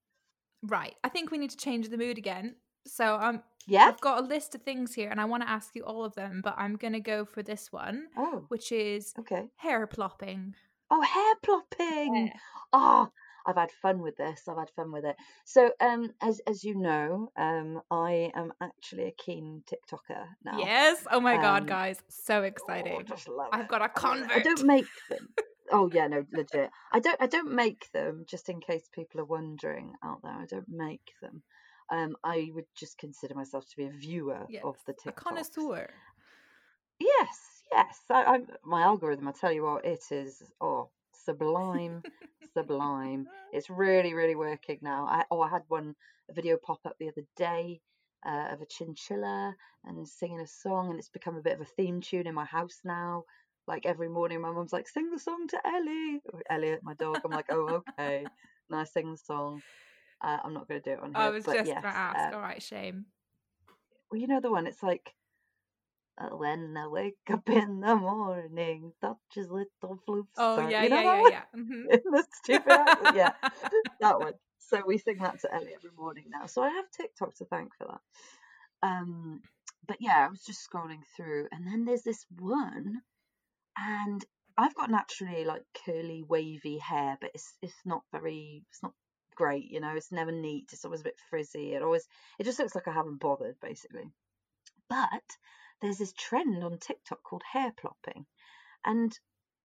right. 0.63 0.95
I 1.05 1.09
think 1.09 1.31
we 1.31 1.39
need 1.39 1.51
to 1.51 1.57
change 1.57 1.89
the 1.89 1.99
mood 1.99 2.19
again. 2.19 2.57
So 2.87 3.17
I'm 3.17 3.43
Yeah. 3.67 3.87
I've 3.87 4.01
got 4.01 4.23
a 4.25 4.27
list 4.27 4.55
of 4.55 4.63
things 4.63 4.95
here 4.95 5.11
and 5.11 5.21
I 5.21 5.25
want 5.27 5.43
to 5.43 5.49
ask 5.51 5.75
you 5.75 5.85
all 5.85 6.05
of 6.05 6.15
them, 6.15 6.41
but 6.43 6.55
I'm 6.57 6.77
going 6.77 6.93
to 6.95 7.01
go 7.01 7.25
for 7.25 7.43
this 7.43 7.71
one, 7.73 8.07
Oh, 8.17 8.45
which 8.49 8.73
is 8.73 9.13
okay. 9.19 9.45
hair 9.57 9.87
plopping. 9.87 10.55
Oh, 10.91 11.03
hair 11.03 11.35
plopping. 11.43 12.27
Yeah. 12.27 12.33
Oh, 12.73 13.09
I've 13.47 13.57
had 13.57 13.71
fun 13.71 14.01
with 14.01 14.17
this. 14.17 14.43
I've 14.49 14.59
had 14.59 14.71
fun 14.77 14.93
with 14.93 15.05
it. 15.05 15.17
So, 15.45 15.71
um, 15.81 16.11
as 16.21 16.41
as 16.47 16.63
you 16.65 16.75
know, 16.77 17.31
um, 17.37 17.81
I 17.91 18.31
am 18.35 18.53
actually 18.61 19.05
a 19.07 19.13
keen 19.13 19.63
TikToker 19.71 20.25
now. 20.45 20.59
Yes. 20.59 21.07
Oh 21.11 21.21
my 21.21 21.37
God, 21.37 21.63
Um, 21.63 21.67
guys. 21.67 22.03
So 22.09 22.41
Oh, 22.41 22.43
exciting. 22.43 22.93
Love 23.29 23.49
I've 23.53 23.61
it. 23.63 23.69
got 23.69 23.81
a 23.83 24.07
love 24.09 24.31
it. 24.31 24.31
I 24.33 24.39
don't 24.41 24.65
make 24.67 24.87
them. 25.09 25.29
Oh 25.73 25.89
yeah, 25.95 26.09
no, 26.09 26.25
legit. 26.33 26.69
I 26.93 26.99
don't. 26.99 27.17
I 27.23 27.29
don't 27.29 27.53
make 27.53 27.93
them. 27.93 28.25
Just 28.29 28.49
in 28.49 28.61
case 28.61 28.89
people 28.93 29.21
are 29.21 29.25
wondering 29.25 29.93
out 30.05 30.19
there, 30.25 30.33
I 30.33 30.45
don't 30.47 30.69
make 30.69 31.13
them. 31.23 31.45
Um, 31.91 32.17
I 32.23 32.51
would 32.55 32.67
just 32.77 32.99
consider 32.99 33.35
myself 33.35 33.69
to 33.71 33.77
be 33.77 33.87
a 33.87 33.91
viewer 33.91 34.47
Yes. 34.49 34.63
of 34.65 34.77
the 34.87 34.93
A 34.93 35.11
TikToks. 35.13 35.15
connoisseur. 35.25 35.91
Yes, 36.99 37.63
yes. 37.73 38.01
I, 38.11 38.23
I, 38.23 38.39
my 38.65 38.83
algorithm. 38.83 39.27
I 39.29 39.33
tell 39.33 39.53
you 39.53 39.65
what, 39.65 39.85
it 39.85 40.05
is. 40.11 40.43
Oh, 40.61 40.91
sublime, 41.13 42.03
sublime. 42.55 43.27
It's 43.53 43.69
really, 43.69 44.15
really 44.15 44.37
working 44.37 44.79
now. 44.81 45.07
I 45.07 45.25
oh, 45.31 45.41
I 45.41 45.49
had 45.49 45.63
one 45.67 45.97
a 46.31 46.33
video 46.33 46.57
pop 46.57 46.79
up 46.87 46.95
the 47.01 47.09
other 47.09 47.25
day 47.37 47.81
uh, 48.25 48.47
of 48.53 48.61
a 48.63 48.67
chinchilla 48.67 49.57
and 49.85 50.07
singing 50.07 50.39
a 50.39 50.47
song, 50.47 50.91
and 50.91 50.99
it's 51.01 51.09
become 51.09 51.37
a 51.37 51.43
bit 51.43 51.55
of 51.55 51.61
a 51.61 51.65
theme 51.77 52.01
tune 52.01 52.29
in 52.29 52.35
my 52.35 52.45
house 52.45 52.79
now. 52.85 53.25
Like 53.67 53.87
every 53.87 54.09
morning, 54.09 54.41
my 54.41 54.53
mum's 54.53 54.73
like, 54.73 54.87
"Sing 54.87 55.11
the 55.11 55.19
song 55.19 55.49
to 55.49 55.67
Ellie." 55.67 56.21
Or 56.33 56.43
Elliot, 56.49 56.83
my 56.85 56.95
dog. 56.95 57.23
I'm 57.25 57.33
like, 57.33 57.47
"Oh, 57.51 57.83
okay." 57.99 58.25
And 58.71 58.79
I 58.79 58.85
sing 58.85 59.11
the 59.11 59.19
song. 59.19 59.63
Uh, 60.23 60.39
I'm 60.45 60.55
not 60.55 60.69
going 60.69 60.83
to 60.83 60.91
do 60.91 60.95
it 60.97 61.03
on 61.03 61.15
here. 61.15 61.23
I 61.23 61.31
was 61.31 61.45
just 61.45 61.55
yes, 61.55 61.79
about 61.79 61.93
to 61.93 61.99
ask. 61.99 62.33
uh, 62.33 62.37
All 62.37 62.43
right, 62.43 62.63
shame. 62.63 63.07
well, 64.11 64.21
you 64.21 64.27
know 64.27 64.41
the 64.41 64.51
one. 64.51 64.67
It's 64.67 64.83
like, 64.83 65.15
uh, 66.19 66.37
when 66.37 66.77
I 66.77 66.87
wake 66.89 67.17
up 67.31 67.49
in 67.49 67.81
the 67.81 67.97
morning, 67.97 68.93
touches 69.01 69.51
little 69.51 69.99
floofs. 70.07 70.27
Oh, 70.37 70.59
are-" 70.59 70.71
yeah, 70.71 70.83
you 70.85 70.91
know 70.91 71.01
yeah, 71.01 71.23
yeah, 71.23 71.29
yeah. 71.29 71.45
Mhm. 71.61 71.93
in 71.93 72.01
the 72.13 72.25
stupid 72.43 72.73
accent. 72.73 73.17
Yeah, 73.17 73.33
that 74.01 74.19
one. 74.21 74.35
So 74.59 74.83
we 74.87 74.99
sing 74.99 75.19
that 75.19 75.41
to 75.41 75.55
Ellie 75.55 75.75
every 75.75 75.91
morning 75.97 76.25
now. 76.29 76.47
So 76.47 76.63
I 76.63 76.69
have 76.71 76.91
TikTok 76.91 77.35
to 77.37 77.45
thank 77.47 77.75
for 77.77 77.87
that. 77.89 78.01
Um, 78.83 79.41
but 79.87 79.97
yeah, 80.01 80.27
I 80.27 80.29
was 80.29 80.45
just 80.45 80.69
scrolling 80.69 81.03
through, 81.17 81.49
and 81.53 81.67
then 81.67 81.85
there's 81.85 82.03
this 82.03 82.25
one, 82.39 83.01
and 83.79 84.25
I've 84.57 84.75
got 84.75 84.91
naturally 84.91 85.45
like 85.45 85.63
curly, 85.85 86.23
wavy 86.29 86.79
hair, 86.79 87.17
but 87.21 87.31
it's 87.35 87.57
it's 87.63 87.81
not 87.85 88.03
very, 88.13 88.65
it's 88.71 88.83
not 88.83 88.93
great, 89.41 89.71
you 89.71 89.81
know. 89.81 89.95
It's 89.97 90.13
never 90.13 90.33
neat. 90.33 90.69
It's 90.73 90.85
always 90.85 91.01
a 91.01 91.05
bit 91.05 91.19
frizzy. 91.31 91.73
It 91.73 91.83
always, 91.83 92.07
it 92.39 92.45
just 92.45 92.59
looks 92.59 92.75
like 92.75 92.89
I 92.89 92.93
haven't 92.93 93.21
bothered, 93.21 93.59
basically. 93.61 94.11
But 94.89 95.29
there's 95.81 95.97
this 95.97 96.13
trend 96.13 96.63
on 96.63 96.77
TikTok 96.77 97.23
called 97.23 97.43
hair 97.51 97.73
plopping, 97.81 98.27
and 98.85 99.19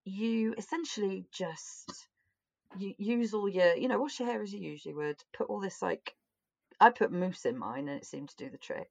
you 0.05 0.53
essentially 0.57 1.25
just 1.33 2.07
you 2.77 2.93
use 2.97 3.33
all 3.33 3.49
your, 3.49 3.75
you 3.75 3.89
know, 3.89 3.99
wash 3.99 4.19
your 4.19 4.29
hair 4.29 4.41
as 4.41 4.53
you 4.53 4.61
usually 4.61 4.93
would. 4.93 5.21
Put 5.37 5.49
all 5.49 5.59
this 5.59 5.81
like, 5.81 6.15
I 6.79 6.89
put 6.89 7.11
mousse 7.11 7.45
in 7.45 7.57
mine, 7.57 7.89
and 7.89 7.97
it 7.97 8.05
seemed 8.05 8.29
to 8.29 8.43
do 8.43 8.49
the 8.49 8.57
trick. 8.57 8.89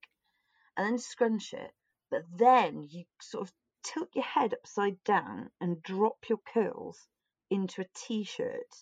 And 0.77 0.87
then 0.87 0.99
scrunch 0.99 1.55
it, 1.55 1.73
but 2.11 2.25
then 2.37 2.87
you 2.91 3.05
sort 3.23 3.49
of 3.49 3.55
tilt 3.85 4.11
your 4.15 4.25
head 4.25 4.53
upside 4.53 5.03
down 5.05 5.51
and 5.63 5.83
drop 5.83 6.19
your 6.29 6.41
curls 6.53 6.99
into 7.49 7.81
a 7.81 7.87
t-shirt, 7.95 8.73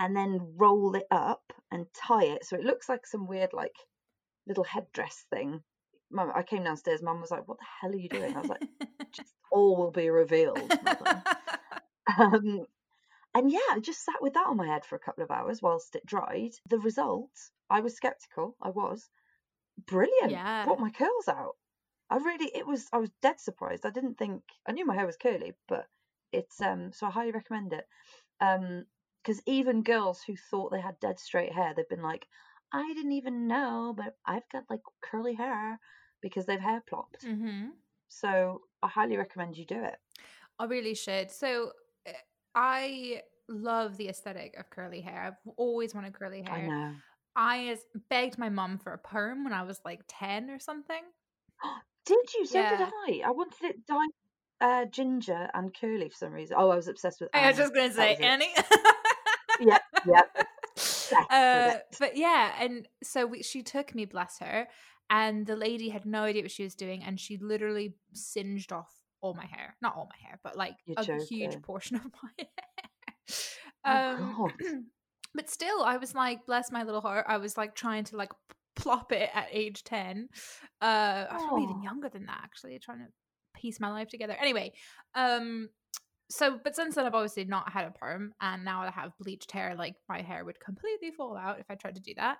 and 0.00 0.16
then 0.16 0.54
roll 0.56 0.96
it 0.96 1.06
up 1.12 1.52
and 1.70 1.86
tie 1.94 2.24
it 2.24 2.44
so 2.44 2.56
it 2.56 2.64
looks 2.64 2.88
like 2.88 3.06
some 3.06 3.28
weird 3.28 3.52
like 3.52 3.76
little 4.48 4.64
headdress 4.64 5.26
thing. 5.30 5.60
Mum, 6.10 6.32
I 6.34 6.42
came 6.42 6.64
downstairs. 6.64 7.02
Mum 7.02 7.20
was 7.20 7.30
like, 7.30 7.46
"What 7.46 7.58
the 7.58 7.66
hell 7.80 7.92
are 7.92 7.96
you 7.96 8.08
doing?" 8.08 8.34
I 8.34 8.40
was 8.40 8.48
like, 8.48 8.62
"Just 9.12 9.32
all 9.52 9.76
will 9.76 9.92
be 9.92 10.10
revealed." 10.10 10.72
Um, 12.18 12.66
and 13.34 13.52
yeah, 13.52 13.58
I 13.70 13.78
just 13.80 14.04
sat 14.04 14.20
with 14.20 14.34
that 14.34 14.46
on 14.48 14.56
my 14.56 14.66
head 14.66 14.84
for 14.84 14.96
a 14.96 15.00
couple 15.00 15.22
of 15.22 15.30
hours 15.30 15.62
whilst 15.62 15.94
it 15.94 16.04
dried. 16.04 16.50
The 16.68 16.80
result, 16.80 17.30
I 17.68 17.80
was 17.80 17.94
skeptical. 17.94 18.56
I 18.60 18.70
was 18.70 19.08
brilliant. 19.86 20.32
Yeah. 20.32 20.64
Brought 20.64 20.80
my 20.80 20.90
curls 20.90 21.28
out. 21.28 21.54
I 22.10 22.16
really, 22.16 22.50
it 22.52 22.66
was. 22.66 22.88
I 22.92 22.98
was 22.98 23.10
dead 23.22 23.38
surprised. 23.38 23.86
I 23.86 23.90
didn't 23.90 24.18
think. 24.18 24.42
I 24.66 24.72
knew 24.72 24.84
my 24.84 24.96
hair 24.96 25.06
was 25.06 25.16
curly, 25.16 25.52
but 25.68 25.86
it's 26.32 26.60
um. 26.60 26.90
So 26.92 27.06
I 27.06 27.10
highly 27.10 27.30
recommend 27.30 27.72
it. 27.72 27.84
Um, 28.40 28.86
because 29.22 29.42
even 29.46 29.82
girls 29.82 30.22
who 30.26 30.36
thought 30.36 30.70
they 30.70 30.80
had 30.80 30.98
dead 31.00 31.18
straight 31.18 31.52
hair, 31.52 31.72
they've 31.74 31.88
been 31.88 32.02
like, 32.02 32.26
I 32.72 32.92
didn't 32.94 33.12
even 33.12 33.46
know, 33.46 33.94
but 33.96 34.16
I've 34.26 34.48
got 34.52 34.64
like 34.70 34.80
curly 35.02 35.34
hair 35.34 35.78
because 36.20 36.46
they've 36.46 36.60
hair 36.60 36.82
plopped. 36.88 37.24
hmm 37.24 37.68
So 38.08 38.62
I 38.82 38.88
highly 38.88 39.16
recommend 39.16 39.56
you 39.56 39.66
do 39.66 39.82
it. 39.82 39.96
I 40.58 40.64
really 40.64 40.94
should. 40.94 41.30
So 41.30 41.72
uh, 42.06 42.12
I 42.54 43.22
love 43.48 43.96
the 43.96 44.08
aesthetic 44.08 44.54
of 44.58 44.70
curly 44.70 45.00
hair. 45.00 45.22
I've 45.22 45.52
always 45.56 45.94
wanted 45.94 46.12
curly 46.12 46.42
hair. 46.42 46.54
I 46.54 46.66
know. 46.68 46.94
I 47.36 47.76
begged 48.08 48.38
my 48.38 48.48
mum 48.48 48.78
for 48.78 48.92
a 48.92 48.98
perm 48.98 49.44
when 49.44 49.52
I 49.52 49.62
was 49.62 49.80
like 49.84 50.00
10 50.08 50.50
or 50.50 50.58
something. 50.58 51.02
Did 52.06 52.18
you? 52.34 52.46
So 52.46 52.54
did 52.54 52.80
Yeah. 52.80 52.90
I. 53.06 53.22
I 53.26 53.30
wanted 53.30 53.62
it 53.62 53.86
dyed 53.86 54.08
uh, 54.60 54.84
ginger 54.86 55.48
and 55.54 55.72
curly 55.74 56.08
for 56.08 56.16
some 56.16 56.32
reason. 56.32 56.56
Oh, 56.58 56.70
I 56.70 56.76
was 56.76 56.88
obsessed 56.88 57.20
with. 57.20 57.30
It. 57.32 57.38
I 57.38 57.48
was 57.48 57.58
just 57.58 57.74
going 57.74 57.90
to 57.90 57.94
say. 57.94 58.16
Annie. 58.16 58.52
Yeah, 59.60 59.78
yeah. 60.06 60.22
Uh, 61.30 61.78
but 61.98 62.16
yeah, 62.16 62.52
and 62.60 62.88
so 63.02 63.26
we, 63.26 63.42
she 63.42 63.62
took 63.62 63.94
me, 63.94 64.04
bless 64.04 64.38
her, 64.38 64.66
and 65.10 65.46
the 65.46 65.56
lady 65.56 65.88
had 65.88 66.06
no 66.06 66.22
idea 66.22 66.42
what 66.42 66.50
she 66.50 66.62
was 66.62 66.74
doing, 66.74 67.02
and 67.04 67.18
she 67.20 67.36
literally 67.38 67.94
singed 68.14 68.72
off 68.72 68.90
all 69.20 69.34
my 69.34 69.46
hair. 69.46 69.76
Not 69.82 69.96
all 69.96 70.08
my 70.08 70.28
hair, 70.28 70.40
but 70.42 70.56
like 70.56 70.74
You're 70.86 71.16
a 71.16 71.24
huge 71.24 71.60
portion 71.62 71.96
of 71.96 72.04
my 72.22 72.30
hair. 72.38 72.48
Oh, 73.84 74.34
God. 74.36 74.52
but 75.34 75.48
still, 75.48 75.82
I 75.82 75.96
was 75.96 76.14
like, 76.14 76.44
bless 76.44 76.70
my 76.70 76.82
little 76.82 77.00
heart. 77.00 77.24
I 77.28 77.38
was 77.38 77.56
like 77.56 77.74
trying 77.74 78.04
to 78.04 78.16
like 78.16 78.30
plop 78.76 79.12
it 79.12 79.30
at 79.32 79.46
age 79.52 79.84
10. 79.84 80.28
Uh, 80.82 80.84
I 80.84 81.28
was 81.32 81.42
probably 81.44 81.62
even 81.64 81.78
Oh. 81.80 81.84
younger 81.84 82.08
than 82.10 82.26
that, 82.26 82.40
actually, 82.42 82.78
trying 82.78 82.98
to 82.98 83.06
piece 83.54 83.80
my 83.80 83.90
life 83.90 84.08
together. 84.08 84.36
Anyway, 84.38 84.72
um, 85.14 85.70
so 86.30 86.58
but 86.62 86.74
since 86.74 86.94
then 86.94 87.06
I've 87.06 87.14
obviously 87.14 87.44
not 87.44 87.70
had 87.70 87.86
a 87.86 87.90
perm, 87.90 88.32
and 88.40 88.64
now 88.64 88.82
I 88.82 88.90
have 88.90 89.12
bleached 89.18 89.52
hair. 89.52 89.74
Like 89.76 89.96
my 90.08 90.22
hair 90.22 90.44
would 90.44 90.60
completely 90.60 91.10
fall 91.10 91.36
out 91.36 91.60
if 91.60 91.66
I 91.68 91.74
tried 91.74 91.96
to 91.96 92.00
do 92.00 92.14
that. 92.16 92.38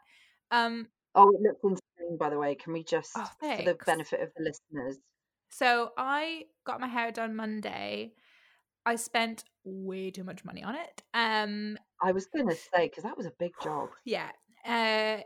Um, 0.50 0.88
Oh, 1.14 1.28
it 1.30 1.40
looks 1.42 1.58
insane, 1.64 2.16
by 2.18 2.30
the 2.30 2.38
way. 2.38 2.54
Can 2.54 2.72
we 2.72 2.84
just, 2.84 3.10
Oh, 3.16 3.28
for 3.40 3.64
the 3.64 3.76
benefit 3.84 4.20
of 4.20 4.28
the 4.36 4.44
listeners, 4.44 4.98
so 5.50 5.90
I 5.98 6.44
got 6.64 6.80
my 6.80 6.86
hair 6.86 7.10
done 7.10 7.34
Monday. 7.34 8.12
I 8.86 8.96
spent 8.96 9.44
way 9.64 10.10
too 10.10 10.24
much 10.24 10.44
money 10.44 10.62
on 10.62 10.74
it. 10.74 11.02
Um, 11.12 11.76
I 12.02 12.12
was 12.12 12.26
going 12.26 12.48
to 12.48 12.54
say, 12.54 12.88
because 12.88 13.04
that 13.04 13.16
was 13.16 13.26
a 13.26 13.32
big 13.38 13.52
job. 13.62 13.90
yeah, 14.04 14.30
uh, 14.64 15.22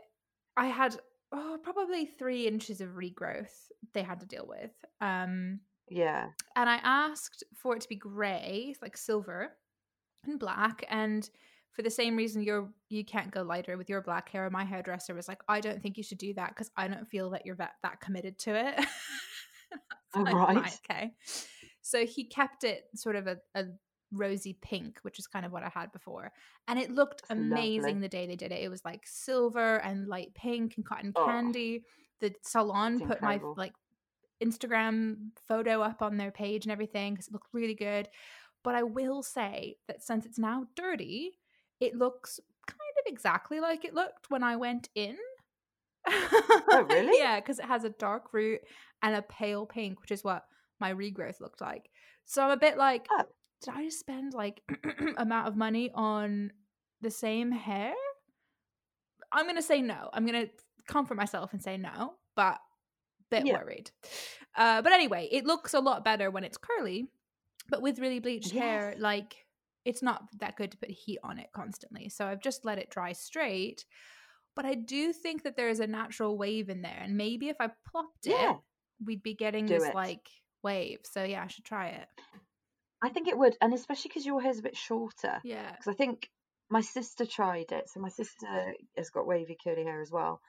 I 0.57 0.65
had 0.65 0.97
oh, 1.31 1.57
probably 1.61 2.05
three 2.05 2.47
inches 2.47 2.81
of 2.81 2.89
regrowth 2.89 3.69
they 3.93 4.03
had 4.03 4.19
to 4.21 4.25
deal 4.25 4.45
with. 4.47 4.71
Um, 5.01 5.59
Yeah. 5.89 6.29
and 6.55 6.69
I 6.69 6.79
asked 6.83 7.43
for 7.53 7.75
it 7.75 7.81
to 7.81 7.89
be 7.89 7.95
grey, 7.95 8.75
like 8.81 8.97
silver 8.97 9.51
and 10.25 10.39
black, 10.39 10.83
and 10.89 11.29
for 11.71 11.81
the 11.81 11.89
same 11.89 12.15
reason 12.15 12.41
you're 12.41 12.69
you 12.89 13.03
can't 13.03 13.31
go 13.31 13.41
lighter 13.43 13.77
with 13.77 13.89
your 13.89 14.01
black 14.01 14.29
hair. 14.29 14.49
My 14.49 14.63
hairdresser 14.63 15.13
was 15.13 15.27
like, 15.27 15.41
I 15.47 15.59
don't 15.59 15.81
think 15.81 15.97
you 15.97 16.03
should 16.03 16.17
do 16.17 16.33
that 16.35 16.49
because 16.49 16.71
I 16.77 16.87
don't 16.87 17.07
feel 17.07 17.29
that 17.31 17.45
you're 17.45 17.57
that 17.57 17.73
that 17.83 17.99
committed 17.99 18.39
to 18.39 18.55
it. 18.55 18.85
Oh, 20.17 20.21
Like, 20.21 20.33
right. 20.33 20.79
Okay. 20.89 21.11
So 21.81 22.05
he 22.05 22.23
kept 22.23 22.63
it 22.63 22.85
sort 22.95 23.17
of 23.17 23.27
a, 23.27 23.37
a 23.53 23.65
rosy 24.13 24.57
pink, 24.61 24.99
which 25.01 25.19
is 25.19 25.27
kind 25.27 25.45
of 25.45 25.51
what 25.51 25.63
I 25.63 25.67
had 25.69 25.91
before. 25.91 26.31
And 26.69 26.79
it 26.79 26.89
looked 26.91 27.23
That's 27.27 27.37
amazing 27.37 27.81
lovely. 27.95 28.01
the 28.01 28.07
day 28.07 28.25
they 28.27 28.37
did 28.37 28.53
it. 28.53 28.63
It 28.63 28.69
was 28.69 28.85
like 28.85 29.01
silver 29.05 29.77
and 29.77 30.07
light 30.07 30.33
pink 30.33 30.75
and 30.77 30.85
cotton 30.85 31.11
Oh, 31.17 31.25
candy. 31.25 31.83
The 32.21 32.33
salon 32.43 32.99
put 33.01 33.21
my 33.21 33.41
like 33.57 33.73
Instagram 34.43 35.29
photo 35.47 35.81
up 35.81 36.01
on 36.01 36.17
their 36.17 36.31
page 36.31 36.65
and 36.65 36.71
everything 36.71 37.13
because 37.13 37.27
it 37.27 37.33
looked 37.33 37.53
really 37.53 37.75
good. 37.75 38.09
But 38.63 38.75
I 38.75 38.83
will 38.83 39.21
say 39.23 39.75
that 39.87 40.03
since 40.03 40.25
it's 40.25 40.39
now 40.39 40.65
dirty, 40.75 41.31
it 41.79 41.95
looks 41.95 42.39
kind 42.67 42.79
of 43.05 43.11
exactly 43.11 43.59
like 43.59 43.85
it 43.85 43.93
looked 43.93 44.29
when 44.29 44.43
I 44.43 44.55
went 44.55 44.89
in. 44.95 45.17
Oh, 46.07 46.85
really? 46.89 47.19
yeah, 47.19 47.39
because 47.39 47.59
it 47.59 47.65
has 47.65 47.83
a 47.83 47.89
dark 47.89 48.33
root 48.33 48.61
and 49.01 49.15
a 49.15 49.21
pale 49.21 49.65
pink, 49.65 50.01
which 50.01 50.11
is 50.11 50.23
what 50.23 50.45
my 50.79 50.93
regrowth 50.93 51.39
looked 51.39 51.61
like. 51.61 51.89
So 52.25 52.43
I'm 52.43 52.51
a 52.51 52.57
bit 52.57 52.77
like, 52.77 53.05
Oh. 53.11 53.23
did 53.61 53.73
I 53.75 53.83
just 53.85 53.99
spend 53.99 54.33
like 54.33 54.61
amount 55.17 55.47
of 55.47 55.55
money 55.55 55.91
on 55.93 56.51
the 57.01 57.11
same 57.11 57.51
hair? 57.51 57.93
I'm 59.31 59.45
gonna 59.47 59.61
say 59.61 59.81
no. 59.81 60.09
I'm 60.13 60.25
gonna 60.25 60.47
comfort 60.87 61.15
myself 61.17 61.53
and 61.53 61.61
say 61.61 61.77
no, 61.77 62.13
but 62.35 62.57
bit 63.29 63.45
Yeah. 63.45 63.53
worried. 63.53 63.91
Uh, 64.55 64.81
but 64.81 64.91
anyway, 64.93 65.27
it 65.31 65.45
looks 65.45 65.73
a 65.73 65.79
lot 65.79 66.03
better 66.03 66.29
when 66.31 66.43
it's 66.43 66.57
curly. 66.57 67.07
But 67.67 67.81
with 67.81 67.99
really 67.99 68.19
bleached 68.19 68.51
hair, 68.51 68.95
like 68.99 69.45
it's 69.85 70.01
not 70.03 70.23
that 70.39 70.55
good 70.55 70.71
to 70.71 70.77
put 70.77 70.89
heat 70.91 71.19
on 71.23 71.39
it 71.39 71.47
constantly. 71.51 72.09
So 72.09 72.25
I've 72.27 72.41
just 72.41 72.63
let 72.65 72.77
it 72.77 72.89
dry 72.89 73.11
straight. 73.13 73.85
but 74.55 74.63
I 74.65 74.73
do 74.75 75.11
think 75.11 75.43
that 75.43 75.57
there 75.57 75.67
is 75.67 75.81
a 75.81 75.87
natural 75.87 76.37
wave 76.37 76.69
in 76.69 76.81
there, 76.81 76.97
and 77.01 77.17
maybe 77.17 77.49
if 77.49 77.57
I 77.59 77.71
plopped 77.91 78.25
Yeah. 78.25 78.51
it, 78.51 78.57
we'd 79.03 79.21
be 79.21 79.33
getting 79.33 79.65
Do 79.65 79.73
this 79.73 79.83
it. 79.89 79.93
like 79.95 80.29
wave. 80.63 80.99
So 81.03 81.23
yeah, 81.25 81.43
I 81.43 81.47
should 81.47 81.65
try 81.65 81.87
it. 81.89 82.07
I 83.01 83.09
think 83.09 83.27
it 83.27 83.37
would, 83.37 83.57
and 83.61 83.73
especially 83.73 84.07
because 84.09 84.25
your 84.25 84.41
hair's 84.41 84.59
a 84.59 84.63
bit 84.63 84.77
shorter. 84.77 85.41
Yeah. 85.43 85.69
Because 85.71 85.87
I 85.89 85.93
think 85.93 86.31
my 86.69 86.79
sister 86.81 87.25
tried 87.25 87.71
it. 87.73 87.89
So 87.89 87.99
my 87.99 88.07
sister 88.09 88.73
has 88.95 89.09
got 89.09 89.27
wavy 89.27 89.57
curly 89.61 89.83
hair 89.83 90.01
as 90.01 90.09
well. 90.11 90.39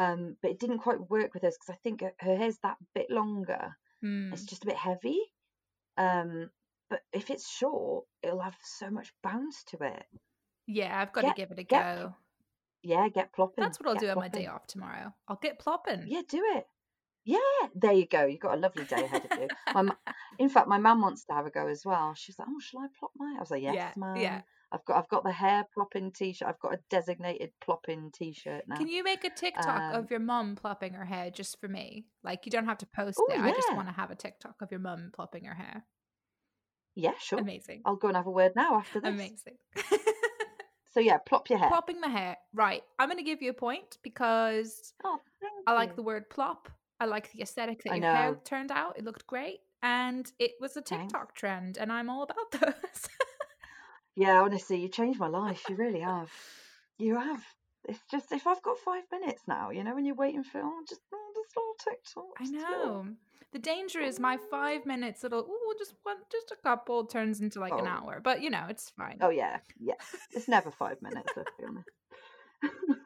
Um, 0.00 0.36
but 0.40 0.50
it 0.50 0.58
didn't 0.58 0.78
quite 0.78 1.10
work 1.10 1.34
with 1.34 1.44
us 1.44 1.56
because 1.58 1.74
I 1.74 1.78
think 1.84 2.00
her- 2.02 2.14
hair's 2.18 2.58
that 2.62 2.78
bit 2.94 3.10
longer. 3.10 3.76
Hmm. 4.00 4.32
It's 4.32 4.44
just 4.44 4.62
a 4.64 4.66
bit 4.66 4.76
heavy. 4.76 5.20
Um, 5.98 6.50
but 6.88 7.00
if 7.12 7.30
it's 7.30 7.48
short, 7.50 8.06
it'll 8.22 8.40
have 8.40 8.56
so 8.62 8.90
much 8.90 9.12
bounce 9.22 9.62
to 9.64 9.76
it. 9.82 10.02
Yeah, 10.66 10.98
I've 11.00 11.12
got 11.12 11.22
to 11.22 11.32
give 11.36 11.50
it 11.50 11.58
a 11.58 11.62
get- 11.64 11.96
go. 11.96 12.14
Yeah, 12.82 13.08
get 13.10 13.32
plopping. 13.34 13.62
That's 13.62 13.78
what 13.78 13.88
I'll 13.90 13.94
get 13.96 14.00
do 14.00 14.08
on 14.10 14.16
my 14.16 14.28
day 14.28 14.46
off 14.46 14.66
tomorrow. 14.66 15.12
I'll 15.28 15.36
get 15.36 15.58
plopping. 15.58 16.04
Yeah, 16.06 16.22
do 16.26 16.42
it. 16.56 16.66
Yeah, 17.24 17.68
there 17.74 17.92
you 17.92 18.06
go. 18.06 18.24
You've 18.24 18.40
got 18.40 18.54
a 18.56 18.60
lovely 18.60 18.84
day 18.86 19.04
ahead 19.04 19.26
of 19.30 19.38
you. 19.38 19.48
My, 19.74 19.94
in 20.38 20.48
fact, 20.48 20.66
my 20.68 20.78
mum 20.78 21.02
wants 21.02 21.24
to 21.26 21.34
have 21.34 21.44
a 21.44 21.50
go 21.50 21.66
as 21.68 21.84
well. 21.84 22.14
She's 22.14 22.38
like, 22.38 22.48
"Oh, 22.50 22.58
shall 22.58 22.80
I 22.80 22.86
plop 22.98 23.10
my?" 23.14 23.34
I 23.36 23.40
was 23.40 23.50
like, 23.50 23.62
"Yes, 23.62 23.74
Yeah, 23.74 23.92
ma'am." 23.98 24.16
yeah. 24.16 24.40
I've 24.72 24.84
got 24.84 24.98
I've 24.98 25.08
got 25.08 25.24
the 25.24 25.32
hair 25.32 25.64
plopping 25.74 26.12
t-shirt. 26.12 26.46
I've 26.48 26.60
got 26.60 26.74
a 26.74 26.78
designated 26.90 27.50
plopping 27.60 28.10
t-shirt 28.12 28.64
now. 28.68 28.76
Can 28.76 28.88
you 28.88 29.02
make 29.02 29.24
a 29.24 29.30
TikTok 29.30 29.80
Um, 29.94 29.94
of 29.96 30.10
your 30.10 30.20
mum 30.20 30.54
plopping 30.56 30.92
her 30.94 31.04
hair 31.04 31.30
just 31.30 31.60
for 31.60 31.68
me? 31.68 32.06
Like 32.22 32.46
you 32.46 32.52
don't 32.52 32.66
have 32.66 32.78
to 32.78 32.86
post 32.86 33.18
Oh, 33.20 33.26
it. 33.32 33.40
I 33.40 33.50
just 33.52 33.74
want 33.74 33.88
to 33.88 33.94
have 33.94 34.10
a 34.10 34.14
TikTok 34.14 34.62
of 34.62 34.70
your 34.70 34.80
mum 34.80 35.10
plopping 35.12 35.44
her 35.44 35.54
hair. 35.54 35.84
Yeah, 36.94 37.12
sure. 37.20 37.38
Amazing. 37.40 37.82
I'll 37.84 37.96
go 37.96 38.08
and 38.08 38.16
have 38.16 38.26
a 38.26 38.30
word 38.30 38.52
now 38.54 38.76
after 38.76 39.00
this. 39.00 39.08
Amazing. 39.12 39.56
So 40.92 40.98
yeah, 40.98 41.18
plop 41.18 41.48
your 41.48 41.60
hair. 41.60 41.68
Plopping 41.68 42.00
my 42.00 42.08
hair. 42.08 42.36
Right. 42.52 42.82
I'm 42.98 43.08
going 43.08 43.18
to 43.18 43.22
give 43.24 43.40
you 43.42 43.50
a 43.50 43.54
point 43.54 43.98
because 44.02 44.92
Oh, 45.04 45.20
I 45.64 45.72
like 45.72 45.90
you. 45.90 45.94
the 45.94 46.02
word 46.02 46.28
plop. 46.30 46.68
I 46.98 47.04
like 47.04 47.30
the 47.30 47.42
aesthetic 47.42 47.84
that 47.84 47.92
I 47.92 47.96
your 47.96 48.12
hair 48.12 48.36
turned 48.44 48.72
out. 48.72 48.98
It 48.98 49.04
looked 49.04 49.24
great. 49.28 49.60
And 49.84 50.28
it 50.40 50.50
was 50.60 50.76
a 50.76 50.82
Thanks. 50.82 51.12
TikTok 51.12 51.36
trend, 51.36 51.78
and 51.78 51.92
I'm 51.92 52.10
all 52.10 52.24
about 52.24 52.50
those. 52.60 53.08
Yeah, 54.16 54.42
honestly, 54.42 54.80
you 54.80 54.88
changed 54.88 55.18
my 55.20 55.28
life. 55.28 55.62
You 55.68 55.76
really 55.76 56.00
have. 56.00 56.30
You 56.98 57.16
have. 57.18 57.42
It's 57.88 58.00
just 58.10 58.30
if 58.32 58.46
I've 58.46 58.62
got 58.62 58.78
five 58.78 59.04
minutes 59.10 59.42
now, 59.48 59.70
you 59.70 59.82
know, 59.84 59.94
when 59.94 60.04
you're 60.04 60.14
waiting 60.14 60.44
for 60.44 60.60
oh, 60.62 60.82
just 60.88 61.00
oh, 61.14 61.32
this 61.34 61.56
little 61.56 61.74
TikTok. 61.94 62.24
I 62.38 62.44
a 62.44 62.46
little- 62.70 63.04
know. 63.04 63.14
The 63.52 63.58
danger 63.58 64.00
is 64.00 64.20
my 64.20 64.36
five 64.48 64.86
minutes 64.86 65.24
little, 65.24 65.40
ooh, 65.40 65.74
just 65.76 65.94
one, 66.04 66.18
just 66.30 66.52
a 66.52 66.56
couple 66.62 67.04
turns 67.06 67.40
into 67.40 67.58
like 67.58 67.72
an 67.72 67.80
Oh. 67.80 67.86
hour. 67.86 68.20
But 68.22 68.42
you 68.42 68.50
know, 68.50 68.66
it's 68.68 68.90
fine. 68.90 69.18
Oh 69.20 69.30
yeah, 69.30 69.58
yeah. 69.80 69.94
It's 70.30 70.46
never 70.46 70.70
five 70.70 71.02
minutes. 71.02 71.32
Let's 71.36 71.50
be 71.58 71.64
honest. 71.66 71.88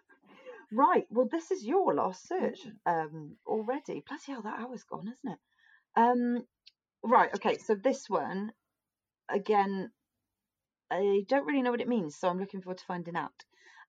right. 0.73 1.07
Well, 1.11 1.29
this 1.31 1.51
is 1.51 1.65
your 1.65 1.95
last 1.95 2.29
search 2.29 2.59
um 2.85 3.37
already. 3.47 4.03
Bloody 4.07 4.23
hell, 4.27 4.43
that 4.43 4.61
hour's 4.61 4.83
gone, 4.85 5.09
isn't 5.09 5.33
it? 5.33 5.39
Um. 5.97 6.45
Right. 7.03 7.31
Okay. 7.37 7.57
So 7.59 7.75
this 7.75 8.11
one, 8.11 8.53
again, 9.31 9.93
I 10.95 11.25
don't 11.29 11.47
really 11.47 11.63
know 11.63 11.71
what 11.73 11.81
it 11.81 11.89
means, 11.89 12.17
so 12.17 12.29
I'm 12.29 12.39
looking 12.39 12.63
forward 12.63 12.79
to 12.79 12.85
finding 12.85 13.17
out. 13.17 13.45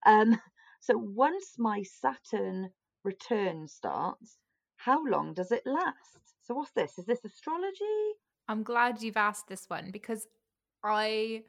Um. 0.05 0.39
So 0.81 0.97
once 0.99 1.57
my 1.57 1.81
Saturn 1.81 2.71
return 3.03 3.67
starts, 3.67 4.37
how 4.75 5.03
long 5.03 5.33
does 5.33 5.51
it 5.51 5.65
last? 5.65 6.19
So 6.41 6.53
what's 6.53 6.73
this? 6.73 6.99
Is 6.99 7.05
this 7.07 7.25
astrology? 7.25 8.13
I'm 8.47 8.63
glad 8.63 9.01
you've 9.01 9.17
asked 9.17 9.47
this 9.47 9.65
one 9.69 9.91
because 9.91 10.27
I, 10.83 11.43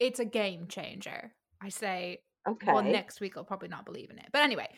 it's 0.00 0.20
a 0.20 0.24
game 0.24 0.68
changer. 0.68 1.34
I 1.60 1.70
say, 1.70 2.24
Okay. 2.46 2.72
well, 2.72 2.82
next 2.82 3.20
week 3.20 3.36
I'll 3.36 3.44
probably 3.44 3.68
not 3.68 3.86
believe 3.86 4.10
in 4.10 4.18
it. 4.18 4.28
But 4.32 4.42
anyway, 4.42 4.68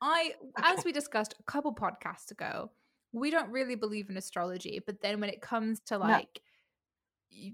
I, 0.00 0.34
as 0.62 0.84
we 0.84 0.92
discussed 0.92 1.34
a 1.40 1.44
couple 1.44 1.74
podcasts 1.74 2.30
ago, 2.32 2.72
we 3.12 3.30
don't 3.30 3.50
really 3.52 3.76
believe 3.76 4.10
in 4.10 4.16
astrology. 4.16 4.80
But 4.84 5.02
then 5.02 5.20
when 5.20 5.30
it 5.30 5.42
comes 5.42 5.80
to 5.86 5.98
like 5.98 6.28
y- 6.28 6.44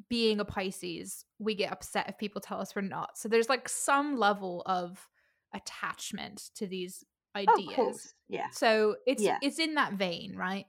being 0.09 0.41
a 0.41 0.45
Pisces, 0.45 1.24
we 1.39 1.55
get 1.55 1.72
upset 1.72 2.09
if 2.09 2.18
people 2.18 2.41
tell 2.41 2.61
us 2.61 2.74
we're 2.74 2.83
not. 2.83 3.16
So 3.18 3.28
there's 3.28 3.49
like 3.49 3.68
some 3.68 4.16
level 4.16 4.62
of 4.66 5.09
attachment 5.55 6.51
to 6.57 6.66
these 6.66 7.05
Oh, 7.35 7.41
ideas. 7.41 7.68
of 7.68 7.74
course. 7.74 8.14
Yeah. 8.28 8.47
So 8.53 8.97
it's 9.07 9.22
Yeah. 9.22 9.39
it's 9.43 9.59
in 9.61 9.74
that 9.74 9.93
vein, 9.95 10.35
right? 10.37 10.66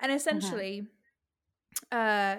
And 0.00 0.10
essentially, 0.12 0.86
uh 1.92 2.36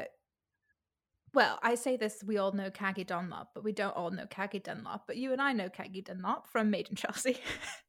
well, 1.33 1.59
I 1.61 1.75
say 1.75 1.97
this, 1.97 2.23
we 2.25 2.37
all 2.37 2.51
know 2.53 2.71
Caggie 2.71 3.03
Dunlop, 3.03 3.49
but 3.53 3.63
we 3.63 3.71
don't 3.71 3.95
all 3.95 4.09
know 4.09 4.25
Caggie 4.27 4.57
Dunlop. 4.59 5.03
But 5.05 5.17
you 5.17 5.33
and 5.33 5.41
I 5.41 5.53
know 5.53 5.69
Caggie 5.69 6.01
Dunlop 6.01 6.47
from 6.47 6.71
Made 6.71 6.89
in 6.89 6.95
Chelsea. 6.95 7.37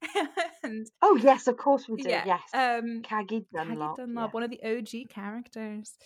and 0.62 0.86
Oh 1.00 1.16
yes, 1.16 1.46
of 1.46 1.56
course 1.56 1.88
we 1.88 2.02
do. 2.02 2.10
yeah, 2.10 2.24
Yes. 2.26 2.42
um 2.52 3.00
Caggie 3.02 3.46
Dunlop. 3.52 3.96
Caggie 3.96 4.02
Dunlop, 4.12 4.28
yeah. 4.30 4.32
one 4.34 4.42
of 4.42 4.50
the 4.50 4.60
OG 4.62 5.08
characters. 5.08 5.96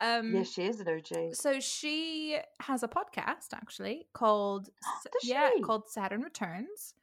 Um 0.00 0.34
Yes, 0.34 0.52
she 0.52 0.62
is 0.64 0.80
an 0.80 0.88
OG. 0.88 1.34
so 1.34 1.60
she 1.60 2.38
has 2.60 2.82
a 2.82 2.88
podcast 2.88 3.52
actually 3.54 4.06
called 4.12 4.68
yeah 5.22 5.50
she? 5.56 5.62
called 5.62 5.88
Saturn 5.88 6.22
Returns, 6.22 6.94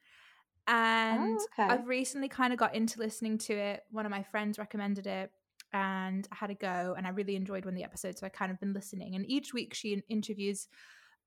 and 0.66 1.38
Oh, 1.38 1.46
okay. 1.58 1.72
I've 1.72 1.86
recently 1.86 2.28
kind 2.28 2.52
of 2.52 2.58
got 2.58 2.74
into 2.74 2.98
listening 2.98 3.38
to 3.38 3.54
it. 3.54 3.84
One 3.90 4.06
of 4.06 4.10
my 4.10 4.22
friends 4.22 4.58
recommended 4.58 5.06
it, 5.06 5.30
and 5.72 6.26
I 6.32 6.34
had 6.36 6.50
a 6.50 6.54
go, 6.54 6.94
and 6.96 7.06
I 7.06 7.10
really 7.10 7.36
enjoyed 7.36 7.64
one 7.64 7.74
of 7.74 7.78
the 7.78 7.84
episodes. 7.84 8.20
So 8.20 8.26
I 8.26 8.30
kind 8.30 8.50
of 8.50 8.58
been 8.60 8.72
listening, 8.72 9.14
and 9.14 9.24
each 9.30 9.52
week 9.52 9.74
she 9.74 10.02
interviews 10.08 10.68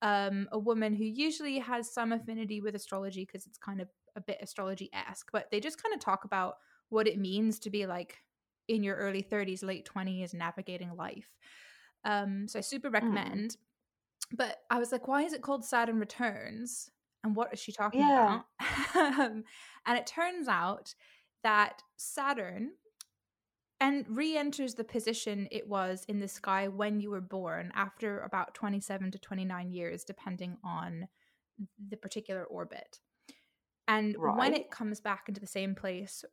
um, 0.02 0.48
a 0.52 0.60
woman 0.60 0.94
who 0.96 1.04
usually 1.04 1.60
has 1.60 1.94
some 1.94 2.12
affinity 2.14 2.62
with 2.62 2.74
astrology 2.76 3.26
because 3.26 3.46
it's 3.46 3.58
kind 3.58 3.82
of 3.82 3.90
a 4.16 4.22
bit 4.22 4.38
astrology 4.42 4.90
esque, 4.94 5.30
but 5.32 5.52
they 5.52 5.60
just 5.60 5.82
kind 5.82 5.94
of 5.94 6.00
talk 6.00 6.24
about 6.24 6.56
what 6.90 7.08
it 7.08 7.20
means 7.20 7.60
to 7.60 7.70
be 7.70 7.86
like 7.86 8.18
in 8.70 8.84
your 8.84 8.96
early 8.96 9.22
30s, 9.24 9.64
late 9.64 9.86
20s, 9.86 10.34
navigating 10.34 10.96
life. 10.96 11.30
Um, 12.06 12.48
so 12.48 12.60
I 12.60 12.62
super 12.62 12.90
recommend. 12.90 13.58
But 14.32 14.58
I 14.70 14.78
was 14.78 14.92
like, 14.92 15.08
why 15.08 15.24
is 15.24 15.34
it 15.34 15.42
called 15.42 15.66
Saturn 15.66 16.00
Returns? 16.00 16.92
And 17.24 17.36
what 17.36 17.52
is 17.54 17.60
she 17.60 17.72
talking 17.72 18.02
Yeah. 18.02 18.10
about? 18.10 18.46
um, 18.96 19.44
and 19.86 19.98
it 19.98 20.08
turns 20.08 20.48
out 20.48 20.94
that 21.44 21.82
Saturn 21.98 22.72
and 23.80 24.06
re-enters 24.10 24.76
the 24.76 24.84
position 24.84 25.48
it 25.52 25.68
was 25.68 26.06
in 26.08 26.20
the 26.20 26.28
sky 26.28 26.68
when 26.68 27.00
you 27.00 27.10
were 27.10 27.22
born 27.22 27.72
after 27.76 28.20
about 28.22 28.54
27 28.54 29.12
to 29.12 29.20
29 29.20 29.72
years 29.72 30.04
depending 30.04 30.58
on 30.64 31.08
the 31.90 31.98
particular 31.98 32.44
orbit 32.46 33.00
and 33.88 34.16
when 34.22 34.54
it 34.54 34.70
comes 34.72 35.00
back 35.02 35.26
into 35.28 35.42
the 35.42 35.48
same 35.48 35.76
place 35.76 36.24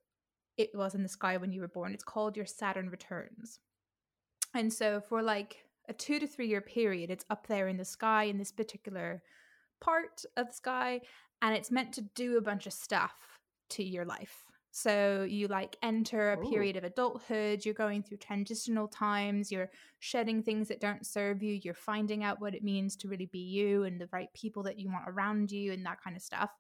it 0.57 0.71
was 0.75 0.95
in 0.95 1.03
the 1.03 1.09
sky 1.09 1.37
when 1.37 1.53
you 1.53 1.61
were 1.61 1.69
born 1.69 1.93
it's 1.93 2.05
called 2.05 2.37
your 2.37 2.47
saturn 2.47 2.89
returns 2.89 3.61
and 4.55 4.73
so 4.73 5.01
for 5.01 5.23
like 5.23 5.65
a 5.89 5.93
two 5.93 6.19
to 6.19 6.27
three 6.27 6.49
year 6.49 6.61
period 6.61 7.11
it's 7.11 7.25
up 7.31 7.47
there 7.47 7.69
in 7.69 7.77
the 7.77 7.85
sky 7.85 8.25
in 8.25 8.39
this 8.39 8.53
particular 8.53 9.23
part 9.81 10.25
of 10.37 10.49
the 10.49 10.53
sky 10.53 11.01
and 11.43 11.55
it's 11.55 11.71
meant 11.71 11.93
to 11.93 12.03
do 12.15 12.39
a 12.39 12.43
bunch 12.43 12.67
of 12.67 12.73
stuff 12.73 13.15
to 13.69 13.83
your 13.83 14.05
life 14.05 14.47
so 14.77 15.27
you 15.27 15.49
like 15.49 15.75
enter 15.83 16.35
a 16.35 16.39
Ooh. 16.39 16.51
period 16.51 16.77
of 16.77 16.85
adulthood, 16.85 17.65
you're 17.65 17.73
going 17.73 18.03
through 18.03 18.19
transitional 18.19 18.89
times, 18.89 19.51
you're 19.51 19.71
shedding 20.01 20.43
things 20.43 20.69
that 20.69 20.83
don't 20.83 21.07
serve 21.07 21.43
you, 21.43 21.59
you're 21.65 21.73
finding 21.73 22.23
out 22.23 22.43
what 22.43 22.55
it 22.55 22.63
means 22.63 22.95
to 22.97 23.09
really 23.09 23.25
be 23.25 23.39
you 23.39 23.85
and 23.85 23.99
the 23.99 24.11
right 24.13 24.29
people 24.35 24.63
that 24.65 24.79
you 24.79 24.91
want 24.91 25.09
around 25.09 25.51
you 25.51 25.73
and 25.73 25.87
that 25.87 26.03
kind 26.05 26.15
of 26.15 26.21
stuff. 26.21 26.51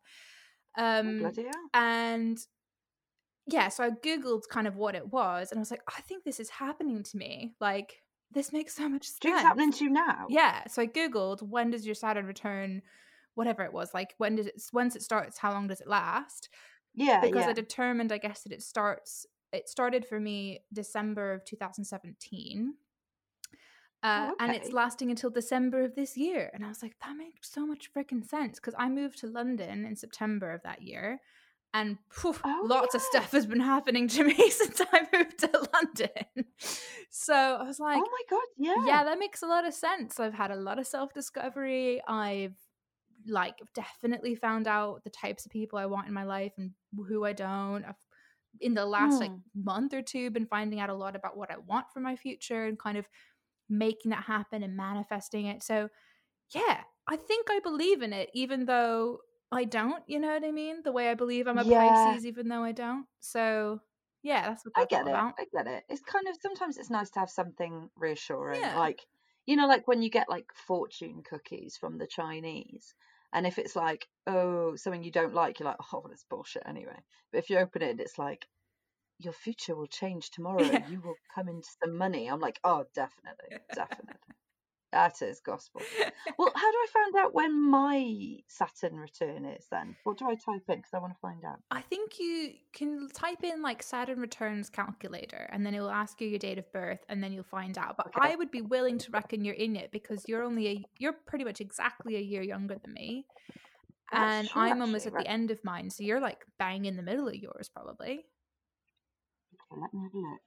Oh, 0.79 0.99
Um 0.99 1.31
and 1.75 2.39
yeah, 3.47 3.69
so 3.69 3.85
I 3.85 3.91
googled 3.91 4.43
kind 4.51 4.67
of 4.67 4.77
what 4.77 4.95
it 4.95 5.13
was 5.13 5.51
and 5.51 5.59
I 5.59 5.61
was 5.61 5.71
like, 5.71 5.83
I 5.89 6.01
think 6.03 6.25
this 6.25 6.41
is 6.41 6.51
happening 6.51 7.03
to 7.05 7.17
me. 7.17 7.55
Like 7.61 8.03
this 8.33 8.53
makes 8.53 8.75
so 8.75 8.89
much 8.89 9.07
sense. 9.07 9.19
Do 9.21 9.29
you 9.29 9.35
think 9.35 9.43
it's 9.43 9.49
happening 9.49 9.73
to 9.73 9.85
you 9.85 9.91
now? 9.91 10.27
Yeah. 10.29 10.67
So 10.67 10.83
I 10.83 10.87
googled 10.87 11.43
when 11.43 11.71
does 11.71 11.87
your 11.87 11.95
Saturn 11.95 12.27
return, 12.27 12.83
whatever 13.35 13.63
it 13.63 13.73
was, 13.73 13.95
like 13.95 14.15
when 14.19 14.37
does 14.37 14.47
it 14.47 14.61
once 14.73 14.97
it 14.97 15.03
starts, 15.03 15.39
how 15.39 15.53
long 15.53 15.69
does 15.69 15.81
it 15.81 15.89
last? 15.89 16.49
Yeah. 16.95 17.21
because 17.21 17.45
yeah. 17.45 17.51
I 17.51 17.53
determined, 17.53 18.11
I 18.11 18.19
guess, 18.19 18.43
that 18.43 18.53
it 18.53 18.63
starts. 18.63 19.27
It 19.53 19.69
started 19.69 20.05
for 20.07 20.19
me 20.19 20.65
December 20.73 21.33
of 21.33 21.45
2017, 21.45 22.75
uh, 24.03 24.31
and 24.39 24.55
it's 24.55 24.73
lasting 24.73 25.11
until 25.11 25.31
December 25.31 25.85
of 25.85 25.95
this 25.95 26.17
year. 26.17 26.51
And 26.53 26.65
I 26.65 26.69
was 26.69 26.83
like, 26.83 26.95
that 27.03 27.17
makes 27.17 27.51
so 27.51 27.67
much 27.67 27.91
freaking 27.93 28.25
sense 28.25 28.59
because 28.59 28.75
I 28.79 28.89
moved 28.89 29.19
to 29.19 29.27
London 29.27 29.85
in 29.85 29.97
September 29.97 30.53
of 30.53 30.63
that 30.63 30.83
year, 30.83 31.21
and 31.81 31.99
phew, 32.11 32.35
Oh, 32.45 32.66
lots 32.66 32.95
of 32.95 33.03
stuff 33.03 33.33
has 33.33 33.47
been 33.47 33.61
happening 33.61 34.09
to 34.09 34.24
me 34.24 34.51
since 34.51 34.81
I 34.93 35.07
moved 35.12 35.39
to 35.41 35.68
London. 35.74 36.47
so 37.11 37.35
I 37.35 37.62
was 37.64 37.79
like, 37.79 38.03
oh 38.03 38.09
my 38.11 38.22
god. 38.31 38.47
Yeah. 38.59 38.74
yeah, 38.87 39.05
that 39.05 39.18
makes 39.18 39.43
a 39.43 39.47
lot 39.47 39.66
of 39.66 39.74
sense. 39.74 40.18
I've 40.20 40.35
had 40.35 40.51
a 40.51 40.57
lot 40.57 40.79
of 40.79 40.87
self 40.87 41.12
discovery. 41.14 42.01
I've 42.07 42.57
like 43.29 43.59
definitely 43.74 44.35
found 44.37 44.68
out 44.68 45.03
the 45.05 45.11
types 45.11 45.47
of 45.47 45.53
people 45.53 45.79
I 45.79 45.87
want 45.87 46.07
in 46.07 46.14
my 46.14 46.24
life 46.24 46.53
and 46.59 46.72
who 47.09 47.24
I 47.24 47.33
don't. 47.33 47.85
I've 47.85 47.97
in 48.61 48.74
the 48.74 48.87
last 48.87 49.20
like 49.20 49.33
Hmm. 49.33 49.41
month 49.55 49.93
or 49.93 50.03
two 50.03 50.31
been 50.31 50.47
finding 50.47 50.81
out 50.81 50.89
a 50.91 50.95
lot 50.95 51.14
about 51.16 51.37
what 51.37 51.51
I 51.51 51.59
want 51.59 51.87
for 51.93 52.01
my 52.01 52.16
future 52.16 52.64
and 52.66 52.79
kind 52.79 52.97
of 52.97 53.07
making 53.68 54.11
that 54.11 54.24
happen 54.24 54.62
and 54.62 54.77
manifesting 54.77 55.47
it. 55.47 55.62
So 55.62 55.89
yeah, 56.55 56.83
I 57.09 57.16
think 57.16 57.49
I 57.51 57.61
believe 57.61 58.03
in 58.03 58.12
it, 58.12 58.31
even 58.33 58.66
though 58.66 59.20
I 59.53 59.65
don't, 59.65 60.03
you 60.07 60.19
know 60.19 60.29
what 60.29 60.45
I 60.45 60.51
mean? 60.51 60.83
The 60.83 60.93
way 60.93 61.11
I 61.11 61.15
believe 61.15 61.47
I'm 61.47 61.59
a 61.59 61.65
Yeah. 61.65 61.93
Pisces, 61.93 62.27
even 62.27 62.49
though 62.49 62.65
I 62.65 62.73
don't. 62.73 63.07
So 63.21 63.81
yeah, 64.23 64.49
that's 64.49 64.65
what 64.65 64.75
I 64.77 64.85
get 64.87 65.07
it. 65.07 65.11
about. 65.11 65.35
I 65.39 65.47
get 65.53 65.67
it. 65.67 65.85
It's 65.89 66.03
kind 66.03 66.27
of 66.29 66.37
sometimes 66.41 66.79
it's 66.79 66.91
nice 66.91 67.11
to 67.11 67.21
have 67.21 67.31
something 67.31 67.89
reassuring. 67.97 68.61
Yeah. 68.61 68.77
Like, 68.77 69.01
you 69.47 69.57
know, 69.57 69.69
like 69.69 69.87
when 69.87 70.03
you 70.03 70.11
get 70.11 70.29
like 70.29 70.47
fortune 70.67 71.23
cookies 71.23 71.77
from 71.77 71.99
the 71.99 72.07
Chinese, 72.09 72.95
and 73.33 73.47
if 73.47 73.59
it's 73.59 73.77
like, 73.77 74.09
oh, 74.27 74.75
something 74.77 75.03
you 75.03 75.13
don't 75.13 75.35
like, 75.35 75.61
you're 75.61 75.69
like, 75.69 75.77
oh, 75.81 76.01
well, 76.03 76.13
it's 76.13 76.25
bullshit 76.25 76.63
anyway. 76.67 76.99
But 77.31 77.39
if 77.39 77.51
you 77.51 77.59
open 77.59 77.83
it 77.83 77.91
and 77.91 78.01
it's 78.01 78.19
like, 78.19 78.47
your 79.19 79.33
future 79.33 79.75
will 79.75 79.87
change 79.87 80.31
tomorrow 80.31 80.63
Yeah. 80.63 80.87
you 80.91 81.01
will 81.01 81.17
come 81.35 81.49
into 81.49 81.69
some 81.83 81.97
money, 81.97 82.29
I'm 82.29 82.41
like, 82.41 82.59
oh, 82.65 82.85
definitely, 82.95 83.59
definitely. 83.75 84.15
That 84.93 85.20
is 85.20 85.41
gospel. 85.41 85.82
Well, 86.39 86.53
how 86.55 86.70
do 86.72 86.76
I 86.78 86.87
find 86.93 87.16
out 87.24 87.34
when 87.34 87.61
my 87.70 88.39
Saturn 88.49 88.97
return 88.97 89.45
is 89.45 89.66
then? 89.70 89.97
What 90.05 90.18
do 90.18 90.26
I 90.26 90.34
type 90.34 90.62
in? 90.68 90.76
Because 90.76 90.95
I 90.95 90.99
want 90.99 91.12
to 91.12 91.18
find 91.20 91.45
out. 91.45 91.61
I 91.70 91.80
think 91.80 92.18
you 92.18 92.53
can 92.72 93.09
type 93.12 93.43
in 93.43 93.62
like 93.62 93.82
Saturn 93.82 94.20
returns 94.20 94.70
calculator 94.70 95.49
and 95.53 95.64
then 95.66 95.74
it 95.74 95.80
will 95.80 95.91
ask 95.91 96.20
you 96.20 96.28
your 96.28 96.39
date 96.39 96.59
of 96.59 96.70
birth 96.72 97.01
and 97.09 97.22
then 97.22 97.32
you'll 97.32 97.45
find 97.45 97.76
out. 97.78 97.97
But 97.97 98.09
Okay. 98.09 98.32
I 98.32 98.37
would 98.37 98.51
be 98.51 98.62
willing 98.62 98.99
to 98.99 99.11
reckon 99.11 99.45
you're 99.45 99.55
in 99.55 99.76
it 99.76 99.91
because 99.91 100.24
you're 100.28 100.43
only 100.43 100.68
a 100.68 100.84
you're 100.99 101.12
pretty 101.12 101.45
much 101.45 101.61
exactly 101.61 102.16
a 102.16 102.20
year 102.20 102.43
younger 102.43 102.76
than 102.82 102.93
me. 102.93 103.26
That's 104.12 104.22
and 104.22 104.49
true, 104.49 104.62
I'm 104.62 104.80
almost 104.80 105.07
actually, 105.07 105.09
at 105.09 105.14
right. 105.14 105.24
the 105.26 105.30
end 105.30 105.51
of 105.51 105.64
mine, 105.64 105.91
so 105.91 106.05
you're 106.05 106.20
like 106.20 106.45
bang 106.59 106.84
in 106.84 106.97
the 106.97 107.03
middle 107.03 107.28
of 107.28 107.34
yours 107.34 107.68
probably. 107.68 108.24
Okay, 109.72 109.80
let 109.80 109.93
me 109.93 110.01
have 110.03 110.14
a 110.14 110.18
look. 110.18 110.41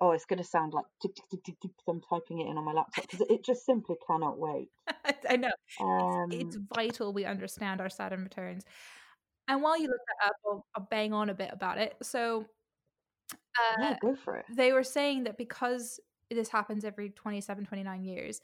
Oh, 0.00 0.10
it's 0.10 0.24
going 0.26 0.38
to 0.38 0.44
sound 0.44 0.74
like 0.74 0.84
tick, 1.00 1.14
tick, 1.14 1.42
tick, 1.44 1.54
tick, 1.60 1.70
I'm 1.88 2.00
typing 2.00 2.40
it 2.40 2.48
in 2.48 2.58
on 2.58 2.64
my 2.64 2.72
laptop 2.72 3.08
because 3.08 3.26
it 3.30 3.44
just 3.44 3.64
simply 3.64 3.96
cannot 4.06 4.38
wait. 4.38 4.68
I 5.28 5.36
know. 5.36 5.52
Um, 5.80 6.30
It's 6.32 6.58
vital 6.74 7.12
we 7.12 7.24
understand 7.24 7.80
our 7.80 7.88
Saturn 7.88 8.22
returns. 8.22 8.64
And 9.46 9.62
while 9.62 9.78
you 9.78 9.88
look 9.88 10.00
that 10.06 10.26
up, 10.26 10.36
I'll, 10.46 10.66
I'll 10.74 10.88
bang 10.90 11.12
on 11.12 11.30
a 11.30 11.34
bit 11.34 11.50
about 11.52 11.78
it. 11.78 11.94
So 12.02 12.46
uh, 13.32 13.80
yeah, 13.80 13.96
go 14.00 14.14
for 14.14 14.36
it. 14.36 14.44
they 14.50 14.72
were 14.72 14.82
saying 14.82 15.24
that 15.24 15.38
because 15.38 16.00
this 16.30 16.48
happens 16.48 16.84
every 16.84 17.10
27 17.10 17.64
29 17.64 18.04
years 18.04 18.40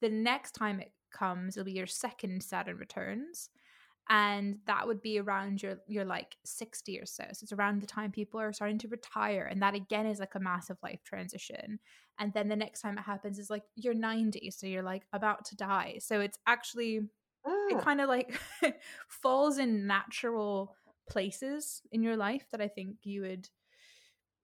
the 0.00 0.08
next 0.08 0.52
time 0.52 0.80
it 0.80 0.92
comes 1.12 1.56
it'll 1.56 1.64
be 1.64 1.72
your 1.72 1.86
second 1.86 2.42
saturn 2.42 2.76
returns 2.76 3.50
and 4.10 4.58
that 4.66 4.86
would 4.86 5.00
be 5.00 5.18
around 5.18 5.62
your 5.62 5.78
your 5.86 6.04
like 6.04 6.36
60 6.44 7.00
or 7.00 7.06
so 7.06 7.24
so 7.32 7.42
it's 7.42 7.52
around 7.52 7.80
the 7.80 7.86
time 7.86 8.12
people 8.12 8.38
are 8.38 8.52
starting 8.52 8.78
to 8.78 8.88
retire 8.88 9.44
and 9.50 9.62
that 9.62 9.74
again 9.74 10.06
is 10.06 10.20
like 10.20 10.34
a 10.34 10.40
massive 10.40 10.76
life 10.82 11.02
transition 11.04 11.78
and 12.18 12.32
then 12.34 12.48
the 12.48 12.56
next 12.56 12.80
time 12.80 12.98
it 12.98 13.02
happens 13.02 13.38
is 13.38 13.48
like 13.50 13.62
you're 13.76 13.94
90 13.94 14.50
so 14.50 14.66
you're 14.66 14.82
like 14.82 15.06
about 15.12 15.44
to 15.46 15.56
die 15.56 15.96
so 16.00 16.20
it's 16.20 16.38
actually 16.46 17.00
it 17.68 17.78
Ah, 17.78 17.78
kind 17.78 18.00
of 18.00 18.08
like 18.08 18.38
falls 19.08 19.58
in 19.58 19.86
natural 19.86 20.76
places 21.08 21.82
in 21.92 22.02
your 22.02 22.16
life 22.16 22.46
that 22.50 22.60
I 22.60 22.68
think 22.68 22.98
you 23.02 23.22
would 23.22 23.48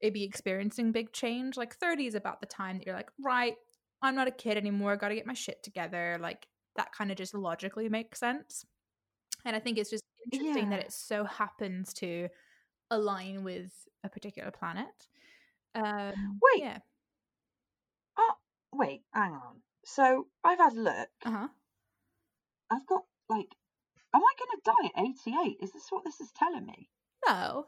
eh, 0.03 0.11
be 0.11 0.25
experiencing 0.25 0.93
big 0.93 1.13
change. 1.13 1.57
Like 1.57 1.75
30 1.77 2.07
is 2.07 2.15
about 2.15 2.41
the 2.41 2.47
time 2.47 2.79
that 2.79 2.87
you're 2.87 2.95
like, 2.97 3.11
right, 3.21 3.57
I'm 4.03 4.15
not 4.15 4.29
a 4.29 4.33
kid 4.33 4.57
anymore, 4.57 4.93
I 4.93 4.97
got 4.97 5.09
to 5.09 5.15
get 5.15 5.27
my 5.27 5.35
shit 5.35 5.63
together. 5.63 6.19
Like 6.21 6.49
that 6.77 6.93
kind 6.93 7.11
of 7.11 7.17
just 7.17 7.35
logically 7.35 7.89
makes 7.89 8.19
sense. 8.21 8.65
And 9.45 9.57
I 9.57 9.59
think 9.59 9.78
it's 9.78 9.91
just 9.91 10.05
interesting 10.32 10.70
that 10.70 10.80
it 10.80 10.93
so 10.93 11.24
happens 11.24 11.93
to 11.95 12.28
align 12.91 13.45
with 13.45 13.72
a 14.05 14.09
particular 14.09 14.51
planet. 14.51 14.86
Um, 15.74 16.38
Wait. 16.43 16.62
yeah, 16.62 16.78
oh, 18.18 18.34
wait, 18.72 19.03
hang 19.12 19.32
on. 19.32 19.62
So 19.84 20.26
I've 20.45 20.59
had 20.59 20.72
a 20.72 20.80
look. 20.80 21.09
uh 21.24 21.30
huh. 21.30 21.49
I've 22.70 22.86
got 22.86 23.03
like, 23.28 23.49
am 24.14 24.22
I 24.22 24.32
going 24.38 24.51
to 24.57 24.93
die 24.95 25.01
at 25.01 25.36
88? 25.36 25.57
Is 25.62 25.72
this 25.72 25.86
what 25.91 26.05
this 26.05 26.20
is 26.20 26.30
telling 26.36 26.66
me? 26.66 26.88
No, 27.26 27.66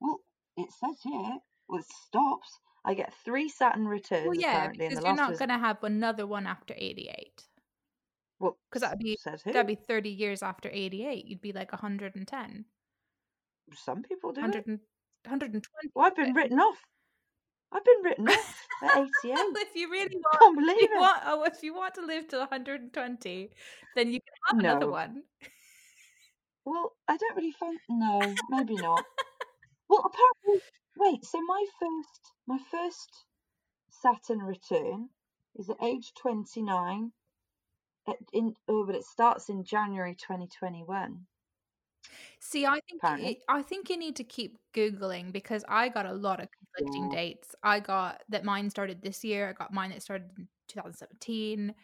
Well, 0.00 0.20
it 0.56 0.70
says 0.72 0.96
here. 1.02 1.38
Well, 1.68 1.80
it 1.80 1.86
stops. 2.06 2.58
I 2.84 2.94
get 2.94 3.12
three 3.24 3.48
Saturn 3.48 3.86
returns 3.86 4.26
well, 4.26 4.34
yeah, 4.34 4.56
apparently, 4.56 4.88
because 4.88 5.04
you're 5.04 5.14
not 5.14 5.30
was 5.30 5.38
going 5.38 5.50
to 5.50 5.58
have 5.58 5.82
another 5.84 6.26
one 6.26 6.46
after 6.46 6.74
88. 6.76 7.42
Well, 8.40 8.58
because 8.68 8.82
that'd 8.82 8.98
be 8.98 9.16
that'd 9.44 9.66
be 9.66 9.76
30 9.76 10.10
years 10.10 10.42
after 10.42 10.68
88 10.72 11.26
you'd 11.26 11.40
be 11.40 11.52
like 11.52 11.70
110 11.72 12.64
Some 13.74 14.02
people 14.02 14.32
do 14.32 14.40
100 14.40 14.66
and, 14.66 14.80
120 15.24 15.62
Well, 15.94 16.06
I've 16.06 16.16
been 16.16 16.34
written 16.34 16.58
off. 16.58 16.78
I've 17.72 17.84
been 17.84 18.02
written 18.02 18.28
off 18.28 18.66
at 18.82 18.96
88. 19.24 19.36
if 19.56 19.76
you 19.76 19.90
really 19.90 20.16
want 20.16 20.40
can't 20.40 20.58
believe 20.58 20.76
if 20.82 20.90
you 20.90 20.96
it. 20.96 21.00
want 21.00 21.22
oh, 21.26 21.44
if 21.44 21.62
you 21.62 21.74
want 21.74 21.94
to 21.94 22.04
live 22.06 22.26
to 22.28 22.38
120 22.38 23.50
then 23.94 24.12
you 24.12 24.20
can 24.20 24.34
have 24.48 24.58
another 24.58 24.86
No. 24.86 24.92
one 24.92 25.22
Well, 26.64 26.92
I 27.08 27.16
don't 27.16 27.36
really 27.36 27.52
find. 27.52 27.78
No, 27.88 28.20
maybe 28.50 28.74
not. 28.76 29.04
Well, 29.88 30.04
apparently, 30.08 30.62
wait. 30.96 31.24
So 31.24 31.40
my 31.48 31.64
first, 31.80 32.20
my 32.46 32.58
first 32.70 33.10
Saturn 33.90 34.38
return 34.38 35.08
is 35.56 35.68
at 35.68 35.82
age 35.82 36.12
twenty 36.14 36.62
nine. 36.62 37.10
At, 37.10 37.19
in 38.32 38.54
oh, 38.68 38.84
but 38.86 38.94
it 38.94 39.04
starts 39.04 39.48
in 39.48 39.64
January 39.64 40.14
twenty 40.14 40.48
twenty 40.48 40.82
one. 40.84 41.26
see 42.40 42.64
i 42.66 42.80
think 42.88 43.00
it, 43.28 43.38
i 43.48 43.60
think 43.62 43.90
you 43.90 43.96
need 43.98 44.16
to 44.16 44.24
keep 44.24 44.56
googling 44.74 45.30
because 45.32 45.62
i 45.68 45.88
got 45.88 46.06
a 46.06 46.12
lot 46.12 46.40
of 46.40 46.48
conflicting 46.56 47.10
Yeah. 47.10 47.16
dates 47.18 47.54
i 47.62 47.78
got 47.80 48.22
that 48.30 48.44
mine 48.44 48.70
started 48.70 49.02
this 49.02 49.22
year 49.22 49.50
i 49.50 49.52
got 49.52 49.72
mine 49.72 49.90
that 49.90 50.02
started 50.02 50.30
in 50.38 50.48
2017 50.68 51.74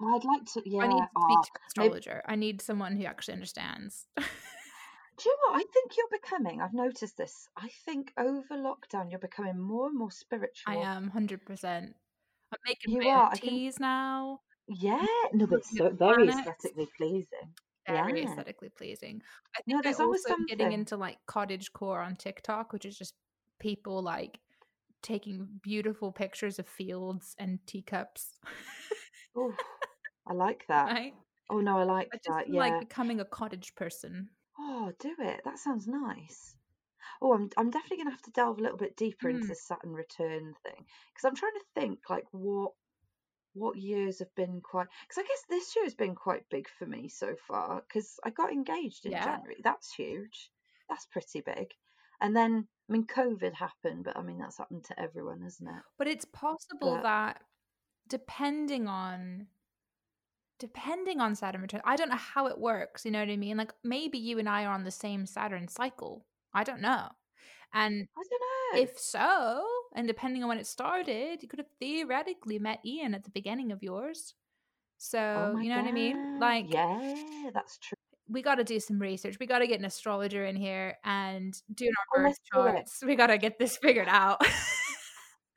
Well, 0.00 0.14
I'd 0.16 0.24
like 0.24 0.44
to. 0.54 0.62
Yeah. 0.64 0.82
i 0.84 0.88
need 0.88 0.98
to 1.00 1.06
speak 1.06 1.14
ah, 1.16 1.42
to 1.42 1.50
an 1.50 1.50
maybe- 1.52 1.68
astrologer 1.98 2.22
i 2.26 2.34
need 2.36 2.62
someone 2.62 2.96
who 2.96 3.04
actually 3.04 3.34
understands 3.34 4.06
do 4.16 5.30
you 5.30 5.34
know 5.36 5.52
what? 5.52 5.60
I 5.62 5.64
think 5.72 5.92
you're 5.96 6.20
becoming. 6.20 6.60
I've 6.60 6.74
noticed 6.74 7.16
this. 7.16 7.48
I 7.56 7.70
think 7.86 8.12
over 8.18 8.54
lockdown, 8.54 9.10
you're 9.10 9.18
becoming 9.18 9.58
more 9.58 9.86
and 9.86 9.96
more 9.96 10.10
spiritual. 10.10 10.66
i 10.66 10.74
am 10.76 11.10
100% 11.10 11.40
i'm 11.64 12.58
making 12.66 12.92
You 12.92 13.00
my 13.00 13.08
are, 13.08 13.30
I 13.32 13.36
can- 13.38 13.72
now 13.80 14.40
Yeah. 14.68 15.04
No, 15.32 15.46
but 15.46 15.64
so 15.64 15.90
very 15.90 16.26
planets. 16.26 16.48
aesthetically 16.48 16.88
pleasing. 16.96 17.54
very 17.86 18.22
Yeah. 18.22 18.30
aesthetically 18.30 18.70
pleasing. 18.70 19.22
I 19.56 19.60
No, 19.66 19.76
think 19.76 19.84
there's 19.84 20.00
always 20.00 20.26
am 20.26 20.46
getting 20.46 20.72
into 20.72 20.96
like 20.96 21.18
cottage 21.26 21.72
core 21.72 22.00
on 22.00 22.16
TikTok, 22.16 22.72
which 22.72 22.84
is 22.84 22.98
just 22.98 23.14
people 23.60 24.02
like 24.02 24.40
taking 25.02 25.46
beautiful 25.62 26.10
pictures 26.12 26.58
of 26.58 26.66
fields 26.68 27.34
and 27.38 27.58
teacups. 27.66 28.38
Oh, 29.36 29.52
I 30.26 30.32
like 30.32 30.64
that. 30.68 30.86
right? 30.90 31.14
Oh 31.48 31.60
no, 31.60 31.78
I 31.78 31.84
like 31.84 32.08
I 32.12 32.16
just 32.16 32.28
that. 32.28 32.48
Yeah. 32.52 32.60
like 32.60 32.80
becoming 32.80 33.20
a 33.20 33.24
cottage 33.24 33.74
person. 33.76 34.30
Oh, 34.58 34.92
do 34.98 35.14
it. 35.20 35.42
That 35.44 35.58
sounds 35.58 35.86
nice. 35.86 36.56
Oh, 37.22 37.34
I'm 37.34 37.48
I'm 37.56 37.70
definitely 37.70 37.98
gonna 37.98 38.10
have 38.10 38.22
to 38.22 38.30
delve 38.32 38.58
a 38.58 38.62
little 38.62 38.78
bit 38.78 38.96
deeper 38.96 39.28
into 39.28 39.44
mm. 39.44 39.48
the 39.48 39.48
this 39.48 39.66
Saturn 39.66 39.92
return 39.92 40.54
thing 40.64 40.84
because 41.14 41.24
I'm 41.24 41.36
trying 41.36 41.52
to 41.54 41.80
think 41.80 42.00
like 42.10 42.24
what 42.32 42.72
what 43.56 43.76
years 43.76 44.18
have 44.20 44.34
been 44.34 44.60
quite 44.60 44.86
because 45.08 45.18
I 45.22 45.26
guess 45.26 45.42
this 45.48 45.74
year 45.74 45.84
has 45.84 45.94
been 45.94 46.14
quite 46.14 46.48
big 46.50 46.68
for 46.78 46.86
me 46.86 47.08
so 47.08 47.34
far 47.48 47.82
because 47.88 48.18
I 48.24 48.30
got 48.30 48.52
engaged 48.52 49.06
in 49.06 49.12
Yeah. 49.12 49.24
January. 49.24 49.60
That's 49.64 49.92
huge. 49.94 50.50
That's 50.88 51.06
pretty 51.06 51.40
big. 51.40 51.72
And 52.20 52.36
then 52.36 52.68
I 52.88 52.92
mean 52.92 53.06
COVID 53.06 53.54
happened, 53.54 54.04
but 54.04 54.16
I 54.16 54.22
mean 54.22 54.38
that's 54.38 54.58
happened 54.58 54.84
to 54.84 55.00
everyone, 55.00 55.42
isn't 55.42 55.66
it? 55.66 55.82
But 55.98 56.08
it's 56.08 56.24
possible 56.26 56.94
But- 56.96 57.02
that 57.02 57.42
depending 58.08 58.86
on 58.88 59.48
depending 60.58 61.20
on 61.20 61.34
Saturn 61.34 61.60
return, 61.60 61.82
I 61.84 61.96
don't 61.96 62.08
know 62.08 62.16
how 62.16 62.46
it 62.46 62.58
works, 62.58 63.04
you 63.04 63.10
know 63.10 63.20
what 63.20 63.28
I 63.28 63.36
mean? 63.36 63.56
Like 63.56 63.72
maybe 63.84 64.18
you 64.18 64.38
and 64.38 64.48
I 64.48 64.64
are 64.64 64.72
on 64.72 64.84
the 64.84 64.90
same 64.90 65.26
Saturn 65.26 65.68
cycle. 65.68 66.24
I 66.54 66.64
don't 66.64 66.80
know. 66.80 67.08
And 67.74 68.08
I 68.16 68.22
don't 68.30 68.40
know. 68.76 68.80
If 68.80 68.98
so, 68.98 69.66
and 69.94 70.06
depending 70.06 70.42
on 70.42 70.48
when 70.48 70.58
it 70.58 70.66
started, 70.66 71.42
you 71.42 71.48
could 71.48 71.58
have 71.58 71.68
theoretically 71.80 72.58
met 72.58 72.80
Ian 72.84 73.14
at 73.14 73.24
the 73.24 73.30
beginning 73.30 73.72
of 73.72 73.82
yours. 73.82 74.34
So, 74.98 75.52
oh 75.54 75.58
you 75.60 75.68
know 75.68 75.76
what 75.76 75.88
I 75.88 75.92
mean? 75.92 76.40
Like, 76.40 76.72
yeah, 76.72 77.50
that's 77.52 77.78
true. 77.78 77.96
we 78.28 78.42
got 78.42 78.56
to 78.56 78.64
do 78.64 78.80
some 78.80 78.98
research. 78.98 79.36
We 79.38 79.46
got 79.46 79.58
to 79.60 79.66
get 79.66 79.78
an 79.78 79.84
astrologer 79.84 80.44
in 80.46 80.56
here 80.56 80.96
and 81.04 81.54
do 81.74 81.86
our 81.86 82.22
birth 82.22 82.28
let's 82.28 82.40
do 82.52 82.60
it. 82.60 82.72
charts. 82.72 83.02
We 83.06 83.14
got 83.14 83.28
to 83.28 83.38
get 83.38 83.58
this 83.58 83.76
figured 83.76 84.08
out. 84.08 84.40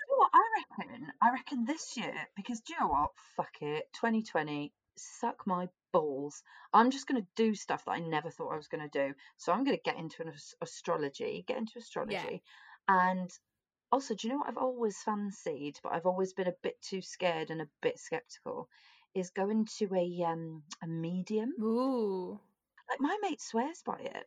You 0.02 0.16
know 0.16 0.18
what 0.18 0.32
I 0.34 0.86
reckon? 0.90 1.08
I 1.22 1.32
reckon 1.32 1.66
this 1.66 1.96
year, 1.96 2.14
because 2.36 2.62
do 2.62 2.74
you 2.74 2.80
know 2.80 2.88
what? 2.88 3.12
Fuck 3.38 3.62
it. 3.62 3.84
2020, 3.94 4.74
suck 4.98 5.46
my 5.46 5.68
balls. 5.94 6.42
I'm 6.74 6.92
just 6.92 7.08
going 7.08 7.22
to 7.22 7.28
do 7.36 7.56
stuff 7.56 7.86
that 7.86 7.92
I 7.92 8.00
never 8.00 8.30
thought 8.30 8.54
I 8.54 8.58
was 8.58 8.68
going 8.68 8.90
to 8.90 9.08
do. 9.08 9.14
So 9.38 9.52
I'm 9.52 9.64
going 9.64 9.78
to 9.78 9.84
get 9.84 9.98
into 9.98 10.24
an 10.24 10.34
astrology, 10.62 11.44
get 11.48 11.58
into 11.58 11.74
astrology. 11.78 12.42
And 12.88 13.30
also, 13.92 14.16
do 14.16 14.28
you 14.28 14.34
know 14.34 14.40
what 14.40 14.50
I've 14.50 14.58
always 14.58 14.98
fancied, 15.04 15.80
but 15.84 15.94
I've 15.94 16.06
always 16.06 16.34
been 16.34 16.48
a 16.48 16.54
bit 16.64 16.82
too 16.82 17.02
scared 17.02 17.50
and 17.52 17.62
a 17.62 17.70
bit 17.82 18.00
skeptical, 18.00 18.70
is 19.16 19.32
going 19.32 19.66
to 19.80 19.90
a 19.96 20.24
um 20.26 20.64
a 20.84 20.88
medium. 20.88 21.54
Ooh. 21.62 22.40
Like 22.90 23.02
my 23.02 23.18
mate 23.22 23.42
swears 23.42 23.82
by 23.86 24.00
it. 24.00 24.26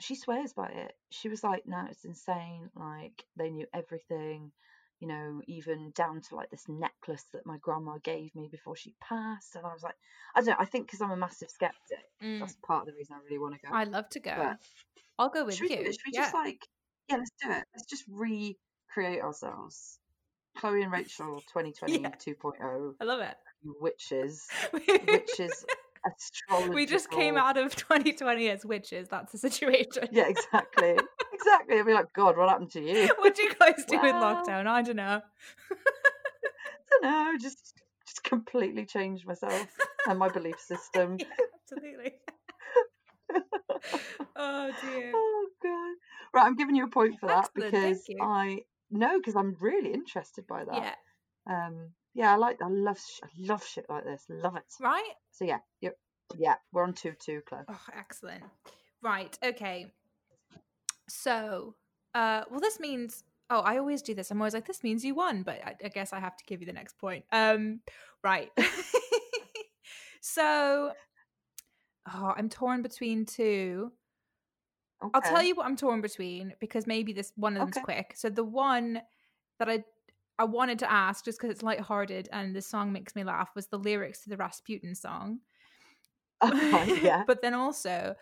She 0.00 0.14
swears 0.16 0.52
by 0.52 0.68
it. 0.68 0.92
She 1.10 1.28
was 1.28 1.42
like, 1.44 1.66
"No, 1.66 1.86
it's 1.90 2.04
insane. 2.04 2.70
Like 2.76 3.24
they 3.36 3.50
knew 3.50 3.66
everything. 3.72 4.52
you 5.00 5.08
know, 5.08 5.42
even 5.46 5.90
down 5.94 6.20
to 6.22 6.36
like 6.36 6.50
this 6.50 6.68
necklace 6.68 7.24
that 7.32 7.44
my 7.46 7.58
grandma 7.58 7.98
gave 8.02 8.34
me 8.34 8.48
before 8.50 8.76
she 8.76 8.94
passed. 9.00 9.54
And 9.56 9.66
I 9.66 9.72
was 9.72 9.82
like, 9.82 9.96
I 10.34 10.40
don't 10.40 10.48
know, 10.50 10.56
I 10.58 10.64
think 10.66 10.86
because 10.86 11.00
I'm 11.02 11.10
a 11.10 11.16
massive 11.16 11.50
skeptic, 11.50 12.04
Mm. 12.22 12.40
that's 12.40 12.56
part 12.66 12.82
of 12.82 12.86
the 12.86 12.94
reason 12.94 13.16
I 13.16 13.22
really 13.24 13.38
want 13.38 13.54
to 13.54 13.60
go. 13.66 13.74
I'd 13.74 13.88
love 13.88 14.08
to 14.10 14.20
go. 14.20 14.34
But 14.36 14.58
I'll 15.18 15.28
go 15.30 15.44
with 15.44 15.56
should 15.56 15.70
you. 15.70 15.76
should 15.76 16.00
we 16.06 16.12
yeah. 16.12 16.20
just 16.22 16.34
like, 16.34 16.66
yeah, 17.08 17.16
let's 17.16 17.30
do 17.42 17.50
it. 17.50 17.64
Let's 17.74 17.86
just 17.86 18.04
recreate 18.96 19.22
ourselves. 19.22 19.98
Chloe 20.56 20.82
and 20.82 20.92
Rachel 20.92 21.40
2020 21.52 22.00
Yeah. 22.02 22.10
2.0, 22.10 22.92
I 23.00 23.04
love 23.04 23.20
it. 23.20 23.34
witches, 23.80 24.46
witches, 24.72 25.64
astrological. 26.06 26.74
we 26.74 26.86
just 26.86 27.10
came 27.10 27.36
out 27.36 27.56
of 27.56 27.74
2020 27.74 28.50
as 28.50 28.64
witches. 28.64 29.08
That's 29.08 29.32
the 29.32 29.38
situation. 29.38 30.08
Yeah, 30.12 30.28
exactly. 30.28 30.96
exactly. 31.32 31.78
I'd 31.78 31.86
be 31.86 31.92
like, 31.92 32.12
God, 32.12 32.36
what 32.36 32.48
happened 32.48 32.70
to 32.72 32.80
you? 32.80 33.08
what 33.18 33.34
do 33.34 33.42
you 33.42 33.52
guys 33.58 33.84
do 33.88 33.96
in 33.96 34.02
Well- 34.02 34.44
lockdown? 34.44 34.66
I 34.68 34.82
don't 34.82 34.96
know. 34.96 35.20
I 35.72 35.76
don't 36.90 37.02
know, 37.02 37.32
just 37.40 37.74
just 38.06 38.22
completely 38.22 38.84
changed 38.84 39.26
myself 39.26 39.66
and 40.08 40.18
my 40.18 40.28
belief 40.28 40.60
system. 40.60 41.16
Yeah, 41.18 41.26
absolutely. 41.62 42.12
oh 44.36 44.70
dear. 44.82 45.12
Oh 45.12 45.46
god. 45.62 45.94
Right, 46.38 46.46
I'm 46.46 46.54
giving 46.54 46.76
you 46.76 46.84
a 46.84 46.88
point 46.88 47.18
for 47.18 47.26
that 47.26 47.48
Excellent, 47.56 47.72
because. 47.72 48.04
I 48.20 48.58
no, 48.90 49.18
because 49.18 49.36
I'm 49.36 49.56
really 49.60 49.92
interested 49.92 50.46
by 50.46 50.64
that. 50.64 50.96
Yeah. 51.46 51.64
Um 51.66 51.90
yeah, 52.14 52.32
I 52.32 52.36
like 52.36 52.62
I 52.62 52.68
love 52.68 52.98
I 53.22 53.28
love 53.38 53.64
shit 53.64 53.86
like 53.88 54.04
this. 54.04 54.24
Love 54.28 54.56
it. 54.56 54.64
Right? 54.80 55.12
So 55.32 55.44
yeah, 55.44 55.58
yep. 55.80 55.96
Yeah, 56.36 56.54
we're 56.72 56.84
on 56.84 56.94
2 56.94 57.12
2, 57.18 57.42
Chloe. 57.46 57.62
Oh, 57.68 57.80
excellent. 57.96 58.44
Right. 59.02 59.36
Okay. 59.44 59.92
So, 61.08 61.74
uh, 62.14 62.42
well, 62.50 62.60
this 62.60 62.80
means. 62.80 63.24
Oh, 63.50 63.60
I 63.60 63.76
always 63.76 64.00
do 64.00 64.14
this. 64.14 64.30
I'm 64.30 64.40
always 64.40 64.54
like, 64.54 64.66
this 64.66 64.82
means 64.82 65.04
you 65.04 65.14
won, 65.14 65.42
but 65.42 65.60
I, 65.62 65.74
I 65.84 65.88
guess 65.88 66.14
I 66.14 66.18
have 66.18 66.34
to 66.38 66.44
give 66.46 66.60
you 66.60 66.66
the 66.66 66.72
next 66.72 66.96
point. 66.98 67.26
Um, 67.30 67.80
right. 68.22 68.50
so, 70.22 70.92
oh, 72.12 72.32
I'm 72.34 72.48
torn 72.48 72.80
between 72.80 73.26
two. 73.26 73.92
Okay. 75.04 75.10
I'll 75.14 75.20
tell 75.20 75.42
you 75.42 75.54
what 75.54 75.66
I'm 75.66 75.76
torn 75.76 76.00
between 76.00 76.54
because 76.60 76.86
maybe 76.86 77.12
this 77.12 77.32
one 77.36 77.56
of 77.56 77.60
them's 77.60 77.76
Okay. 77.76 77.84
quick. 77.84 78.12
So 78.16 78.30
the 78.30 78.44
one 78.44 79.00
that 79.58 79.68
I 79.68 79.84
I 80.38 80.44
wanted 80.44 80.80
to 80.80 80.90
ask 80.90 81.24
just 81.24 81.38
because 81.38 81.50
it's 81.50 81.62
lighthearted 81.62 82.28
and 82.32 82.56
the 82.56 82.62
song 82.62 82.92
makes 82.92 83.14
me 83.14 83.22
laugh 83.22 83.50
was 83.54 83.68
the 83.68 83.78
lyrics 83.78 84.22
to 84.22 84.30
the 84.30 84.36
Rasputin 84.36 84.94
song. 84.94 85.38
Right, 86.42 86.98
yeah. 87.02 87.22
but 87.26 87.40
then 87.40 87.54
also 87.54 88.16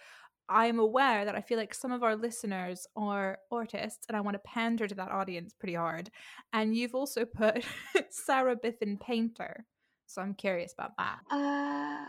I'm 0.49 0.79
aware 0.79 1.25
that 1.25 1.35
I 1.35 1.41
feel 1.41 1.57
like 1.57 1.73
some 1.73 1.93
of 1.93 2.03
our 2.03 2.15
listeners 2.15 2.87
are 2.97 3.39
artists 3.51 4.05
and 4.09 4.17
I 4.17 4.21
want 4.21 4.35
to 4.35 4.41
pander 4.41 4.87
to 4.87 4.95
that 4.97 5.11
audience 5.11 5.55
pretty 5.55 5.75
hard. 5.75 6.11
And 6.53 6.77
you've 6.77 6.95
also 6.95 7.25
put 7.25 7.65
Sarah 8.11 8.57
Biffin 8.57 8.99
Painter. 8.99 9.65
So 10.07 10.21
I'm 10.21 10.35
curious 10.35 10.75
about 10.75 10.93
that. 10.99 11.21
Uh, 11.31 12.05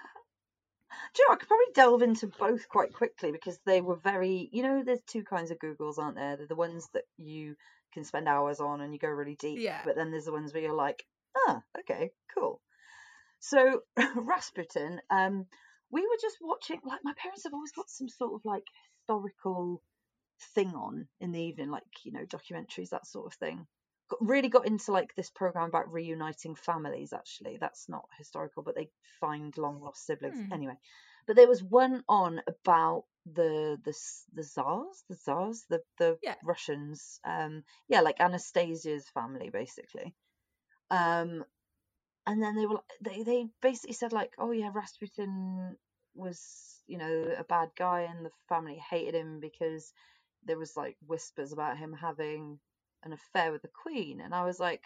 you 1.18 1.26
know, 1.28 1.34
I 1.34 1.38
could 1.38 1.48
probably 1.48 1.66
delve 1.74 2.02
into 2.02 2.28
both 2.28 2.68
quite 2.70 2.94
quickly 2.94 3.32
because 3.32 3.60
they 3.66 3.82
were 3.82 3.96
very, 3.96 4.50
you 4.52 4.64
know, 4.64 4.84
there's 4.84 5.02
two 5.08 5.24
kinds 5.24 5.52
of 5.52 5.60
Googles, 5.60 5.98
aren't 5.98 6.16
there? 6.16 6.38
They're 6.38 6.48
the 6.48 6.56
ones 6.56 6.90
that 6.94 7.04
you 7.18 7.56
can 7.94 8.04
spend 8.04 8.28
hours 8.28 8.60
on 8.60 8.82
and 8.82 8.94
you 8.94 9.00
go 9.00 9.10
really 9.10 9.36
deep. 9.36 9.60
Yeah. 9.60 9.82
But 9.86 9.96
then 9.96 10.12
there's 10.12 10.26
the 10.26 10.32
ones 10.32 10.54
where 10.54 10.64
you're 10.64 10.74
like, 10.74 11.06
ah, 11.48 11.62
okay, 11.80 12.12
cool. 12.34 12.62
So 13.40 13.82
Rasputin, 14.16 15.02
um, 15.10 15.46
we 15.92 16.02
were 16.02 16.18
just 16.22 16.38
watching, 16.42 16.80
like, 16.84 17.02
my 17.04 17.14
parents 17.18 17.44
have 17.44 17.54
always 17.54 17.72
got 17.72 17.90
some 17.90 18.10
sort 18.10 18.34
of 18.34 18.42
like 18.46 18.64
historical 19.04 19.82
thing 20.56 20.74
on 20.74 21.08
in 21.20 21.32
the 21.32 21.42
evening, 21.42 21.70
like, 21.70 21.84
you 22.04 22.12
know, 22.12 22.26
documentaries, 22.26 22.90
that 22.90 23.06
sort 23.06 23.28
of 23.28 23.34
thing. 23.34 23.68
Really 24.22 24.50
got 24.50 24.68
into 24.68 24.92
like 24.92 25.14
this 25.16 25.30
program 25.30 25.70
about 25.70 25.92
reuniting 25.92 26.56
families, 26.56 27.14
actually. 27.14 27.58
That's 27.60 27.88
not 27.90 28.08
historical, 28.18 28.64
but 28.64 28.76
they 28.76 28.90
find 29.20 29.58
long 29.58 29.82
lost 29.82 30.06
siblings. 30.06 30.38
Hmm. 30.38 30.54
Anyway, 30.54 30.78
but 31.28 31.36
there 31.36 31.48
was 31.48 31.64
one 31.64 32.04
on 32.08 32.42
about 32.48 33.06
the 33.26 33.80
the 33.84 33.94
the 34.34 34.44
czars, 34.44 35.04
the 35.10 35.16
czars, 35.16 35.66
the 35.70 35.82
the 35.98 36.18
Yeah. 36.22 36.36
Russians. 36.44 37.20
Um, 37.24 37.64
yeah, 37.88 38.02
like 38.02 38.20
Anastasia's 38.20 39.08
family, 39.10 39.50
basically. 39.50 40.14
Um, 40.92 41.46
and 42.26 42.42
then 42.42 42.56
they 42.56 42.66
were 42.66 42.76
like- 42.76 43.00
they 43.02 43.24
they 43.24 43.48
basically 43.62 43.94
said 43.94 44.14
like, 44.14 44.34
oh 44.38 44.52
yeah, 44.52 44.72
Rasputin 44.74 45.78
was 46.16 46.82
you 46.88 46.98
know 46.98 47.36
a 47.38 47.44
bad 47.44 47.70
guy, 47.76 48.02
and 48.02 48.26
the 48.26 48.32
family 48.50 48.76
hated 48.90 49.16
him 49.16 49.40
because 49.40 49.94
there 50.44 50.58
was 50.58 50.76
like 50.76 50.98
whispers 51.06 51.54
about 51.54 51.78
him 51.78 51.94
having 51.94 52.60
an 53.06 53.14
affair 53.14 53.52
with 53.52 53.62
the 53.62 53.70
queen, 53.84 54.22
and 54.22 54.34
I 54.34 54.46
was 54.46 54.60
like, 54.60 54.84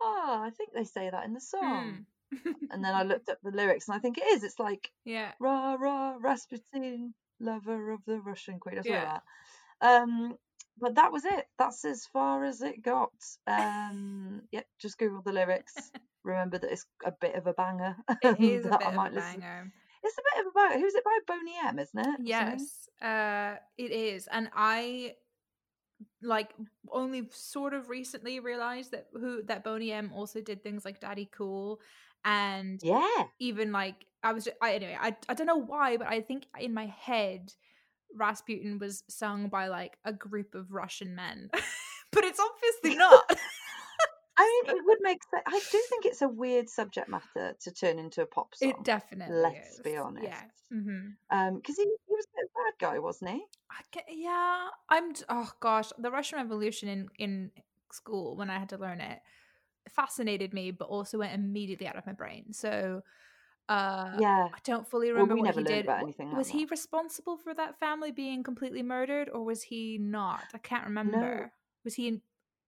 oh, 0.00 0.40
I 0.44 0.50
think 0.50 0.70
they 0.74 0.84
say 0.84 1.10
that 1.10 1.24
in 1.24 1.34
the 1.34 1.40
song. 1.40 2.06
Hmm. 2.32 2.52
And 2.70 2.84
then 2.84 2.94
I 2.94 3.04
looked 3.04 3.28
up 3.28 3.38
the 3.44 3.52
lyrics, 3.52 3.86
and 3.88 3.96
I 3.96 4.00
think 4.00 4.18
it 4.18 4.26
is. 4.26 4.42
It's 4.42 4.58
like 4.58 4.90
yeah. 5.04 5.32
rah 5.38 5.74
rah 5.74 6.14
Rasputin, 6.20 7.14
lover 7.38 7.92
of 7.92 8.00
the 8.06 8.18
Russian 8.20 8.58
queen, 8.58 8.74
or 8.78 8.78
something 8.78 8.92
Yeah. 8.92 9.12
like 9.12 9.20
that. 9.80 10.02
Um, 10.02 10.34
but 10.80 10.94
that 10.96 11.12
was 11.12 11.24
it. 11.24 11.46
That's 11.58 11.84
as 11.84 12.06
far 12.12 12.44
as 12.44 12.60
it 12.62 12.82
got. 12.82 13.12
Um, 13.46 14.42
yep, 14.52 14.66
just 14.80 14.98
Google 14.98 15.22
the 15.22 15.32
lyrics. 15.32 15.74
Remember 16.24 16.58
that 16.58 16.72
it's 16.72 16.86
a 17.04 17.12
bit 17.20 17.36
of 17.36 17.46
a 17.46 17.52
banger. 17.52 17.96
It 18.22 18.40
is 18.40 18.66
a 18.66 18.70
bit 18.70 18.82
I 18.86 18.90
of 18.90 18.94
a 18.96 19.14
listen- 19.14 19.40
banger. 19.40 19.72
It's 20.02 20.18
a 20.18 20.22
bit 20.36 20.46
of 20.46 20.50
a 20.50 20.54
banger. 20.58 20.80
Who's 20.80 20.94
it 20.94 21.04
by? 21.04 21.18
Boney 21.28 21.52
M, 21.66 21.78
isn't 21.78 21.98
it? 22.00 22.20
Yes, 22.24 22.88
uh, 23.00 23.56
it 23.78 23.90
is, 23.92 24.26
and 24.32 24.50
I 24.54 25.14
like 26.22 26.54
only 26.90 27.28
sort 27.30 27.74
of 27.74 27.88
recently 27.88 28.40
realized 28.40 28.92
that 28.92 29.08
who 29.12 29.42
that 29.44 29.64
Boney 29.64 29.92
M 29.92 30.12
also 30.14 30.40
did 30.40 30.62
things 30.62 30.84
like 30.84 31.00
Daddy 31.00 31.28
Cool, 31.32 31.80
and 32.24 32.80
Yeah. 32.82 33.24
even 33.38 33.72
like 33.72 34.06
I 34.22 34.32
was 34.32 34.48
I, 34.60 34.72
anyway. 34.72 34.96
I 35.00 35.16
I 35.28 35.34
don't 35.34 35.46
know 35.46 35.56
why, 35.56 35.96
but 35.96 36.06
I 36.08 36.20
think 36.20 36.46
in 36.58 36.72
my 36.74 36.86
head, 36.86 37.52
Rasputin 38.14 38.78
was 38.78 39.04
sung 39.08 39.48
by 39.48 39.68
like 39.68 39.98
a 40.04 40.12
group 40.12 40.54
of 40.54 40.72
Russian 40.72 41.14
men, 41.14 41.50
but 42.12 42.24
it's 42.24 42.40
obviously 42.40 42.98
not. 42.98 43.24
I 44.36 44.62
mean, 44.66 44.76
it 44.76 44.84
would 44.84 44.98
make 45.00 45.18
sense. 45.30 45.42
I 45.46 45.60
do 45.70 45.82
think 45.88 46.06
it's 46.06 46.22
a 46.22 46.28
weird 46.28 46.68
subject 46.68 47.08
matter 47.08 47.54
to 47.60 47.70
turn 47.72 47.98
into 47.98 48.22
a 48.22 48.26
pop 48.26 48.54
song. 48.54 48.70
it 48.70 48.84
definitely. 48.84 49.40
Let's 49.42 49.78
is. 49.78 49.80
be 49.84 49.96
honest. 49.96 50.24
Yeah. 50.26 50.42
hmm 50.70 51.10
Um, 51.30 51.56
because 51.56 51.76
he, 51.76 51.84
he 51.84 52.14
was 52.14 52.26
a 52.26 52.36
bit 52.36 52.44
of 52.44 52.50
a 52.50 52.58
bad 52.64 52.92
guy, 52.94 52.98
wasn't 52.98 53.30
he? 53.30 53.44
I 53.70 53.82
get, 53.92 54.04
yeah, 54.08 54.68
I'm. 54.88 55.12
Oh 55.28 55.50
gosh, 55.60 55.90
the 55.98 56.10
Russian 56.10 56.38
Revolution 56.38 56.88
in 56.88 57.08
in 57.18 57.50
school 57.92 58.36
when 58.36 58.50
I 58.50 58.58
had 58.58 58.68
to 58.70 58.78
learn 58.78 59.00
it 59.00 59.20
fascinated 59.90 60.52
me, 60.52 60.70
but 60.70 60.86
also 60.88 61.18
went 61.18 61.32
immediately 61.34 61.86
out 61.86 61.96
of 61.96 62.06
my 62.06 62.12
brain. 62.12 62.52
So, 62.52 63.02
uh, 63.68 64.18
yeah. 64.20 64.48
I 64.52 64.58
don't 64.64 64.88
fully 64.88 65.08
Well, 65.08 65.22
remember 65.22 65.34
we 65.34 65.40
what 65.42 65.48
never 65.48 65.60
he 65.60 65.64
did. 65.64 65.84
about 65.84 65.98
W- 65.98 66.14
anything 66.14 66.28
like 66.28 66.38
was 66.38 66.48
he 66.48 66.64
responsible 66.66 67.36
for 67.36 67.54
that 67.54 67.78
family 67.78 68.10
being 68.12 68.42
completely 68.42 68.82
murdered, 68.82 69.28
or 69.28 69.44
was 69.44 69.62
he 69.62 69.98
not? 69.98 70.44
I 70.54 70.58
can't 70.58 70.84
remember. 70.84 71.52
Was 71.84 71.94
he 71.94 72.20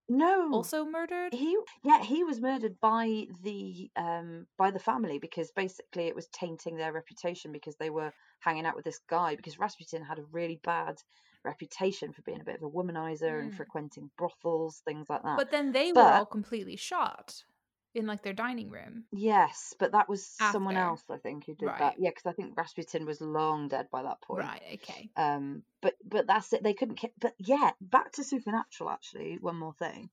No. 0.09 0.53
also 0.53 0.85
murdered? 0.85 1.33
he 1.35 1.59
yeah 1.83 2.03
he 2.03 2.23
was 2.25 2.41
murdered 2.41 2.79
by 2.81 3.27
the 3.43 3.91
um 3.97 4.47
by 4.57 4.71
the 4.71 4.79
family 4.79 5.19
because 5.19 5.51
basically 5.53 6.05
it 6.07 6.15
was 6.15 6.29
tainting 6.29 6.77
their 6.77 6.93
reputation 6.93 7.51
because 7.53 7.77
they 7.77 7.91
were 7.91 8.13
hanging 8.41 8.67
out 8.67 8.77
with 8.77 8.85
this 8.85 9.01
guy 9.09 9.35
because 9.37 9.59
Rasputin 9.59 10.03
had 10.05 10.19
a 10.19 10.25
really 10.31 10.61
bad 10.63 10.97
reputation 11.45 12.13
for 12.13 12.23
being 12.23 12.41
a 12.41 12.45
bit 12.45 12.57
of 12.57 12.63
a 12.63 12.71
womanizer 12.71 13.41
and 13.41 13.53
Mm. 13.53 13.57
frequenting 13.57 14.11
brothels 14.17 14.81
things 14.85 15.09
like 15.09 15.23
that 15.23 15.37
But 15.37 15.51
then 15.51 15.73
they 15.73 15.93
were 15.93 16.01
all 16.03 16.27
completely 16.27 16.77
shot 16.77 17.45
in 17.97 18.07
like 18.07 18.23
their 18.23 18.33
dining 18.33 18.71
room. 18.71 19.05
yes 19.13 19.75
but 19.79 19.93
that 19.93 20.09
was 20.09 20.25
someone 20.27 20.77
else 20.77 21.03
i 21.11 21.17
think 21.19 21.47
who 21.47 21.55
did 21.55 21.67
Right. 21.67 21.79
that 21.79 21.95
yeah 21.99 22.11
because 22.11 22.27
i 22.27 22.33
think 22.33 22.57
Rasputin 22.57 23.07
was 23.07 23.21
long 23.21 23.69
dead 23.69 23.89
by 23.91 24.03
that 24.03 24.21
point 24.23 24.47
Right. 24.47 24.63
Okay. 24.75 25.11
um 25.17 25.63
but 25.83 25.95
but 26.05 26.27
that's 26.27 26.53
it 26.53 26.63
they 26.63 26.75
couldn't 26.75 26.97
ki- 26.97 27.13
but 27.21 27.35
yeah 27.39 27.71
back 27.81 28.13
to 28.13 28.25
supernatural 28.25 28.91
actually 28.91 29.39
one 29.41 29.57
more 29.57 29.75
thing 29.75 30.11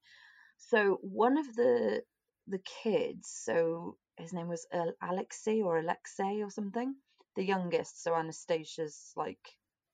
so 0.58 0.98
one 1.02 1.38
of 1.38 1.48
the 1.56 2.04
the 2.48 2.60
kids 2.84 3.30
so 3.44 3.98
his 4.18 4.34
name 4.34 4.48
was 4.48 4.66
Al- 4.72 4.94
alexei 5.02 5.62
or 5.62 5.78
alexei 5.80 6.42
or 6.42 6.50
something 6.50 6.96
the 7.36 7.44
youngest 7.44 8.04
so 8.04 8.14
anastasia's 8.16 9.12
like 9.16 9.40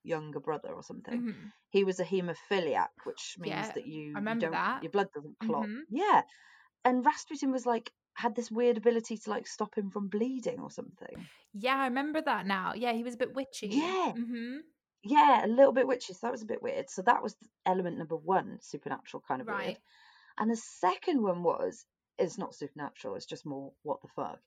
younger 0.03 0.39
brother 0.39 0.69
or 0.73 0.83
something 0.83 1.19
Mm-hmm. 1.21 1.47
he 1.69 1.83
was 1.83 1.99
a 1.99 2.05
hemophiliac 2.05 2.89
which 3.05 3.35
means 3.39 3.53
Yeah, 3.55 3.71
that 3.73 3.87
you, 3.87 4.01
you 4.09 4.15
remember 4.15 4.45
don't 4.47 4.51
that. 4.51 4.83
your 4.83 4.91
blood 4.91 5.07
doesn't 5.15 5.37
clot 5.39 5.65
Mhm. 5.67 5.81
yeah 5.89 6.21
and 6.85 7.05
rasputin 7.05 7.51
was 7.51 7.65
like 7.65 7.91
had 8.13 8.35
this 8.35 8.51
weird 8.51 8.77
ability 8.77 9.17
to 9.17 9.29
like 9.29 9.47
stop 9.47 9.75
him 9.75 9.89
from 9.89 10.07
bleeding 10.09 10.59
or 10.59 10.69
something 10.71 11.25
Yeah, 11.53 11.75
I 11.77 11.85
remember 11.85 12.21
that 12.21 12.45
now. 12.45 12.73
Yeah, 12.75 12.93
he 12.93 13.03
was 13.03 13.15
a 13.15 13.17
bit 13.17 13.33
witchy. 13.33 13.67
Yeah. 13.67 14.11
hmm 14.11 14.57
Yeah, 15.03 15.45
a 15.45 15.47
little 15.47 15.71
bit 15.73 15.87
witchy. 15.87 16.13
So 16.13 16.19
that 16.23 16.31
was 16.31 16.43
a 16.43 16.51
bit 16.53 16.61
weird. 16.61 16.89
So 16.89 17.01
that 17.03 17.23
was 17.23 17.35
element 17.65 17.97
number 17.97 18.15
one, 18.15 18.59
supernatural 18.61 19.23
kind 19.27 19.41
of 19.41 19.47
weird. 19.47 19.59
Right. 19.59 19.77
And 20.37 20.51
the 20.51 20.55
second 20.57 21.21
one 21.21 21.43
was 21.43 21.85
it's 22.17 22.37
not 22.37 22.53
supernatural. 22.55 23.15
It's 23.15 23.25
just 23.25 23.45
more 23.45 23.71
what 23.83 24.01
the 24.01 24.09
fuck. 24.15 24.39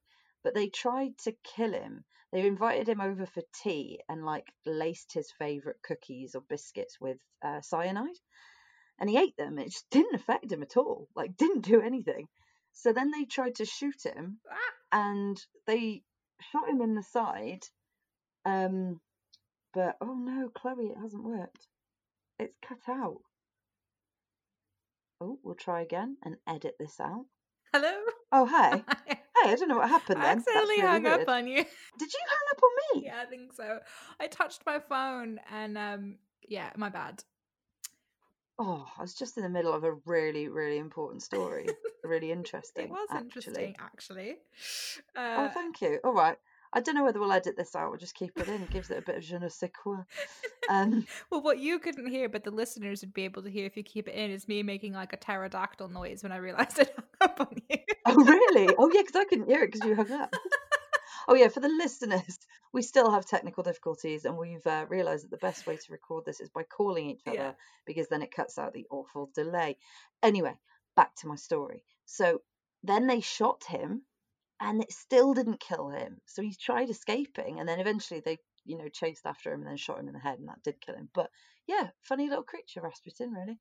But 0.45 0.55
they 0.55 0.69
tried 0.69 1.17
to 1.25 1.33
kill 1.57 1.73
him. 1.73 2.05
They 2.33 2.47
invited 2.47 2.89
him 2.89 3.01
over 3.01 3.27
for 3.27 3.43
tea 3.63 4.01
and 4.09 4.25
like 4.25 4.47
laced 4.65 5.13
his 5.13 5.31
favorite 5.39 5.81
cookies 5.83 6.35
or 6.35 6.43
biscuits 6.49 7.01
with 7.01 7.19
uh, 7.45 7.61
cyanide. 7.61 8.19
And 9.03 9.11
he 9.11 9.19
ate 9.19 9.37
them. 9.37 9.59
It 9.59 9.65
just 9.71 9.91
didn't 9.91 10.15
affect 10.15 10.53
him 10.53 10.63
at 10.63 10.77
all. 10.77 11.09
Like 11.17 11.37
didn't 11.37 11.65
do 11.65 11.83
anything. 11.83 12.29
So 12.73 12.93
then 12.93 13.11
they 13.11 13.25
tried 13.25 13.57
to 13.57 13.65
shoot 13.65 14.07
him, 14.07 14.39
Ah, 14.49 15.01
and 15.11 15.45
they 15.67 16.03
shot 16.53 16.69
him 16.69 16.81
in 16.81 16.95
the 16.95 17.03
side. 17.03 17.65
Um, 18.45 19.01
but 19.75 19.97
oh 20.01 20.15
no, 20.15 20.49
Chloe, 20.55 20.87
it 20.87 20.99
hasn't 21.03 21.25
worked. 21.25 21.67
It's 22.39 22.55
cut 22.67 22.79
out. 22.89 23.19
Oh, 25.21 25.39
we'll 25.43 25.57
try 25.57 25.81
again 25.83 26.17
and 26.25 26.37
edit 26.49 26.77
this 26.79 27.01
out. 27.01 27.27
Hello? 27.73 27.93
Oh, 28.31 28.47
hey. 28.47 28.85
I 29.09 29.19
Hey, 29.43 29.51
I 29.51 29.57
don't 29.57 29.69
know 29.69 29.79
what 29.79 29.89
happened 29.89 30.23
then. 30.23 30.37
That's 30.39 30.47
accidentally 30.47 30.77
really 30.77 30.89
hung 30.89 31.03
weird. 31.03 31.21
up 31.23 31.29
on 31.29 31.49
you. 31.49 31.57
Did 31.57 32.13
you 32.13 32.21
hang 32.29 32.49
up 32.53 32.61
on 32.63 33.01
me? 33.01 33.07
yeah, 33.07 33.21
I 33.21 33.25
think 33.25 33.53
so. 33.53 33.81
I 34.21 34.29
touched 34.29 34.63
my 34.65 34.79
phone 34.79 35.41
and 35.51 35.77
um 35.77 36.17
yeah, 36.49 36.71
my 36.77 36.89
bad. 36.91 37.25
Oh, 38.59 38.87
I 38.99 39.03
was 39.03 39.15
just 39.15 39.37
in 39.37 39.43
the 39.43 39.49
middle 39.49 39.73
of 39.73 39.83
a 39.85 39.95
really, 40.07 40.49
really 40.49 40.79
important 40.79 41.23
story. 41.23 41.67
really 42.05 42.31
interesting. 42.39 42.85
It 42.87 42.91
was 42.91 43.09
actually. 43.11 43.25
interesting 43.25 43.77
actually. 43.81 44.35
Oh, 45.17 45.45
Uh, 45.45 45.49
thank 45.51 45.81
you. 45.81 45.99
All 46.05 46.13
right. 46.15 46.37
I 46.75 46.81
don't 46.81 46.95
know 46.95 47.05
whether 47.05 47.21
we'll 47.21 47.33
edit 47.33 47.55
this 47.57 47.77
out 47.77 47.89
or 47.89 47.99
just 47.99 48.15
keep 48.15 48.39
it 48.39 48.49
in. 48.49 48.63
It 48.63 48.71
gives 48.71 48.91
it 48.91 48.97
a 48.97 49.03
bit 49.03 49.17
of 49.17 49.23
je 49.23 49.39
ne 49.39 49.49
sais 49.49 49.71
quoi. 49.73 49.97
Um, 50.71 51.07
well, 51.29 51.43
what 51.43 51.59
you 51.59 51.79
couldn't 51.81 52.07
hear, 52.07 52.29
but 52.29 52.45
the 52.45 52.51
listeners 52.53 53.01
would 53.03 53.13
be 53.13 53.25
able 53.25 53.43
to 53.43 53.51
hear 53.51 53.67
if 53.67 53.77
you 53.77 53.83
keep 53.83 54.09
it 54.09 54.15
in, 54.15 54.31
is 54.31 54.47
me 54.47 54.63
making 54.63 54.93
like 54.93 55.13
a 55.13 55.17
pterodactyl 55.17 55.89
noise 55.89 56.23
when 56.23 56.31
I 56.31 56.37
realized 56.37 56.79
it 56.79 56.95
hung 56.97 57.05
up 57.31 57.41
on 57.41 57.57
you. 57.69 57.79
oh, 58.07 58.25
really? 58.25 58.73
Oh, 58.79 58.89
yeah, 58.95 59.03
because 59.03 59.17
I 59.17 59.25
couldn't 59.25 59.49
hear 59.49 59.65
it 59.65 59.73
because 59.73 59.87
you 59.87 59.97
hung 59.97 60.13
up. 60.13 60.33
Oh, 61.29 61.35
yeah, 61.35 61.49
for 61.49 61.61
the 61.61 61.69
listeners, 61.85 62.39
we 62.73 62.83
still 62.83 63.11
have 63.11 63.27
technical 63.27 63.63
difficulties 63.63 64.25
and 64.25 64.37
we've 64.37 64.67
uh, 64.67 64.87
realised 64.89 65.25
that 65.25 65.31
the 65.31 65.47
best 65.47 65.67
way 65.67 65.77
to 65.77 65.93
record 65.93 66.25
this 66.25 66.41
is 66.41 66.51
by 66.51 66.63
calling 66.65 67.11
each 67.11 67.23
other 67.27 67.37
Yeah. 67.37 67.53
because 67.87 68.09
then 68.09 68.23
it 68.23 68.35
cuts 68.35 68.59
out 68.59 68.73
the 68.73 68.87
awful 68.91 69.31
delay. 69.35 69.77
Anyway, 70.23 70.55
back 70.97 71.15
to 71.17 71.29
my 71.29 71.37
story. 71.37 71.83
So 72.07 72.41
then 72.83 73.07
they 73.07 73.21
shot 73.21 73.65
him 73.65 74.03
and 74.61 74.83
it 74.83 74.93
still 74.93 75.35
didn't 75.35 75.61
kill 75.61 75.91
him. 75.91 76.21
So 76.27 76.43
he 76.43 76.55
tried 76.55 76.91
escaping 76.91 77.61
and 77.61 77.69
then 77.69 77.81
eventually 77.81 78.21
they, 78.21 78.39
you 78.65 78.79
know, 78.79 78.89
chased 78.89 79.27
after 79.27 79.53
him 79.53 79.61
and 79.61 79.69
then 79.69 79.77
shot 79.77 79.99
him 80.01 80.09
in 80.09 80.15
the 80.15 80.21
head 80.21 80.39
and 80.39 80.49
that 80.49 80.63
did 80.63 80.81
kill 80.81 80.95
him. 80.95 81.09
But 81.15 81.31
yeah, 81.67 81.89
funny 82.03 82.29
little 82.29 82.45
creature, 82.45 82.81
Rasputin, 82.83 83.33
really. 83.33 83.59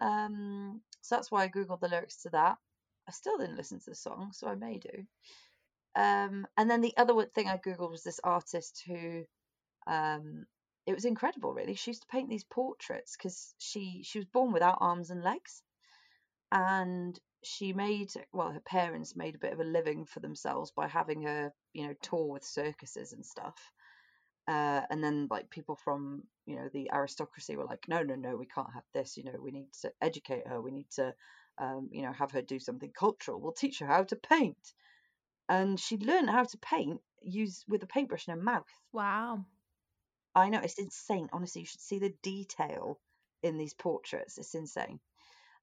Um, 0.00 0.80
so 1.00 1.16
that's 1.16 1.30
why 1.30 1.44
I 1.44 1.48
googled 1.48 1.80
the 1.80 1.88
lyrics 1.88 2.22
to 2.22 2.30
that. 2.30 2.58
I 3.08 3.12
still 3.12 3.38
didn't 3.38 3.56
listen 3.56 3.80
to 3.80 3.90
the 3.90 3.96
song, 3.96 4.30
so 4.32 4.48
I 4.48 4.54
may 4.54 4.78
do. 4.78 5.04
Um, 5.94 6.46
and 6.56 6.70
then 6.70 6.80
the 6.80 6.94
other 6.96 7.26
thing 7.26 7.48
I 7.48 7.58
googled 7.58 7.90
was 7.90 8.02
this 8.02 8.20
artist 8.24 8.82
who, 8.86 9.24
um, 9.86 10.46
it 10.86 10.94
was 10.94 11.04
incredible, 11.04 11.52
really. 11.52 11.74
She 11.74 11.90
used 11.90 12.02
to 12.02 12.08
paint 12.08 12.28
these 12.30 12.44
portraits 12.44 13.16
because 13.16 13.54
she 13.58 14.02
she 14.04 14.18
was 14.18 14.26
born 14.26 14.52
without 14.52 14.78
arms 14.80 15.10
and 15.10 15.22
legs, 15.22 15.62
and 16.50 17.18
she 17.44 17.72
made 17.72 18.12
well 18.32 18.50
her 18.52 18.60
parents 18.60 19.16
made 19.16 19.34
a 19.34 19.38
bit 19.38 19.52
of 19.52 19.60
a 19.60 19.64
living 19.64 20.06
for 20.06 20.20
themselves 20.20 20.70
by 20.72 20.88
having 20.88 21.22
her 21.22 21.52
you 21.72 21.86
know 21.86 21.94
tour 22.02 22.32
with 22.32 22.44
circuses 22.44 23.12
and 23.12 23.24
stuff. 23.24 23.72
Uh, 24.48 24.82
and 24.90 25.04
then 25.04 25.28
like 25.30 25.50
people 25.50 25.76
from 25.76 26.22
you 26.46 26.56
know 26.56 26.68
the 26.72 26.90
aristocracy 26.92 27.54
were 27.56 27.64
like 27.64 27.84
no 27.88 28.02
no 28.02 28.16
no 28.16 28.36
we 28.36 28.46
can't 28.46 28.72
have 28.74 28.82
this 28.92 29.16
you 29.16 29.22
know 29.24 29.34
we 29.40 29.52
need 29.52 29.72
to 29.80 29.92
educate 30.00 30.46
her 30.48 30.60
we 30.60 30.72
need 30.72 30.90
to 30.90 31.14
um, 31.58 31.88
you 31.92 32.02
know 32.02 32.12
have 32.12 32.32
her 32.32 32.42
do 32.42 32.58
something 32.58 32.90
cultural. 32.98 33.40
We'll 33.40 33.52
teach 33.52 33.78
her 33.80 33.86
how 33.86 34.02
to 34.04 34.16
paint 34.16 34.72
and 35.52 35.78
she 35.78 35.98
learned 35.98 36.30
how 36.30 36.44
to 36.44 36.58
paint 36.58 37.00
use 37.22 37.64
with 37.68 37.82
a 37.82 37.86
paintbrush 37.86 38.26
in 38.26 38.34
her 38.34 38.42
mouth 38.42 38.66
Wow. 38.92 39.44
i 40.34 40.48
know 40.48 40.60
it's 40.60 40.78
insane 40.78 41.28
honestly 41.32 41.60
you 41.62 41.66
should 41.66 41.80
see 41.80 41.98
the 41.98 42.14
detail 42.22 42.98
in 43.42 43.58
these 43.58 43.74
portraits 43.74 44.38
it's 44.38 44.54
insane 44.54 44.98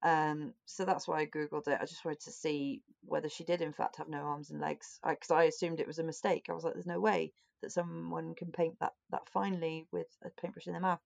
um, 0.02 0.54
so 0.66 0.86
that's 0.86 1.08
why 1.08 1.20
I 1.20 1.26
googled 1.26 1.68
it. 1.68 1.78
I 1.82 1.86
just 1.86 2.06
wanted 2.06 2.22
to 2.22 2.32
see 2.32 2.82
whether 3.04 3.28
she 3.28 3.44
did 3.44 3.62
in 3.62 3.74
fact 3.74 3.98
have 3.98 4.08
no 4.08 4.20
arms 4.20 4.50
and 4.50 4.62
legs, 4.62 4.98
because 5.06 5.30
I, 5.30 5.44
assumed 5.44 5.82
it 5.82 5.88
was 5.88 6.00
a 6.00 6.04
mistake. 6.04 6.46
I 6.50 6.54
was 6.54 6.64
like, 6.64 6.74
"There's 6.74 6.86
no 6.86 7.02
way 7.02 7.34
that 7.62 7.74
someone 7.74 8.34
can 8.36 8.52
paint 8.54 8.80
that 8.80 8.94
that 9.10 9.28
finely 9.28 9.88
with 9.92 10.08
a 10.24 10.30
paintbrush 10.42 10.68
in 10.68 10.74
their 10.74 10.82
mouth." 10.82 11.02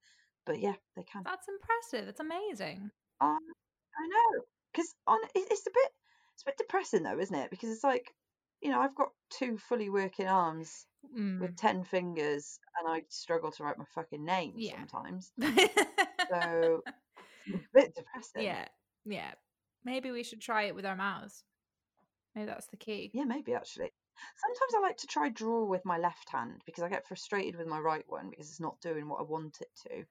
But 0.45 0.59
yeah, 0.59 0.75
they 0.95 1.01
can. 1.03 1.23
That's 1.23 1.47
impressive. 1.47 2.05
That's 2.05 2.19
amazing. 2.19 2.91
Um, 3.19 3.39
I 3.97 4.07
know, 4.07 4.43
because 4.71 4.93
on 5.07 5.19
it, 5.33 5.47
it's 5.49 5.65
a 5.65 5.71
bit 5.71 5.91
it's 6.33 6.43
a 6.43 6.45
bit 6.45 6.57
depressing 6.57 7.03
though, 7.03 7.19
isn't 7.19 7.35
it? 7.35 7.49
Because 7.49 7.69
it's 7.69 7.83
like, 7.83 8.13
you 8.63 8.71
know, 8.71 8.79
I've 8.81 8.95
got 8.95 9.09
two 9.29 9.57
fully 9.57 9.89
working 9.89 10.27
arms 10.27 10.85
Mm. 11.15 11.41
with 11.41 11.57
ten 11.57 11.83
fingers, 11.83 12.57
and 12.79 12.87
I 12.91 13.03
struggle 13.09 13.51
to 13.51 13.63
write 13.63 13.77
my 13.77 13.85
fucking 13.93 14.23
name 14.23 14.53
Yeah. 14.57 14.77
sometimes. 14.77 15.31
So 16.31 16.81
a 17.53 17.57
bit 17.73 17.93
depressing. 17.95 18.43
yeah. 18.43 18.65
Yeah. 19.05 19.33
Maybe 19.83 20.09
we 20.11 20.23
should 20.23 20.41
try 20.41 20.63
it 20.63 20.75
with 20.75 20.85
our 20.85 20.95
mouths. 20.95 21.43
Maybe 22.33 22.47
that's 22.47 22.67
the 22.67 22.77
key. 22.77 23.11
Yeah, 23.13 23.25
maybe 23.25 23.53
actually. 23.53 23.91
Sometimes 24.37 24.73
I 24.75 24.79
like 24.79 24.97
to 24.97 25.07
try 25.07 25.29
draw 25.29 25.65
with 25.65 25.83
my 25.85 25.97
left 25.97 26.29
hand 26.29 26.61
because 26.65 26.83
I 26.83 26.89
get 26.89 27.05
frustrated 27.07 27.57
with 27.57 27.67
my 27.67 27.79
right 27.79 28.05
one 28.07 28.29
because 28.29 28.49
it's 28.49 28.61
not 28.61 28.79
doing 28.81 29.07
what 29.09 29.19
I 29.19 29.23
want 29.23 29.57
it 29.61 29.69
to. 29.87 30.05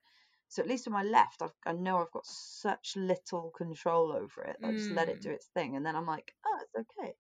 So 0.49 0.63
at 0.63 0.69
least 0.69 0.87
with 0.87 0.93
my 0.93 1.03
left, 1.03 1.41
I've, 1.41 1.55
I 1.65 1.73
know 1.73 1.97
I've 1.99 2.11
got 2.13 2.27
such 2.27 2.95
little 2.95 3.51
control 3.57 4.13
over 4.13 4.43
it. 4.43 4.57
I 4.63 4.73
just 4.73 4.91
let 4.91 5.09
it 5.09 5.19
Mm. 5.21 5.23
do 5.23 5.31
its 5.31 5.47
thing, 5.55 5.77
and 5.77 5.85
then 5.87 5.97
I'm 5.97 6.07
like, 6.07 6.35
oh, 6.47 6.59
it's 6.61 6.75
okay. 7.01 7.15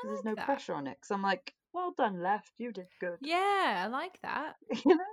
'Cause 0.00 0.08
there's 0.08 0.24
no 0.24 0.34
that. 0.36 0.46
pressure 0.46 0.74
on 0.74 0.86
it. 0.86 0.96
Because 0.98 1.10
I'm 1.10 1.22
like, 1.22 1.54
well 1.72 1.92
done, 1.96 2.20
left. 2.22 2.52
You 2.58 2.72
did 2.72 2.88
good. 3.00 3.18
Yeah, 3.20 3.82
I 3.84 3.86
like 3.88 4.20
that. 4.22 4.56
you 4.84 4.96
know? 4.96 5.04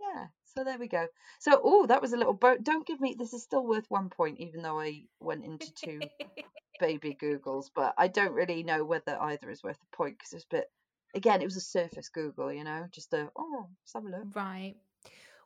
Yeah. 0.00 0.26
So 0.44 0.64
there 0.64 0.78
we 0.78 0.88
go. 0.88 1.06
So 1.40 1.60
oh, 1.62 1.86
that 1.86 2.00
was 2.02 2.12
a 2.12 2.16
little 2.16 2.32
boat. 2.34 2.62
Don't 2.62 2.86
give 2.86 3.00
me. 3.00 3.14
This 3.18 3.32
is 3.32 3.42
still 3.42 3.66
worth 3.66 3.86
one 3.88 4.08
point, 4.10 4.38
even 4.40 4.62
though 4.62 4.78
I 4.80 5.04
went 5.20 5.44
into 5.44 5.72
two 5.74 6.00
baby 6.80 7.16
Googles, 7.20 7.66
but 7.74 7.94
I 7.98 8.08
don't 8.08 8.32
really 8.32 8.62
know 8.62 8.84
whether 8.84 9.20
either 9.20 9.50
is 9.50 9.62
worth 9.62 9.78
a 9.92 9.96
point 9.96 10.18
because 10.18 10.32
it's 10.32 10.44
a 10.44 10.56
bit. 10.56 10.70
Again, 11.14 11.40
it 11.42 11.44
was 11.46 11.56
a 11.56 11.60
surface 11.60 12.08
Google, 12.08 12.52
you 12.52 12.64
know, 12.64 12.86
just 12.90 13.12
a 13.12 13.30
oh, 13.36 13.68
let's 13.82 13.92
have 13.94 14.04
a 14.04 14.08
look. 14.08 14.26
right. 14.34 14.74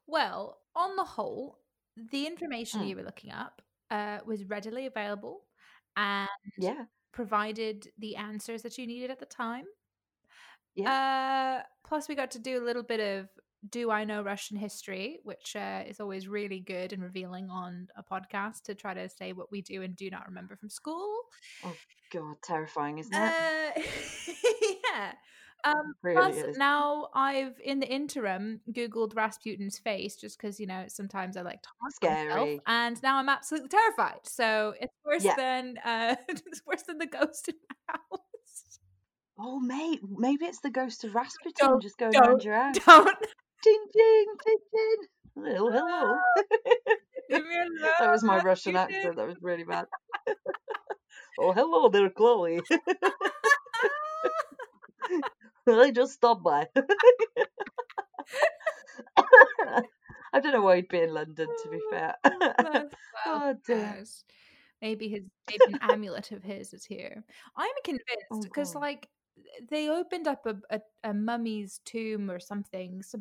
Well, 0.06 0.58
on 0.74 0.96
the 0.96 1.04
whole, 1.04 1.58
the 2.10 2.26
information 2.26 2.80
Mm. 2.80 2.88
you 2.88 2.96
were 2.96 3.02
looking 3.02 3.30
up 3.30 3.62
uh, 3.90 4.20
was 4.24 4.44
readily 4.44 4.86
available 4.86 5.42
and 5.96 6.28
Yeah, 6.58 6.84
provided 7.12 7.88
the 7.98 8.16
answers 8.16 8.62
that 8.62 8.78
you 8.78 8.86
needed 8.86 9.10
at 9.10 9.18
the 9.18 9.26
time. 9.26 9.64
Yeah. 10.74 11.62
Uh, 11.62 11.62
plus, 11.86 12.08
we 12.08 12.14
got 12.14 12.30
to 12.32 12.38
do 12.38 12.62
a 12.62 12.64
little 12.64 12.82
bit 12.82 13.00
of 13.00 13.28
Do 13.68 13.90
I 13.90 14.04
Know 14.04 14.22
Russian 14.22 14.56
History, 14.56 15.18
which 15.24 15.56
uh, 15.56 15.82
is 15.86 16.00
always 16.00 16.28
really 16.28 16.60
good 16.60 16.92
and 16.92 17.02
revealing 17.02 17.50
on 17.50 17.88
a 17.96 18.02
podcast 18.02 18.62
to 18.64 18.74
try 18.74 18.94
to 18.94 19.08
say 19.08 19.32
what 19.32 19.50
we 19.50 19.62
do 19.62 19.82
and 19.82 19.96
do 19.96 20.10
not 20.10 20.26
remember 20.26 20.56
from 20.56 20.70
school. 20.70 21.22
Oh, 21.64 21.74
God, 22.12 22.36
terrifying, 22.42 22.98
isn't 22.98 23.12
it? 23.12 23.18
Uh, 23.18 23.80
yeah. 24.94 25.12
Um, 25.64 25.94
really 26.02 26.16
plus, 26.16 26.36
is. 26.36 26.56
now 26.56 27.08
I've 27.14 27.54
in 27.64 27.80
the 27.80 27.86
interim 27.88 28.60
googled 28.72 29.14
Rasputin's 29.16 29.78
face 29.78 30.14
just 30.16 30.38
because 30.38 30.60
you 30.60 30.66
know 30.66 30.84
sometimes 30.88 31.36
I 31.36 31.42
like 31.42 31.62
to 31.62 31.68
haunt 31.80 32.28
myself, 32.30 32.60
and 32.66 33.02
now 33.02 33.16
I'm 33.18 33.28
absolutely 33.28 33.68
terrified. 33.68 34.20
So 34.24 34.74
it's 34.80 34.94
worse 35.04 35.24
Yeah. 35.24 35.34
than 35.36 35.78
uh, 35.84 36.14
it's 36.28 36.62
worse 36.66 36.82
than 36.82 36.98
the 36.98 37.06
ghost 37.06 37.48
in 37.48 37.54
my 37.68 37.94
house. 37.94 38.78
Oh, 39.40 39.60
mate, 39.60 40.00
maybe 40.16 40.44
it's 40.46 40.60
the 40.60 40.70
ghost 40.70 41.04
of 41.04 41.14
Rasputin 41.14 41.52
Don't- 41.68 41.82
just 41.82 41.96
going 41.98 42.16
around 42.16 42.42
your 42.44 42.54
house. 42.54 42.76
Don't 42.84 43.16
Ding, 43.62 43.84
ding, 43.92 44.24
ding, 44.46 44.56
ding. 44.72 45.06
Hello, 45.44 45.70
hello. 45.72 46.16
leave 47.30 47.44
me 47.46 47.54
alone. 47.56 47.90
that 48.00 48.10
was 48.10 48.22
my 48.22 48.38
Russian 48.38 48.76
accent. 48.76 49.16
That 49.16 49.26
was 49.26 49.36
really 49.40 49.64
bad. 49.64 49.86
oh, 51.40 51.52
hello 51.52 51.88
there, 51.88 52.10
Chloe. 52.10 52.60
I 55.80 55.90
just 55.90 56.14
stopped 56.14 56.42
by. 56.42 56.68
I 60.32 60.40
don't 60.40 60.52
know 60.52 60.62
why 60.62 60.76
he'd 60.76 60.88
be 60.88 61.00
in 61.00 61.14
London, 61.14 61.48
to 61.62 61.68
be 61.68 61.78
fair. 61.90 62.14
Bless 62.58 62.84
oh, 63.26 63.54
dear. 63.66 64.04
Maybe 64.80 65.08
his 65.08 65.22
maybe 65.50 65.72
an 65.72 65.78
amulet 65.82 66.30
of 66.32 66.42
his 66.42 66.72
is 66.72 66.84
here. 66.84 67.24
I'm 67.56 67.70
convinced 67.84 68.06
Oh, 68.30 68.42
because 68.42 68.74
God. 68.74 68.82
like 68.82 69.08
they 69.70 69.88
opened 69.88 70.28
up 70.28 70.46
a, 70.46 70.56
a, 70.70 70.80
a 71.04 71.14
mummy's 71.14 71.80
tomb 71.84 72.30
or 72.30 72.38
something. 72.38 73.02
So 73.02 73.20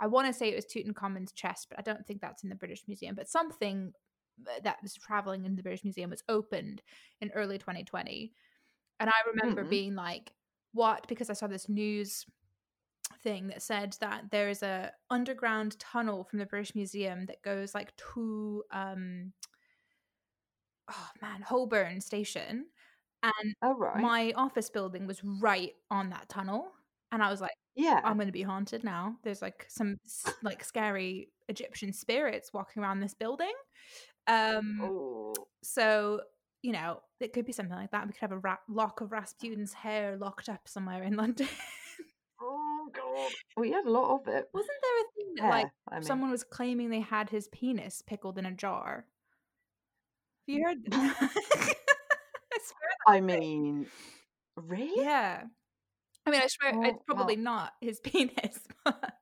I 0.00 0.06
want 0.06 0.26
to 0.28 0.32
say 0.32 0.48
it 0.48 0.56
was 0.56 0.66
Tutankhamun's 0.66 1.32
chest, 1.32 1.68
but 1.70 1.78
I 1.78 1.82
don't 1.82 2.06
think 2.06 2.20
that's 2.20 2.42
in 2.44 2.48
the 2.50 2.54
British 2.56 2.84
Museum. 2.86 3.14
But 3.14 3.28
something 3.28 3.92
uh, 4.46 4.60
that 4.64 4.78
was 4.82 4.94
traveling 4.94 5.44
in 5.44 5.56
the 5.56 5.62
British 5.62 5.84
Museum 5.84 6.10
was 6.10 6.22
opened 6.28 6.82
in 7.20 7.30
early 7.34 7.58
2020, 7.58 8.32
and 9.00 9.10
I 9.10 9.28
remember 9.28 9.64
Mhm. 9.64 9.70
being 9.70 9.94
like, 9.94 10.32
"What?" 10.72 11.06
Because 11.08 11.30
I 11.30 11.34
saw 11.34 11.46
this 11.46 11.68
news 11.68 12.26
thing 13.22 13.48
that 13.48 13.62
said 13.62 13.96
that 14.00 14.30
there 14.30 14.48
is 14.48 14.62
a 14.62 14.90
underground 15.10 15.78
tunnel 15.78 16.24
from 16.24 16.38
the 16.38 16.46
British 16.46 16.74
Museum 16.74 17.26
that 17.26 17.42
goes 17.42 17.74
like 17.74 17.94
to 18.14 18.62
um 18.70 19.32
oh 20.90 21.08
man 21.20 21.42
Holborn 21.42 22.00
station 22.00 22.66
and 23.22 23.54
Oh, 23.62 23.76
right. 23.76 24.00
my 24.00 24.32
office 24.36 24.70
building 24.70 25.06
was 25.06 25.22
right 25.22 25.72
on 25.90 26.10
that 26.10 26.28
tunnel 26.28 26.72
and 27.12 27.22
I 27.22 27.30
was 27.30 27.40
like 27.40 27.52
yeah. 27.74 28.00
I'm 28.04 28.16
going 28.16 28.26
to 28.28 28.32
be 28.32 28.42
haunted 28.42 28.84
now 28.84 29.16
there's 29.22 29.42
like 29.42 29.66
some 29.68 29.96
like 30.42 30.64
scary 30.64 31.28
Egyptian 31.48 31.92
spirits 31.92 32.52
walking 32.52 32.82
around 32.82 33.00
this 33.00 33.14
building 33.14 33.52
Um, 34.26 34.78
Oh, 34.82 35.34
so 35.62 36.20
you 36.62 36.72
know, 36.72 37.00
it 37.20 37.32
could 37.32 37.44
be 37.44 37.52
something 37.52 37.74
like 37.76 37.90
that. 37.90 38.06
We 38.06 38.12
could 38.12 38.20
have 38.20 38.32
a 38.32 38.38
ra- 38.38 38.56
lock 38.68 39.00
of 39.00 39.10
Rasputin's 39.10 39.72
hair 39.72 40.16
locked 40.16 40.48
up 40.48 40.68
somewhere 40.68 41.02
in 41.02 41.16
London. 41.16 41.48
oh 42.40 42.88
God. 42.92 43.30
We 43.56 43.72
had 43.72 43.84
a 43.84 43.90
lot 43.90 44.14
of 44.20 44.28
it. 44.28 44.46
Wasn't 44.54 44.70
there 44.82 45.00
a 45.00 45.04
thing 45.16 45.34
that 45.36 45.42
Yeah, 45.44 45.50
like 45.50 45.66
I 45.90 45.94
mean, 45.96 46.02
someone 46.04 46.30
was 46.30 46.44
claiming 46.44 46.90
they 46.90 47.00
had 47.00 47.28
his 47.30 47.48
penis 47.48 48.02
pickled 48.06 48.38
in 48.38 48.46
a 48.46 48.52
jar? 48.52 49.04
Have 50.48 50.56
you 50.56 50.64
heard? 50.64 50.78
I 50.92 52.58
swear. 52.58 52.90
I 53.08 53.20
mean, 53.20 53.86
really? 54.56 55.04
Yeah. 55.04 55.42
I 56.26 56.30
mean, 56.30 56.40
I 56.40 56.46
swear 56.46 56.72
Oh, 56.74 56.82
it's 56.84 57.02
probably 57.06 57.36
not 57.36 57.72
his 57.80 57.98
penis, 58.00 58.60
but 58.84 59.12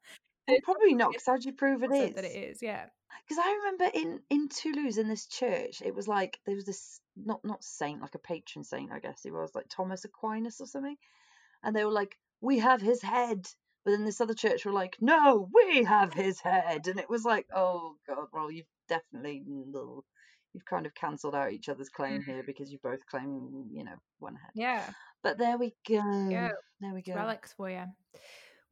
it's 0.47 0.65
probably 0.65 0.95
not, 0.95 1.11
because 1.13 1.25
how'd 1.27 1.45
you 1.45 1.53
prove 1.53 1.83
it 1.83 1.93
is? 1.93 2.15
that 2.15 2.25
it 2.25 2.37
is. 2.37 2.59
Yeah. 2.63 2.87
Because 3.25 3.43
I 3.45 3.53
remember 3.53 3.91
in 3.95 4.21
in 4.31 4.49
Toulouse 4.49 4.99
in 4.99 5.09
this 5.09 5.27
church, 5.27 5.83
it 5.85 5.95
was 5.95 6.09
like 6.09 6.39
there 6.47 6.55
was 6.55 6.65
this 6.65 7.01
not 7.17 7.45
not 7.45 7.65
saint, 7.65 8.01
like 8.01 8.15
a 8.15 8.19
patron 8.19 8.65
saint, 8.65 8.93
I 8.93 8.99
guess 8.99 9.23
he 9.23 9.31
was 9.31 9.55
like 9.55 9.67
Thomas 9.69 10.05
Aquinas 10.05 10.61
or 10.61 10.67
something, 10.67 10.97
and 11.63 11.75
they 11.75 11.85
were 11.85 11.93
like, 11.93 12.17
"We 12.41 12.59
have 12.59 12.81
his 12.81 13.03
head," 13.03 13.47
but 13.85 13.93
then 13.93 14.05
this 14.05 14.21
other 14.21 14.35
church 14.35 14.65
were 14.65 14.73
like, 14.73 14.97
"No, 15.01 15.49
we 15.53 15.85
have 15.85 16.13
his 16.13 16.41
head," 16.41 16.87
and 16.87 16.99
it 16.99 17.11
was 17.11 17.25
like, 17.25 17.47
"Oh 17.55 17.97
God, 18.07 18.27
well 18.33 18.51
you've 18.51 18.67
definitely 18.89 19.43
no, 19.47 20.05
you've 20.53 20.65
kind 20.65 20.87
of 20.87 20.95
cancelled 20.95 21.35
out 21.35 21.53
each 21.53 21.69
other's 21.69 21.89
claim 21.89 22.21
mm-hmm. 22.21 22.31
here 22.31 22.43
because 22.45 22.71
you 22.73 22.79
both 22.83 23.07
claim 23.07 23.69
you 23.73 23.85
know 23.85 23.97
one 24.19 24.37
head." 24.37 24.53
Yeah. 24.55 24.91
But 25.23 25.37
there 25.39 25.59
we 25.59 25.75
go. 25.87 26.01
Go. 26.31 26.51
There 26.81 26.95
we 26.95 27.03
go. 27.03 27.15
Relics 27.15 27.53
for 27.53 27.69
you. 27.69 27.85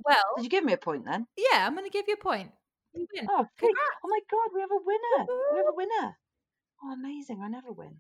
Well, 0.05 0.23
Did 0.37 0.45
you 0.45 0.51
give 0.51 0.65
me 0.65 0.73
a 0.73 0.79
point 0.79 1.05
then? 1.05 1.27
yeah, 1.37 1.67
I'm 1.67 1.75
going 1.75 1.85
to 1.85 1.91
give 1.91 2.07
you 2.09 2.15
a 2.15 2.23
point. 2.23 2.53
You 2.95 3.07
win. 3.15 3.27
Oh. 3.31 3.47
Oh 3.63 4.09
my 4.09 4.21
God, 4.31 4.49
we 4.55 4.61
have 4.61 4.71
a 4.71 4.85
winner. 4.85 5.27
We 5.53 5.59
have 5.59 5.67
a 5.69 5.75
winner. 5.77 6.17
Oh, 6.83 6.93
amazing. 6.93 7.41
I 7.43 7.49
never 7.49 7.73
win. 7.73 7.97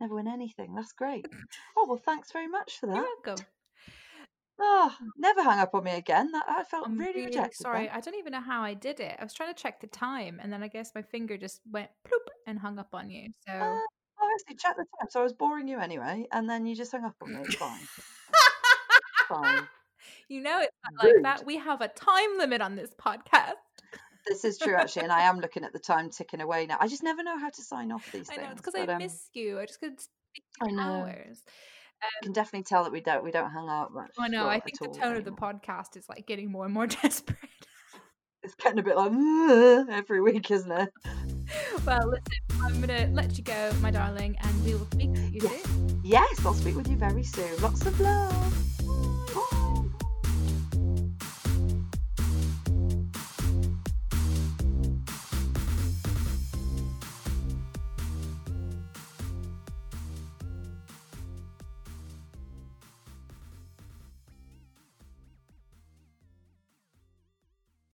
Never 0.00 0.14
win 0.14 0.28
anything. 0.28 0.74
That's 0.74 0.92
great. 0.92 1.26
Oh, 1.76 1.86
well, 1.88 1.96
thanks 2.04 2.32
very 2.32 2.48
much 2.48 2.78
for 2.78 2.86
that. 2.86 2.96
You're 2.96 3.06
welcome. 3.24 3.44
Oh, 4.58 4.94
never 5.18 5.42
hang 5.42 5.58
up 5.58 5.74
on 5.74 5.84
me 5.84 5.92
again. 5.92 6.32
That 6.32 6.44
I 6.48 6.64
felt 6.64 6.86
I'm 6.86 6.98
really, 6.98 7.12
really 7.12 7.26
rejected. 7.26 7.58
sorry. 7.58 7.86
then. 7.86 7.94
I 7.96 8.00
don't 8.00 8.14
even 8.14 8.32
know 8.32 8.40
how 8.40 8.62
I 8.62 8.72
did 8.74 9.00
it. 9.00 9.16
I 9.18 9.22
was 9.22 9.34
trying 9.34 9.54
to 9.54 9.62
check 9.62 9.80
the 9.80 9.86
time, 9.86 10.40
and 10.42 10.50
then 10.52 10.62
I 10.62 10.68
guess 10.68 10.92
my 10.94 11.02
finger 11.02 11.36
just 11.36 11.60
went 11.70 11.90
ploop 12.06 12.26
and 12.46 12.58
hung 12.58 12.78
up 12.78 12.88
on 12.94 13.10
you. 13.10 13.28
So 13.46 13.52
Uh, 13.52 13.78
honestly, 14.22 14.56
check 14.58 14.76
the 14.76 14.84
time. 14.98 15.08
So 15.10 15.20
I 15.20 15.22
was 15.22 15.34
boring 15.34 15.68
you 15.68 15.78
anyway, 15.78 16.26
and 16.32 16.48
then 16.48 16.64
you 16.64 16.74
just 16.74 16.92
hung 16.92 17.04
up 17.04 17.16
on 17.22 17.34
me. 17.34 17.40
It's 17.42 17.54
fine. 17.56 17.80
fine. 19.28 19.68
you 20.28 20.40
know 20.40 20.60
it's 20.60 20.72
not 20.90 21.04
like 21.04 21.14
Rude. 21.14 21.24
that. 21.24 21.44
We 21.44 21.58
have 21.58 21.82
a 21.82 21.88
time 21.88 22.38
limit 22.38 22.62
on 22.62 22.76
this 22.76 22.90
podcast. 22.98 23.52
This 24.26 24.44
is 24.44 24.58
true, 24.58 24.74
actually, 24.74 25.04
and 25.04 25.12
I 25.12 25.22
am 25.22 25.38
looking 25.38 25.64
at 25.64 25.72
the 25.72 25.78
time 25.78 26.10
ticking 26.10 26.40
away 26.40 26.66
now. 26.66 26.78
I 26.80 26.88
just 26.88 27.02
never 27.02 27.22
know 27.22 27.38
how 27.38 27.48
to 27.48 27.62
sign 27.62 27.92
off 27.92 28.10
these 28.12 28.28
I 28.30 28.34
things. 28.36 28.46
know 28.46 28.52
it's 28.52 28.60
because 28.60 28.74
I 28.74 28.92
um, 28.92 28.98
miss 28.98 29.28
you. 29.34 29.60
I 29.60 29.66
just 29.66 29.80
could 29.80 30.00
speak 30.00 30.44
I 30.60 30.68
for 30.68 30.76
know. 30.76 31.06
hours. 31.06 31.42
I 32.02 32.24
can 32.24 32.32
definitely 32.32 32.64
tell 32.64 32.84
that 32.84 32.92
we 32.92 33.00
don't 33.00 33.24
we 33.24 33.30
don't 33.30 33.50
hang 33.50 33.68
out 33.68 33.92
much. 33.92 34.10
I 34.18 34.28
know. 34.28 34.48
I 34.48 34.60
think 34.60 34.78
the 34.80 34.88
tone 34.88 35.16
of 35.16 35.24
the 35.24 35.30
podcast 35.30 35.96
is 35.96 36.08
like 36.08 36.26
getting 36.26 36.50
more 36.50 36.64
and 36.64 36.74
more 36.74 36.86
desperate. 37.02 37.38
It's 38.42 38.54
getting 38.56 38.78
a 38.78 38.82
bit 38.82 38.96
like 38.96 39.12
every 39.90 40.20
week, 40.20 40.50
isn't 40.50 40.70
it? 40.70 40.92
well, 41.86 42.08
listen, 42.08 42.62
I'm 42.64 42.80
gonna 42.80 43.08
let 43.12 43.38
you 43.38 43.44
go, 43.44 43.72
my 43.80 43.90
darling, 43.90 44.36
and 44.40 44.64
we 44.64 44.74
will 44.74 44.86
speak 44.92 45.14
to 45.14 45.20
you 45.22 45.40
Yes. 45.42 45.62
soon. 45.64 46.00
Yes, 46.04 46.46
I'll 46.46 46.54
speak 46.54 46.76
with 46.76 46.88
you 46.88 46.96
very 46.96 47.24
soon. 47.24 47.60
Lots 47.60 47.84
of 47.86 47.98
love. 48.00 48.75